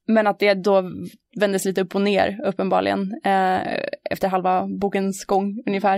men 0.09 0.27
att 0.27 0.39
det 0.39 0.53
då 0.53 0.91
vändes 1.39 1.65
lite 1.65 1.81
upp 1.81 1.95
och 1.95 2.01
ner 2.01 2.39
uppenbarligen 2.45 2.99
uh, 3.01 3.79
efter 4.09 4.27
halva 4.27 4.67
bokens 4.67 5.25
gång 5.25 5.63
ungefär. 5.67 5.97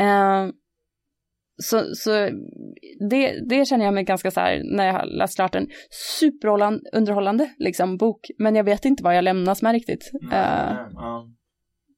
Uh, 0.00 0.50
så, 1.62 1.94
så 1.94 2.10
det, 3.10 3.48
det 3.48 3.68
känner 3.68 3.84
jag 3.84 3.94
mig 3.94 4.04
ganska 4.04 4.30
så 4.30 4.40
här 4.40 4.62
när 4.64 4.86
jag 4.86 4.92
har 4.92 5.06
läst 5.06 5.36
klart 5.36 5.54
en 5.54 5.68
superunderhållande 6.18 7.54
liksom 7.58 7.96
bok. 7.96 8.30
Men 8.38 8.56
jag 8.56 8.64
vet 8.64 8.84
inte 8.84 9.02
vad 9.02 9.16
jag 9.16 9.24
lämnas 9.24 9.62
med 9.62 9.72
riktigt. 9.72 10.10
Nej, 10.12 10.22
Uh, 10.22 10.74
nej, 10.74 10.86
ja. 10.94 11.28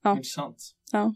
ja. 0.02 0.10
Intressant. 0.10 0.56
ja. 0.92 1.14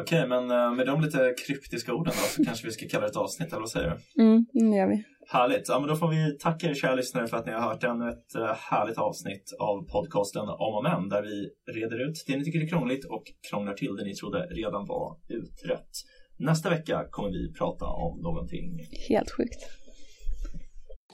Okej, 0.00 0.28
men 0.28 0.50
eh, 0.50 0.72
med 0.72 0.86
de 0.86 1.00
lite 1.00 1.34
kryptiska 1.46 1.92
orden 1.94 2.14
då 2.16 2.22
så 2.22 2.44
kanske 2.44 2.66
vi 2.66 2.72
ska 2.72 2.88
kalla 2.88 3.04
det 3.04 3.10
ett 3.10 3.16
avsnitt, 3.16 3.48
eller 3.48 3.60
vad 3.60 3.70
säger 3.70 3.90
du? 3.90 4.22
Mm, 4.22 4.46
det 4.52 4.76
gör 4.76 4.88
vi. 4.88 5.04
Härligt. 5.28 5.68
Ja, 5.68 5.78
men 5.80 5.88
då 5.88 5.96
får 5.96 6.08
vi 6.08 6.38
tacka 6.38 6.70
er 6.70 6.74
kära 6.74 6.94
lyssnare 6.94 7.26
för 7.26 7.36
att 7.36 7.46
ni 7.46 7.52
har 7.52 7.60
hört 7.60 7.84
ännu 7.84 8.08
ett 8.10 8.34
eh, 8.34 8.54
härligt 8.70 8.98
avsnitt 8.98 9.52
av 9.58 9.88
podcasten 9.94 10.42
Om 10.42 10.74
och 10.76 10.82
Men 10.82 11.08
där 11.08 11.22
vi 11.22 11.36
reder 11.72 12.08
ut 12.08 12.24
det 12.26 12.36
ni 12.36 12.44
tycker 12.44 12.60
är 12.60 12.68
krångligt 12.68 13.04
och 13.04 13.24
krånglar 13.50 13.74
till 13.74 13.96
det 13.96 14.04
ni 14.04 14.14
trodde 14.14 14.38
redan 14.38 14.86
var 14.86 15.16
utrett. 15.28 15.90
Nästa 16.38 16.70
vecka 16.70 17.04
kommer 17.10 17.30
vi 17.30 17.52
prata 17.52 17.84
om 17.84 18.20
någonting 18.20 18.66
Helt 19.08 19.30
sjukt. 19.30 19.62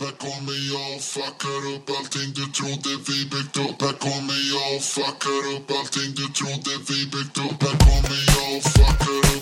Här 0.00 0.14
kommer 0.24 0.58
jag 0.72 0.88
och 0.96 1.02
fuckar 1.12 1.62
upp 1.72 1.86
allting 1.96 2.30
du 2.38 2.44
trodde 2.58 2.90
vi 3.08 3.18
byggt 3.32 3.56
upp 3.64 3.78
Här 3.84 3.96
kommer 4.06 4.40
jag 4.52 4.68
och 4.76 4.84
fuckar 4.94 5.42
upp 5.54 5.68
allting 5.78 6.10
du 6.20 6.26
trodde 6.38 6.72
vi 6.88 6.98
byggt 7.14 7.36
upp 7.46 7.58
Här 7.64 7.76
kommer 7.86 8.20
jag 8.34 8.48
och 8.56 8.64
fuckar 8.74 9.22
upp 9.34 9.41